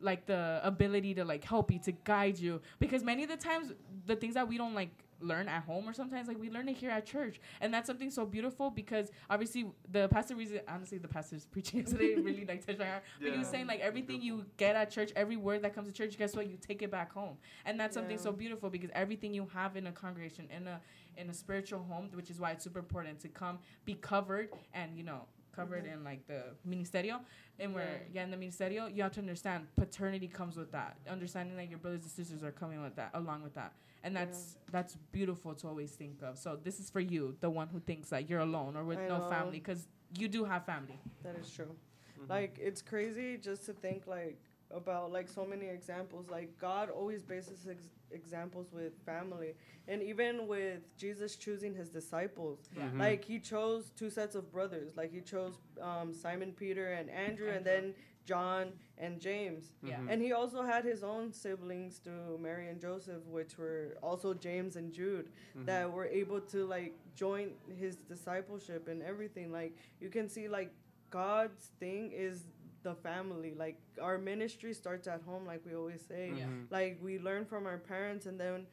like 0.01 0.27
the 0.27 0.61
ability 0.63 1.15
to 1.15 1.25
like 1.25 1.45
help 1.45 1.71
you 1.71 1.79
to 1.81 1.93
guide 1.93 2.39
you. 2.39 2.61
Because 2.79 3.03
many 3.03 3.23
of 3.25 3.31
the 3.31 3.37
times 3.37 3.73
the 4.07 4.17
things 4.17 4.35
that 4.35 4.49
we 4.49 4.59
don't 4.59 4.75
like 4.75 4.91
learn 5.21 5.49
at 5.49 5.63
home 5.63 5.89
or 5.89 5.95
sometimes 5.95 6.29
like 6.29 6.39
we 6.39 6.51
learn 6.51 6.69
it 6.69 6.77
here 6.77 6.91
at 6.91 7.07
church. 7.07 7.41
And 7.61 7.73
that's 7.73 7.87
something 7.87 8.11
so 8.11 8.27
beautiful 8.27 8.71
because 8.71 9.11
obviously 9.31 9.67
the 9.91 10.09
pastor 10.09 10.37
reason 10.37 10.61
honestly 10.69 10.99
the 10.99 11.09
pastor's 11.09 11.47
preaching 11.51 11.81
yesterday 11.81 12.15
really 12.21 12.45
like 12.45 12.65
touched 12.67 12.79
my 12.79 12.87
heart. 12.87 13.03
But 13.21 13.33
he 13.33 13.39
was 13.39 13.49
saying 13.49 13.67
like 13.67 13.81
everything 13.81 14.21
you 14.21 14.45
get 14.57 14.77
at 14.77 14.91
church 14.91 15.13
every 15.17 15.37
word 15.37 15.63
that 15.63 15.75
comes 15.75 15.89
to 15.89 15.95
church 15.95 16.19
guess 16.19 16.37
what? 16.37 16.49
You 16.49 16.59
take 16.61 16.83
it 16.83 16.91
back 16.91 17.13
home. 17.13 17.37
And 17.65 17.81
that's 17.81 17.95
something 17.95 18.19
so 18.19 18.33
beautiful 18.33 18.71
because 18.71 18.91
everything 18.95 19.33
you 19.33 19.49
have 19.55 19.77
in 19.77 19.87
a 19.87 19.93
congregation 19.93 20.49
in 20.55 20.67
a 20.67 20.81
in 21.17 21.31
a 21.31 21.35
spiritual 21.35 21.83
home 21.83 22.11
which 22.13 22.31
is 22.31 22.39
why 22.39 22.51
it's 22.51 22.63
super 22.63 22.79
important 22.79 23.19
to 23.21 23.29
come 23.29 23.59
be 23.87 23.95
covered 23.95 24.51
and 24.75 24.95
you 24.97 25.03
know 25.03 25.23
covered 25.57 25.87
in 25.87 26.05
like 26.05 26.23
the 26.27 26.43
ministerio 26.69 27.17
and 27.59 27.75
where 27.75 28.03
yeah 28.13 28.23
in 28.25 28.31
the 28.31 28.37
ministerio 28.37 28.83
you 28.95 29.03
have 29.03 29.13
to 29.13 29.21
understand 29.21 29.67
paternity 29.77 30.29
comes 30.29 30.57
with 30.57 30.71
that 30.73 30.97
understanding 31.11 31.57
that 31.57 31.69
your 31.69 31.79
brothers 31.79 32.03
and 32.03 32.11
sisters 32.11 32.43
are 32.43 32.53
coming 32.63 32.81
with 32.83 32.95
that 32.97 33.11
along 33.15 33.43
with 33.43 33.55
that 33.55 33.73
and 34.05 34.15
that's 34.15 34.59
that's 34.71 34.95
beautiful 35.13 35.55
to 35.55 35.67
always 35.67 35.93
think 36.03 36.17
of 36.23 36.37
so 36.39 36.57
this 36.63 36.79
is 36.79 36.91
for 36.91 37.01
you 37.01 37.35
the 37.41 37.51
one 37.61 37.69
who 37.69 37.81
thinks 37.81 38.09
that 38.11 38.29
you're 38.29 38.41
alone 38.51 38.77
or 38.77 38.85
with 38.85 38.99
I 38.99 39.09
no 39.09 39.19
know. 39.19 39.29
family 39.31 39.59
because 39.59 39.89
you 40.19 40.29
do 40.29 40.45
have 40.45 40.65
family 40.67 40.99
That 41.25 41.37
is 41.37 41.51
true. 41.51 41.73
Mhm. 42.21 42.29
Like 42.31 42.59
it's 42.69 42.83
crazy 42.93 43.37
just 43.49 43.67
to 43.67 43.73
think 43.73 44.07
like 44.07 44.39
about 44.71 45.13
like 45.13 45.29
so 45.29 45.45
many 45.45 45.67
examples. 45.67 46.25
Like 46.31 46.49
God 46.59 46.87
always 46.91 47.23
bases 47.23 47.67
ex- 47.69 47.91
examples 48.11 48.73
with 48.73 48.93
family, 49.05 49.55
and 49.89 50.03
even 50.03 50.47
with 50.47 50.81
Jesus 50.97 51.37
choosing 51.37 51.75
his 51.75 51.89
disciples. 51.89 52.69
Mhm. 52.75 52.99
Like 52.99 53.25
he 53.25 53.39
chose 53.39 53.91
two 53.97 54.11
sets 54.11 54.35
of 54.35 54.51
brothers. 54.53 54.97
Like 54.97 55.13
he 55.13 55.21
chose 55.21 55.59
um, 55.81 56.13
Simon 56.15 56.53
Peter 56.53 56.93
and 56.93 57.11
Andrew, 57.11 57.51
and 57.51 57.65
then 57.65 57.95
John 58.25 58.73
and 58.99 59.21
James. 59.21 59.71
Yeah. 59.83 59.99
Mhm. 60.01 60.11
And 60.11 60.23
he 60.23 60.33
also 60.33 60.63
had 60.63 60.85
his 60.85 61.05
own 61.05 61.33
siblings 61.33 61.99
through 61.99 62.39
Mary 62.39 62.69
and 62.69 62.81
Joseph, 62.81 63.25
which 63.27 63.57
were 63.57 63.97
also 64.03 64.35
James 64.35 64.75
and 64.77 64.93
Jude, 64.93 65.31
Mhm. 65.55 65.67
that 65.67 65.93
were 65.93 66.07
able 66.07 66.41
to 66.41 66.65
like 66.67 66.95
join 67.15 67.55
his 67.79 67.97
discipleship 67.97 68.89
and 68.89 69.03
everything. 69.03 69.53
Like 69.53 69.77
you 70.01 70.11
can 70.11 70.29
see, 70.29 70.49
like 70.49 70.71
God's 71.11 71.71
thing 71.79 72.11
is 72.13 72.49
the 72.87 72.95
family. 72.95 73.53
Like 73.65 73.77
our 74.01 74.19
ministry 74.19 74.73
starts 74.83 75.07
at 75.09 75.21
home, 75.29 75.45
like 75.53 75.63
we 75.67 75.75
always 75.75 76.03
say. 76.13 76.25
Yeah. 76.39 76.47
Mhm. 76.47 76.71
Like 76.71 76.99
we 77.03 77.19
learn 77.29 77.45
from 77.53 77.67
our 77.67 77.79
parents, 77.79 78.27
and 78.27 78.39
then 78.39 78.67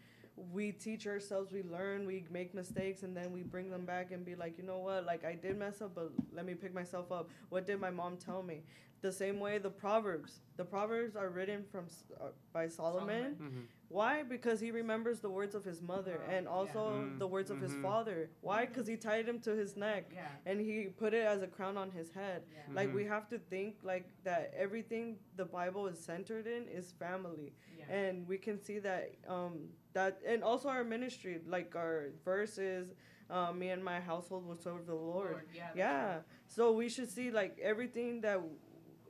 we 0.51 0.71
teach 0.71 1.05
ourselves, 1.13 1.51
we 1.51 1.61
learn, 1.77 2.05
we 2.07 2.17
make 2.31 2.53
mistakes, 2.53 3.03
and 3.03 3.15
then 3.15 3.31
we 3.37 3.41
bring 3.43 3.69
them 3.69 3.85
back 3.85 4.11
and 4.11 4.25
be 4.25 4.35
like, 4.35 4.57
you 4.59 4.65
know 4.71 4.79
what, 4.79 5.05
like 5.05 5.23
I 5.25 5.35
did 5.45 5.57
mess 5.57 5.81
up, 5.81 5.91
but 5.95 6.09
let 6.37 6.45
me 6.45 6.53
pick 6.55 6.73
myself 6.73 7.11
up. 7.11 7.29
What 7.49 7.67
did 7.67 7.79
my 7.79 7.91
mom 7.91 8.17
tell 8.17 8.41
me? 8.41 8.63
The 9.03 9.11
same 9.11 9.39
way 9.39 9.57
the 9.59 9.69
Proverbs. 9.69 10.39
The 10.57 10.63
Proverbs 10.65 11.15
are 11.15 11.29
written 11.29 11.63
from 11.71 11.85
uh, 12.19 12.27
by 12.53 12.67
Solomon. 12.69 13.35
Mm-hmm. 13.35 13.59
Why? 13.89 14.23
Because 14.23 14.59
he 14.61 14.71
remembers 14.71 15.19
the 15.19 15.29
words 15.29 15.53
of 15.55 15.63
his 15.65 15.81
mother 15.81 16.17
Oh, 16.25 16.31
and 16.35 16.47
also 16.47 16.81
yeah. 16.89 17.01
Mm, 17.01 17.19
the 17.19 17.27
words 17.27 17.51
of 17.51 17.59
his 17.61 17.73
mhm. 17.73 17.81
father. 17.83 18.29
Why? 18.41 18.65
Because 18.65 18.87
he 18.87 18.95
tied 18.97 19.27
him 19.27 19.39
to 19.41 19.51
his 19.63 19.75
neck 19.77 20.03
Yeah. 20.15 20.29
and 20.49 20.59
he 20.61 20.75
put 21.03 21.13
it 21.13 21.25
as 21.33 21.41
a 21.43 21.47
crown 21.47 21.75
on 21.77 21.91
his 21.91 22.09
head. 22.11 22.43
Yeah. 22.51 22.73
Like 22.73 22.89
we 22.95 23.03
have 23.05 23.27
to 23.33 23.37
think 23.53 23.75
like 23.83 24.05
that 24.23 24.53
everything 24.65 25.17
the 25.35 25.45
Bible 25.45 25.85
is 25.87 25.99
centered 25.99 26.47
in 26.47 26.63
is 26.79 26.93
family. 27.07 27.53
Yeah. 27.77 27.93
And 27.99 28.27
we 28.27 28.37
can 28.37 28.57
see 28.67 28.79
that 28.79 29.03
um 29.27 29.55
that 29.93 30.21
and 30.25 30.43
also 30.43 30.69
our 30.69 30.85
ministry, 30.85 31.41
like 31.45 31.75
our 31.75 32.11
verses. 32.25 32.87
uh, 33.29 33.51
me 33.61 33.69
and 33.75 33.83
my 33.83 33.99
household 34.11 34.43
will 34.47 34.57
serve 34.67 34.85
the 34.85 34.93
Lord. 34.93 35.37
Yeah. 35.55 35.63
that's 35.63 35.77
Yeah. 35.77 36.19
So 36.55 36.63
we 36.81 36.87
should 36.89 37.09
see 37.17 37.31
like 37.31 37.53
everything 37.71 38.21
that 38.21 38.37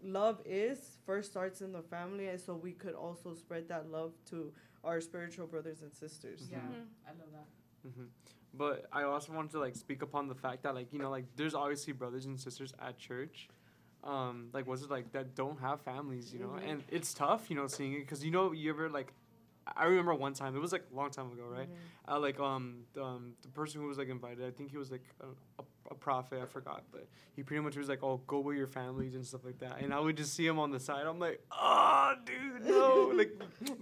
love 0.04 0.42
is 0.46 0.98
first 1.06 1.32
starts 1.32 1.62
in 1.62 1.72
the 1.72 1.82
family 1.82 2.28
and 2.28 2.40
so 2.40 2.56
we 2.56 2.72
could 2.74 2.94
also 2.96 3.34
spread 3.34 3.68
that 3.70 3.90
love 3.90 4.14
to 4.30 4.54
our 4.84 5.00
spiritual 5.02 5.48
brothers 5.48 5.82
and 5.82 5.94
sisters. 5.94 6.42
Yeah. 6.52 6.60
Mhm. 6.60 6.86
I 7.08 7.12
love 7.12 7.32
that. 7.34 7.48
hmm 7.90 8.06
But 8.54 8.86
I 8.92 9.04
also 9.04 9.34
wanted 9.34 9.52
to 9.52 9.60
like 9.60 9.76
speak 9.76 10.02
upon 10.02 10.28
the 10.28 10.36
fact 10.36 10.64
that 10.64 10.76
like 10.76 10.92
you 10.94 11.00
know 11.00 11.10
like 11.10 11.26
there's 11.36 11.56
obviously 11.56 11.94
brothers 11.94 12.26
and 12.26 12.40
sisters 12.40 12.74
at 12.80 12.98
church, 12.98 13.48
um 14.04 14.50
like 14.54 14.68
was 14.68 14.84
it 14.84 14.90
like 14.92 15.12
that 15.14 15.36
don't 15.36 15.60
have 15.60 15.82
families 15.82 16.34
you 16.34 16.40
know 16.40 16.50
Mhm. 16.58 16.70
and 16.70 16.84
it's 16.90 17.14
tough 17.14 17.50
you 17.50 17.56
know 17.56 17.68
seeing 17.68 17.94
it 17.94 18.00
because 18.02 18.24
you 18.26 18.32
know 18.32 18.52
you 18.52 18.70
ever 18.70 18.90
like 18.90 19.14
I 19.66 19.86
remember 19.86 20.14
one 20.14 20.34
time 20.34 20.56
it 20.58 20.60
was 20.60 20.74
like 20.74 20.86
a 20.92 20.96
long 20.96 21.10
time 21.10 21.32
ago 21.32 21.46
right 21.46 21.70
Mhm. 21.70 22.12
uh, 22.12 22.20
like 22.20 22.40
um 22.40 22.84
the, 22.94 23.04
um 23.04 23.34
the 23.42 23.48
person 23.50 23.82
who 23.82 23.88
was 23.88 23.98
like 23.98 24.10
invited 24.10 24.44
I 24.46 24.52
think 24.52 24.72
he 24.72 24.78
was 24.78 24.92
like 24.92 25.06
a, 25.22 25.28
a, 25.62 25.64
a 25.94 25.96
prophet 25.96 26.40
I 26.42 26.46
forgot 26.46 26.84
but 26.92 27.08
he 27.36 27.44
pretty 27.44 27.62
much 27.64 27.76
was 27.78 27.88
like 27.88 28.04
oh 28.04 28.22
go 28.28 28.40
with 28.42 28.58
your 28.58 28.68
families 28.68 29.16
and 29.16 29.26
stuff 29.26 29.46
like 29.46 29.60
that. 29.60 29.82
And 29.82 29.94
I 29.94 30.00
would 30.00 30.18
just 30.18 30.34
see 30.36 30.46
him 30.46 30.60
on 30.60 30.70
the 30.72 30.80
side. 30.80 31.06
I'm 31.08 31.20
like 31.20 31.40
oh 31.52 32.14
dude 32.26 32.66
no. 32.66 33.12
Like 33.20 33.32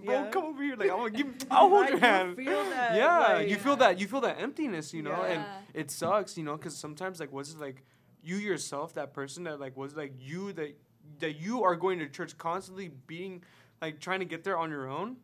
bro 0.04 0.14
Yeah. 0.14 0.30
come 0.30 0.44
over 0.44 0.62
here. 0.62 0.76
Like 0.76 0.90
I 0.90 0.94
want 0.94 1.16
to 1.16 1.22
give 1.22 1.34
I'll 1.50 1.68
hold 1.68 1.86
your 1.88 1.96
you 1.96 2.00
hand. 2.00 2.36
that, 2.38 2.94
yeah 2.96 3.18
like- 3.34 3.48
you 3.48 3.56
feel 3.56 3.76
that 3.76 3.98
you 4.00 4.06
feel 4.06 4.20
that 4.22 4.40
emptiness 4.40 4.94
you 4.94 5.02
know? 5.02 5.10
Yeah. 5.22 5.32
and 5.32 5.44
it 5.74 5.90
sucks 5.90 6.36
you 6.38 6.44
know 6.44 6.56
because 6.56 6.76
sometimes 6.76 7.18
like 7.20 7.32
was 7.32 7.54
it 7.54 7.58
like 7.60 7.82
you 8.22 8.36
yourself 8.36 8.94
that 8.94 9.12
person 9.12 9.44
that 9.44 9.58
like 9.58 9.76
was 9.76 9.96
like 9.96 10.12
you 10.18 10.52
that 10.52 10.76
that 11.18 11.34
you 11.40 11.64
are 11.64 11.74
going 11.76 11.98
to 11.98 12.08
church 12.08 12.38
constantly 12.38 12.90
being 13.06 13.42
like 13.80 13.98
trying 14.00 14.20
to 14.20 14.24
get 14.26 14.44
there 14.44 14.56
on 14.56 14.70
your 14.70 14.88
own 14.88 15.16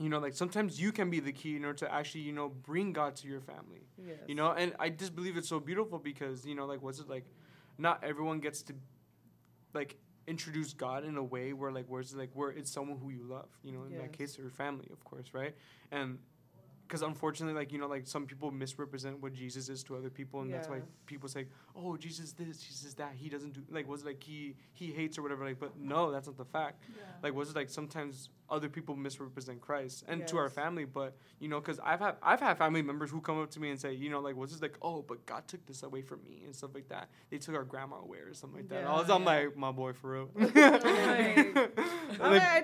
you 0.00 0.08
know 0.08 0.18
like 0.18 0.34
sometimes 0.34 0.80
you 0.80 0.90
can 0.92 1.10
be 1.10 1.20
the 1.20 1.32
key 1.32 1.56
in 1.56 1.64
order 1.64 1.78
to 1.78 1.92
actually 1.94 2.22
you 2.22 2.32
know 2.32 2.48
bring 2.48 2.92
god 2.92 3.14
to 3.14 3.28
your 3.28 3.40
family 3.40 3.86
Yes. 3.98 4.16
you 4.26 4.34
know 4.34 4.50
and 4.52 4.74
i 4.80 4.88
just 4.88 5.14
believe 5.14 5.36
it's 5.36 5.48
so 5.48 5.60
beautiful 5.60 5.98
because 5.98 6.44
you 6.46 6.54
know 6.54 6.66
like 6.66 6.82
what's 6.82 6.98
it 6.98 7.08
like 7.08 7.26
not 7.78 8.02
everyone 8.02 8.40
gets 8.40 8.62
to 8.62 8.74
like 9.74 9.96
introduce 10.26 10.72
god 10.72 11.04
in 11.04 11.16
a 11.16 11.22
way 11.22 11.52
where 11.52 11.70
like 11.72 11.86
where 11.86 12.00
it's 12.00 12.14
like 12.14 12.30
where 12.34 12.50
it's 12.50 12.70
someone 12.70 12.98
who 12.98 13.10
you 13.10 13.24
love 13.24 13.48
you 13.62 13.72
know 13.72 13.84
in 13.84 13.96
that 13.96 14.08
Yes. 14.10 14.16
case 14.18 14.38
your 14.38 14.50
family 14.50 14.88
of 14.92 15.04
course 15.04 15.28
right 15.34 15.54
and 15.90 16.18
because 16.90 17.02
unfortunately 17.02 17.54
like 17.54 17.70
you 17.70 17.78
know 17.78 17.86
like 17.86 18.04
some 18.04 18.26
people 18.26 18.50
misrepresent 18.50 19.22
what 19.22 19.32
jesus 19.32 19.68
is 19.68 19.84
to 19.84 19.96
other 19.96 20.10
people 20.10 20.40
and 20.40 20.52
that's 20.52 20.68
why 20.68 20.80
people 21.06 21.28
say 21.28 21.46
oh 21.76 21.96
jesus 21.96 22.32
this 22.32 22.58
jesus 22.58 22.94
that 22.94 23.12
he 23.14 23.28
doesn't 23.28 23.52
do 23.52 23.62
like 23.70 23.86
was 23.88 24.02
it 24.02 24.06
like 24.06 24.22
he 24.22 24.56
he 24.72 24.90
hates 24.90 25.16
or 25.16 25.22
whatever 25.22 25.44
like 25.44 25.60
but 25.60 25.78
no 25.78 26.10
that's 26.10 26.26
not 26.26 26.36
the 26.36 26.44
fact 26.44 26.82
like 27.22 27.32
was 27.32 27.50
it 27.50 27.54
like 27.54 27.70
sometimes 27.70 28.28
other 28.50 28.68
people 28.68 28.96
misrepresent 28.96 29.60
Christ 29.60 30.04
and 30.08 30.26
to 30.26 30.36
our 30.36 30.50
family, 30.50 30.84
but 30.84 31.16
you 31.38 31.48
know, 31.48 31.60
because 31.60 31.78
I've 31.84 32.00
had 32.00 32.16
I've 32.22 32.40
had 32.40 32.58
family 32.58 32.82
members 32.82 33.10
who 33.10 33.20
come 33.20 33.40
up 33.40 33.50
to 33.52 33.60
me 33.60 33.70
and 33.70 33.80
say, 33.80 33.94
you 33.94 34.10
know, 34.10 34.20
like 34.20 34.36
was 34.36 34.50
this 34.50 34.60
like, 34.60 34.76
oh, 34.82 35.02
but 35.02 35.24
God 35.24 35.46
took 35.46 35.64
this 35.66 35.82
away 35.82 36.02
from 36.02 36.20
me 36.24 36.42
and 36.44 36.54
stuff 36.54 36.70
like 36.74 36.88
that. 36.88 37.08
They 37.30 37.38
took 37.38 37.54
our 37.54 37.64
grandma 37.64 37.96
away 38.02 38.18
or 38.18 38.34
something 38.34 38.60
like 38.60 38.68
that. 38.70 38.82
Yeah, 38.82 38.92
I 38.92 38.98
was 38.98 39.08
I'm 39.08 39.22
yeah. 39.22 39.28
like, 39.28 39.56
my 39.56 39.70
boy 39.70 39.92
for 39.92 40.12
real. 40.12 40.30
Like, 40.50 41.56
Like, 42.18 42.42
I, 42.42 42.59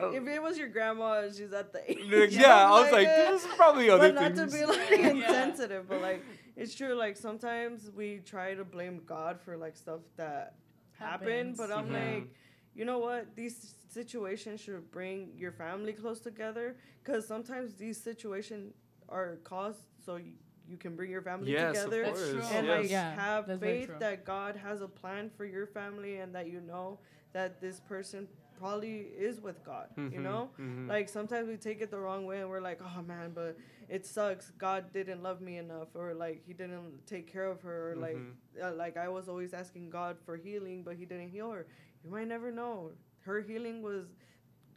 mean, 0.00 0.06
I 0.06 0.10
think 0.10 0.12
she. 0.14 0.18
Would, 0.20 0.26
uh, 0.26 0.30
if 0.30 0.36
it 0.36 0.42
was 0.42 0.58
your 0.58 0.68
grandma, 0.68 1.28
she's 1.30 1.52
at 1.52 1.72
the 1.72 1.90
age. 1.90 1.98
like, 2.10 2.30
yeah, 2.40 2.66
I 2.66 2.80
was 2.80 2.92
like, 2.92 3.06
this 3.08 3.44
is 3.44 3.54
probably 3.56 3.90
other 3.90 4.12
but 4.12 4.20
not 4.20 4.34
things. 4.34 4.52
to 4.52 4.58
be 4.58 4.64
like 4.66 4.90
Yeah. 4.90 5.08
insensitive, 5.10 5.88
but 5.88 6.00
like 6.00 6.24
it's 6.56 6.74
true. 6.74 6.94
Like 6.94 7.16
sometimes 7.16 7.90
we 7.94 8.20
try 8.24 8.54
to 8.54 8.64
blame 8.64 9.02
God 9.06 9.40
for 9.40 9.56
like 9.56 9.76
stuff 9.76 10.00
that 10.16 10.54
happened, 10.98 11.56
but 11.56 11.70
I'm 11.70 11.88
Mhm. 11.88 11.92
like, 11.92 12.28
you 12.74 12.84
know 12.84 12.98
what? 12.98 13.34
These 13.36 13.74
situations 13.88 14.60
should 14.60 14.90
bring 14.90 15.32
your 15.36 15.52
family 15.52 15.92
close 15.92 16.20
together 16.20 16.76
because 17.02 17.26
sometimes 17.26 17.74
these 17.74 18.00
situations 18.00 18.74
are 19.08 19.36
caused 19.44 19.80
so 20.04 20.16
you, 20.16 20.32
you 20.68 20.76
can 20.76 20.94
bring 20.96 21.10
your 21.10 21.22
family 21.22 21.52
yes, 21.52 21.74
together 21.76 22.02
of 22.02 22.08
course. 22.14 22.20
That's 22.20 22.48
true. 22.48 22.56
and 22.58 22.66
yes. 22.66 22.80
like 22.82 22.90
Yeah, 22.90 23.14
have 23.14 23.46
that's 23.46 23.60
faith 23.60 23.90
that 24.00 24.24
God 24.24 24.56
has 24.56 24.82
a 24.82 24.88
plan 24.88 25.30
for 25.36 25.44
your 25.46 25.66
family 25.66 26.18
and 26.18 26.34
that 26.34 26.48
you 26.48 26.60
know 26.60 26.98
that 27.32 27.60
this 27.60 27.80
person 27.80 28.28
probably 28.58 28.98
is 29.28 29.40
with 29.40 29.62
God. 29.64 29.88
You 29.96 30.02
Mhm, 30.20 30.22
know, 30.22 30.50
mhm. 30.58 30.88
like 30.88 31.08
sometimes 31.08 31.48
we 31.48 31.56
take 31.56 31.80
it 31.80 31.90
the 31.90 31.98
wrong 31.98 32.26
way 32.26 32.40
and 32.40 32.48
we're 32.50 32.60
like, 32.70 32.80
oh 32.82 33.02
man, 33.02 33.32
but 33.34 33.56
it 33.88 34.04
sucks. 34.04 34.50
God 34.52 34.92
didn't 34.92 35.22
love 35.22 35.40
me 35.40 35.56
enough, 35.58 35.88
or 35.94 36.12
like 36.14 36.42
He 36.46 36.52
didn't 36.52 37.06
take 37.06 37.26
care 37.26 37.46
of 37.54 37.62
her, 37.62 37.92
or 37.92 37.96
like 37.96 38.16
Mhm. 38.16 38.34
uh, 38.62 38.74
like 38.74 38.96
I 38.96 39.08
was 39.08 39.28
always 39.28 39.52
asking 39.54 39.90
God 39.90 40.18
for 40.26 40.36
healing, 40.36 40.82
but 40.82 40.96
He 40.96 41.04
didn't 41.06 41.30
heal 41.30 41.50
her. 41.52 41.66
You 42.04 42.10
might 42.10 42.28
never 42.28 42.50
know. 42.50 42.92
Her 43.20 43.40
healing 43.40 43.82
was 43.82 44.06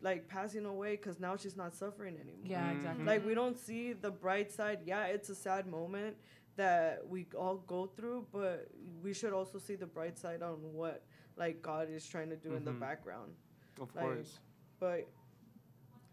like 0.01 0.27
passing 0.27 0.65
away 0.65 0.95
because 0.95 1.19
now 1.19 1.35
she's 1.35 1.55
not 1.55 1.75
suffering 1.75 2.15
anymore. 2.17 2.45
Yeah, 2.55 2.67
Mhm. 2.71 2.75
exactly. 2.77 3.05
Like 3.05 3.25
we 3.25 3.33
don't 3.35 3.57
see 3.57 3.93
the 3.93 4.11
bright 4.11 4.51
side. 4.51 4.79
Yeah, 4.85 5.05
it's 5.15 5.29
a 5.29 5.35
sad 5.35 5.67
moment 5.67 6.17
that 6.55 7.07
we 7.07 7.27
all 7.37 7.57
go 7.75 7.85
through, 7.85 8.27
but 8.31 8.67
we 9.03 9.13
should 9.13 9.31
also 9.33 9.57
see 9.59 9.75
the 9.75 9.85
bright 9.85 10.17
side 10.17 10.41
on 10.41 10.73
what 10.73 11.03
like 11.37 11.61
God 11.61 11.89
is 11.89 12.05
trying 12.07 12.29
to 12.29 12.35
do 12.35 12.55
in 12.55 12.65
the 12.65 12.71
Mhm. 12.71 12.79
background. 12.79 13.35
Of 13.81 13.93
like- 13.95 14.05
course. 14.05 14.39
But 14.79 15.07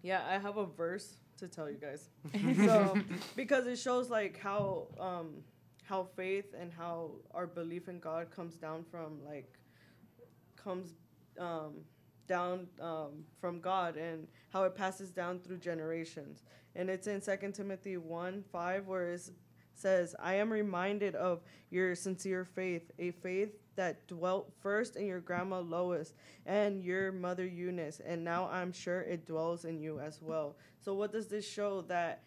yeah, 0.02 0.22
I 0.28 0.38
have 0.38 0.56
a 0.56 0.66
verse 0.66 1.16
to 1.38 1.48
tell 1.48 1.70
you 1.70 1.78
guys. 1.78 2.08
so 2.66 2.96
because 3.36 3.66
it 3.66 3.76
shows 3.76 4.10
like 4.10 4.38
how 4.38 4.88
um 4.98 5.42
how 5.84 6.04
faith 6.16 6.54
and 6.58 6.70
how 6.72 7.12
our 7.32 7.46
belief 7.46 7.88
in 7.88 7.98
God 7.98 8.30
comes 8.30 8.56
down 8.56 8.84
from 8.90 9.24
like 9.24 9.58
comes 10.56 10.94
um 11.38 11.84
down 12.28 12.68
um, 12.80 13.24
from 13.40 13.58
God 13.58 13.96
and 13.96 14.28
how 14.50 14.62
it 14.64 14.76
passes 14.76 15.10
down 15.10 15.40
through 15.40 15.56
generations. 15.56 16.42
And 16.76 16.88
it's 16.88 17.08
in 17.08 17.20
Second 17.20 17.54
Timothy 17.54 17.96
1 17.96 18.44
5, 18.52 18.86
where 18.86 19.08
it 19.08 19.30
says, 19.74 20.14
I 20.20 20.34
am 20.34 20.52
reminded 20.52 21.16
of 21.16 21.40
your 21.70 21.96
sincere 21.96 22.44
faith, 22.44 22.92
a 22.98 23.10
faith 23.10 23.56
that 23.78 24.06
dwelt 24.08 24.52
first 24.60 24.96
in 24.96 25.06
your 25.06 25.20
grandma 25.20 25.60
Lois 25.60 26.12
and 26.46 26.82
your 26.84 27.12
mother 27.12 27.46
Eunice, 27.46 28.00
and 28.04 28.22
now 28.24 28.48
I'm 28.50 28.72
sure 28.72 29.00
it 29.02 29.26
dwells 29.26 29.64
in 29.64 29.80
you 29.80 30.00
as 30.00 30.20
well. 30.20 30.56
So, 30.78 30.94
what 30.94 31.12
does 31.12 31.28
this 31.28 31.48
show? 31.48 31.82
That 31.82 32.24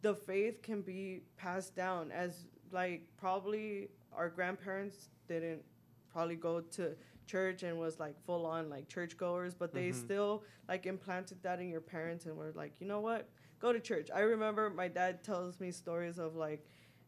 the 0.00 0.14
faith 0.14 0.62
can 0.62 0.82
be 0.82 1.22
passed 1.36 1.76
down 1.76 2.10
as, 2.10 2.46
like, 2.72 3.06
probably 3.16 3.88
our 4.12 4.28
grandparents 4.28 5.08
didn't 5.28 5.62
probably 6.10 6.36
go 6.36 6.60
to 6.60 6.96
church 7.26 7.62
and 7.62 7.78
was 7.78 7.98
like 8.00 8.20
full 8.26 8.44
on 8.44 8.68
like 8.68 8.88
churchgoers, 8.88 9.54
but 9.54 9.72
they 9.72 9.90
Mhm. 9.90 9.94
still 9.94 10.44
like 10.68 10.84
implanted 10.86 11.42
that 11.42 11.60
in 11.60 11.68
your 11.70 11.80
parents 11.80 12.26
and 12.26 12.36
were 12.36 12.52
like, 12.52 12.80
you 12.80 12.86
know 12.86 13.00
what, 13.00 13.30
go 13.60 13.72
to 13.72 13.80
church. 13.80 14.10
I 14.12 14.20
remember 14.20 14.68
my 14.68 14.88
dad 14.88 15.22
tells 15.24 15.58
me 15.60 15.70
stories 15.70 16.18
of 16.18 16.34
like 16.34 16.66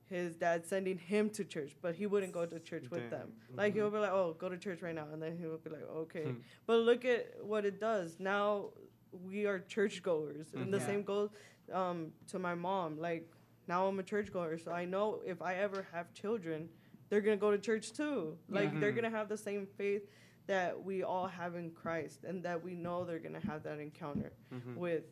his 0.09 0.37
dad 0.37 0.67
sending 0.67 0.99
him 0.99 1.31
to 1.31 1.45
church, 1.45 1.75
but 1.81 1.95
he 1.95 2.07
wouldn't 2.07 2.33
go 2.33 2.45
to 2.47 2.61
church 2.61 2.91
with 2.91 3.09
them. 3.11 3.33
Dang. 3.49 3.57
Like 3.57 3.73
Mhm. 3.73 3.77
he'll 3.77 3.91
be 3.91 3.99
like, 3.99 4.13
oh, 4.13 4.35
go 4.39 4.49
to 4.49 4.59
church 4.59 4.83
right 4.83 4.95
now, 4.95 5.09
and 5.13 5.23
then 5.23 5.37
he 5.39 5.47
would 5.47 5.65
be 5.65 5.71
like, 5.71 5.83
okay. 5.89 6.25
Hmm. 6.25 6.41
But 6.67 6.77
look 6.81 7.05
at 7.05 7.43
what 7.45 7.65
it 7.65 7.81
does. 7.81 8.21
Now 8.21 8.71
we 9.13 9.47
are 9.47 9.61
churchgoers, 9.61 10.53
and 10.55 10.73
the 10.73 10.79
Mhm. 10.79 10.81
Yeah. 10.81 10.87
same 10.87 11.03
goes 11.05 11.31
um, 11.73 12.13
to 12.27 12.39
my 12.39 12.55
mom. 12.55 12.99
Like 12.99 13.27
now 13.67 13.87
I'm 13.87 13.99
a 13.99 14.03
churchgoer, 14.03 14.59
so 14.59 14.71
I 14.71 14.85
know 14.85 15.23
if 15.25 15.41
I 15.41 15.55
ever 15.55 15.87
have 15.93 16.13
children, 16.13 16.69
they're 17.09 17.23
gonna 17.23 17.39
go 17.39 17.51
to 17.51 17.59
church 17.59 17.93
too. 17.95 18.37
Like 18.51 18.71
Yeah. 18.73 18.81
they're 18.81 18.93
gonna 18.93 19.09
have 19.09 19.31
the 19.31 19.39
same 19.39 19.67
faith 19.67 20.03
that 20.47 20.85
we 20.85 21.03
all 21.03 21.27
have 21.27 21.55
in 21.55 21.71
Christ, 21.71 22.25
and 22.25 22.43
that 22.43 22.63
we 22.63 22.75
know 22.75 23.05
they're 23.07 23.19
gonna 23.19 23.41
have 23.41 23.63
that 23.63 23.79
encounter 23.79 24.33
Mhm. 24.53 24.77
with 24.77 25.05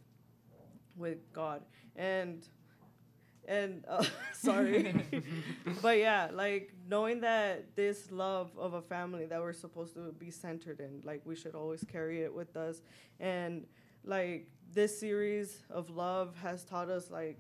with 0.99 1.33
God. 1.33 1.65
And 1.97 2.47
and 3.47 3.85
uh, 3.89 4.05
sorry, 4.33 4.95
but 5.83 5.99
yeah, 5.99 6.29
like 6.33 6.73
knowing 6.89 7.21
that 7.21 7.75
this 7.77 8.11
love 8.11 8.51
of 8.59 8.75
a 8.75 8.83
family 8.83 9.27
that 9.27 9.41
we're 9.41 9.53
supposed 9.53 9.95
to 9.95 10.13
be 10.19 10.31
centered 10.31 10.81
in, 10.81 11.01
like 11.05 11.23
we 11.25 11.35
should 11.37 11.55
always 11.55 11.85
carry 11.85 12.23
it 12.23 12.33
with 12.35 12.57
us, 12.57 12.83
and 13.21 13.67
like 14.05 14.49
this 14.73 14.99
series 14.99 15.59
of 15.71 15.91
love 15.91 16.35
has 16.43 16.65
taught 16.65 16.89
us 16.89 17.11
like 17.11 17.39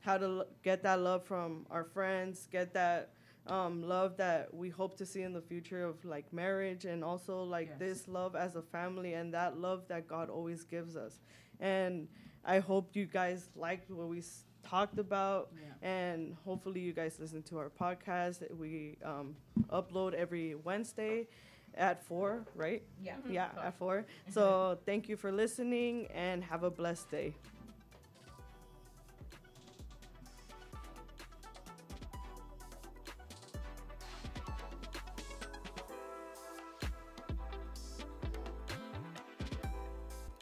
how 0.00 0.16
to 0.16 0.24
l- 0.24 0.44
get 0.62 0.82
that 0.82 1.00
love 1.00 1.24
from 1.24 1.66
our 1.70 1.84
friends, 1.84 2.48
get 2.50 2.72
that 2.74 3.10
um, 3.46 3.82
love 3.82 4.16
that 4.16 4.52
we 4.54 4.68
hope 4.68 4.96
to 4.96 5.04
see 5.06 5.22
in 5.22 5.32
the 5.32 5.40
future 5.40 5.84
of 5.84 6.02
like 6.04 6.32
marriage, 6.32 6.84
and 6.84 7.02
also 7.04 7.42
like 7.42 7.68
Yes. 7.70 7.78
this 7.78 8.08
love 8.08 8.34
as 8.36 8.56
a 8.56 8.62
family 8.62 9.14
and 9.14 9.34
that 9.34 9.58
love 9.58 9.82
that 9.88 10.06
God 10.08 10.30
always 10.30 10.64
gives 10.64 10.96
us. 10.96 11.18
And 11.58 12.08
I 12.44 12.58
hope 12.60 12.96
you 12.96 13.06
guys 13.06 13.48
liked 13.54 13.90
what 13.90 14.08
we 14.08 14.18
s- 14.18 14.44
talked 14.62 14.98
about. 14.98 15.50
Yeah. 15.54 15.88
And 15.88 16.36
hopefully, 16.44 16.80
you 16.80 16.92
guys 16.92 17.16
listen 17.18 17.42
to 17.44 17.58
our 17.58 17.70
podcast. 17.70 18.42
We 18.54 18.98
um, 19.04 19.36
upload 19.70 20.14
every 20.14 20.54
Wednesday 20.54 21.26
at 21.74 22.04
4, 22.04 22.44
right? 22.54 22.82
Yeah. 23.02 23.16
Yeah, 23.28 23.48
at 23.62 23.78
4. 23.78 24.04
So, 24.28 24.78
thank 24.86 25.08
you 25.08 25.16
for 25.16 25.32
listening 25.32 26.06
and 26.14 26.42
have 26.44 26.62
a 26.64 26.70
blessed 26.70 27.10
day. 27.10 27.34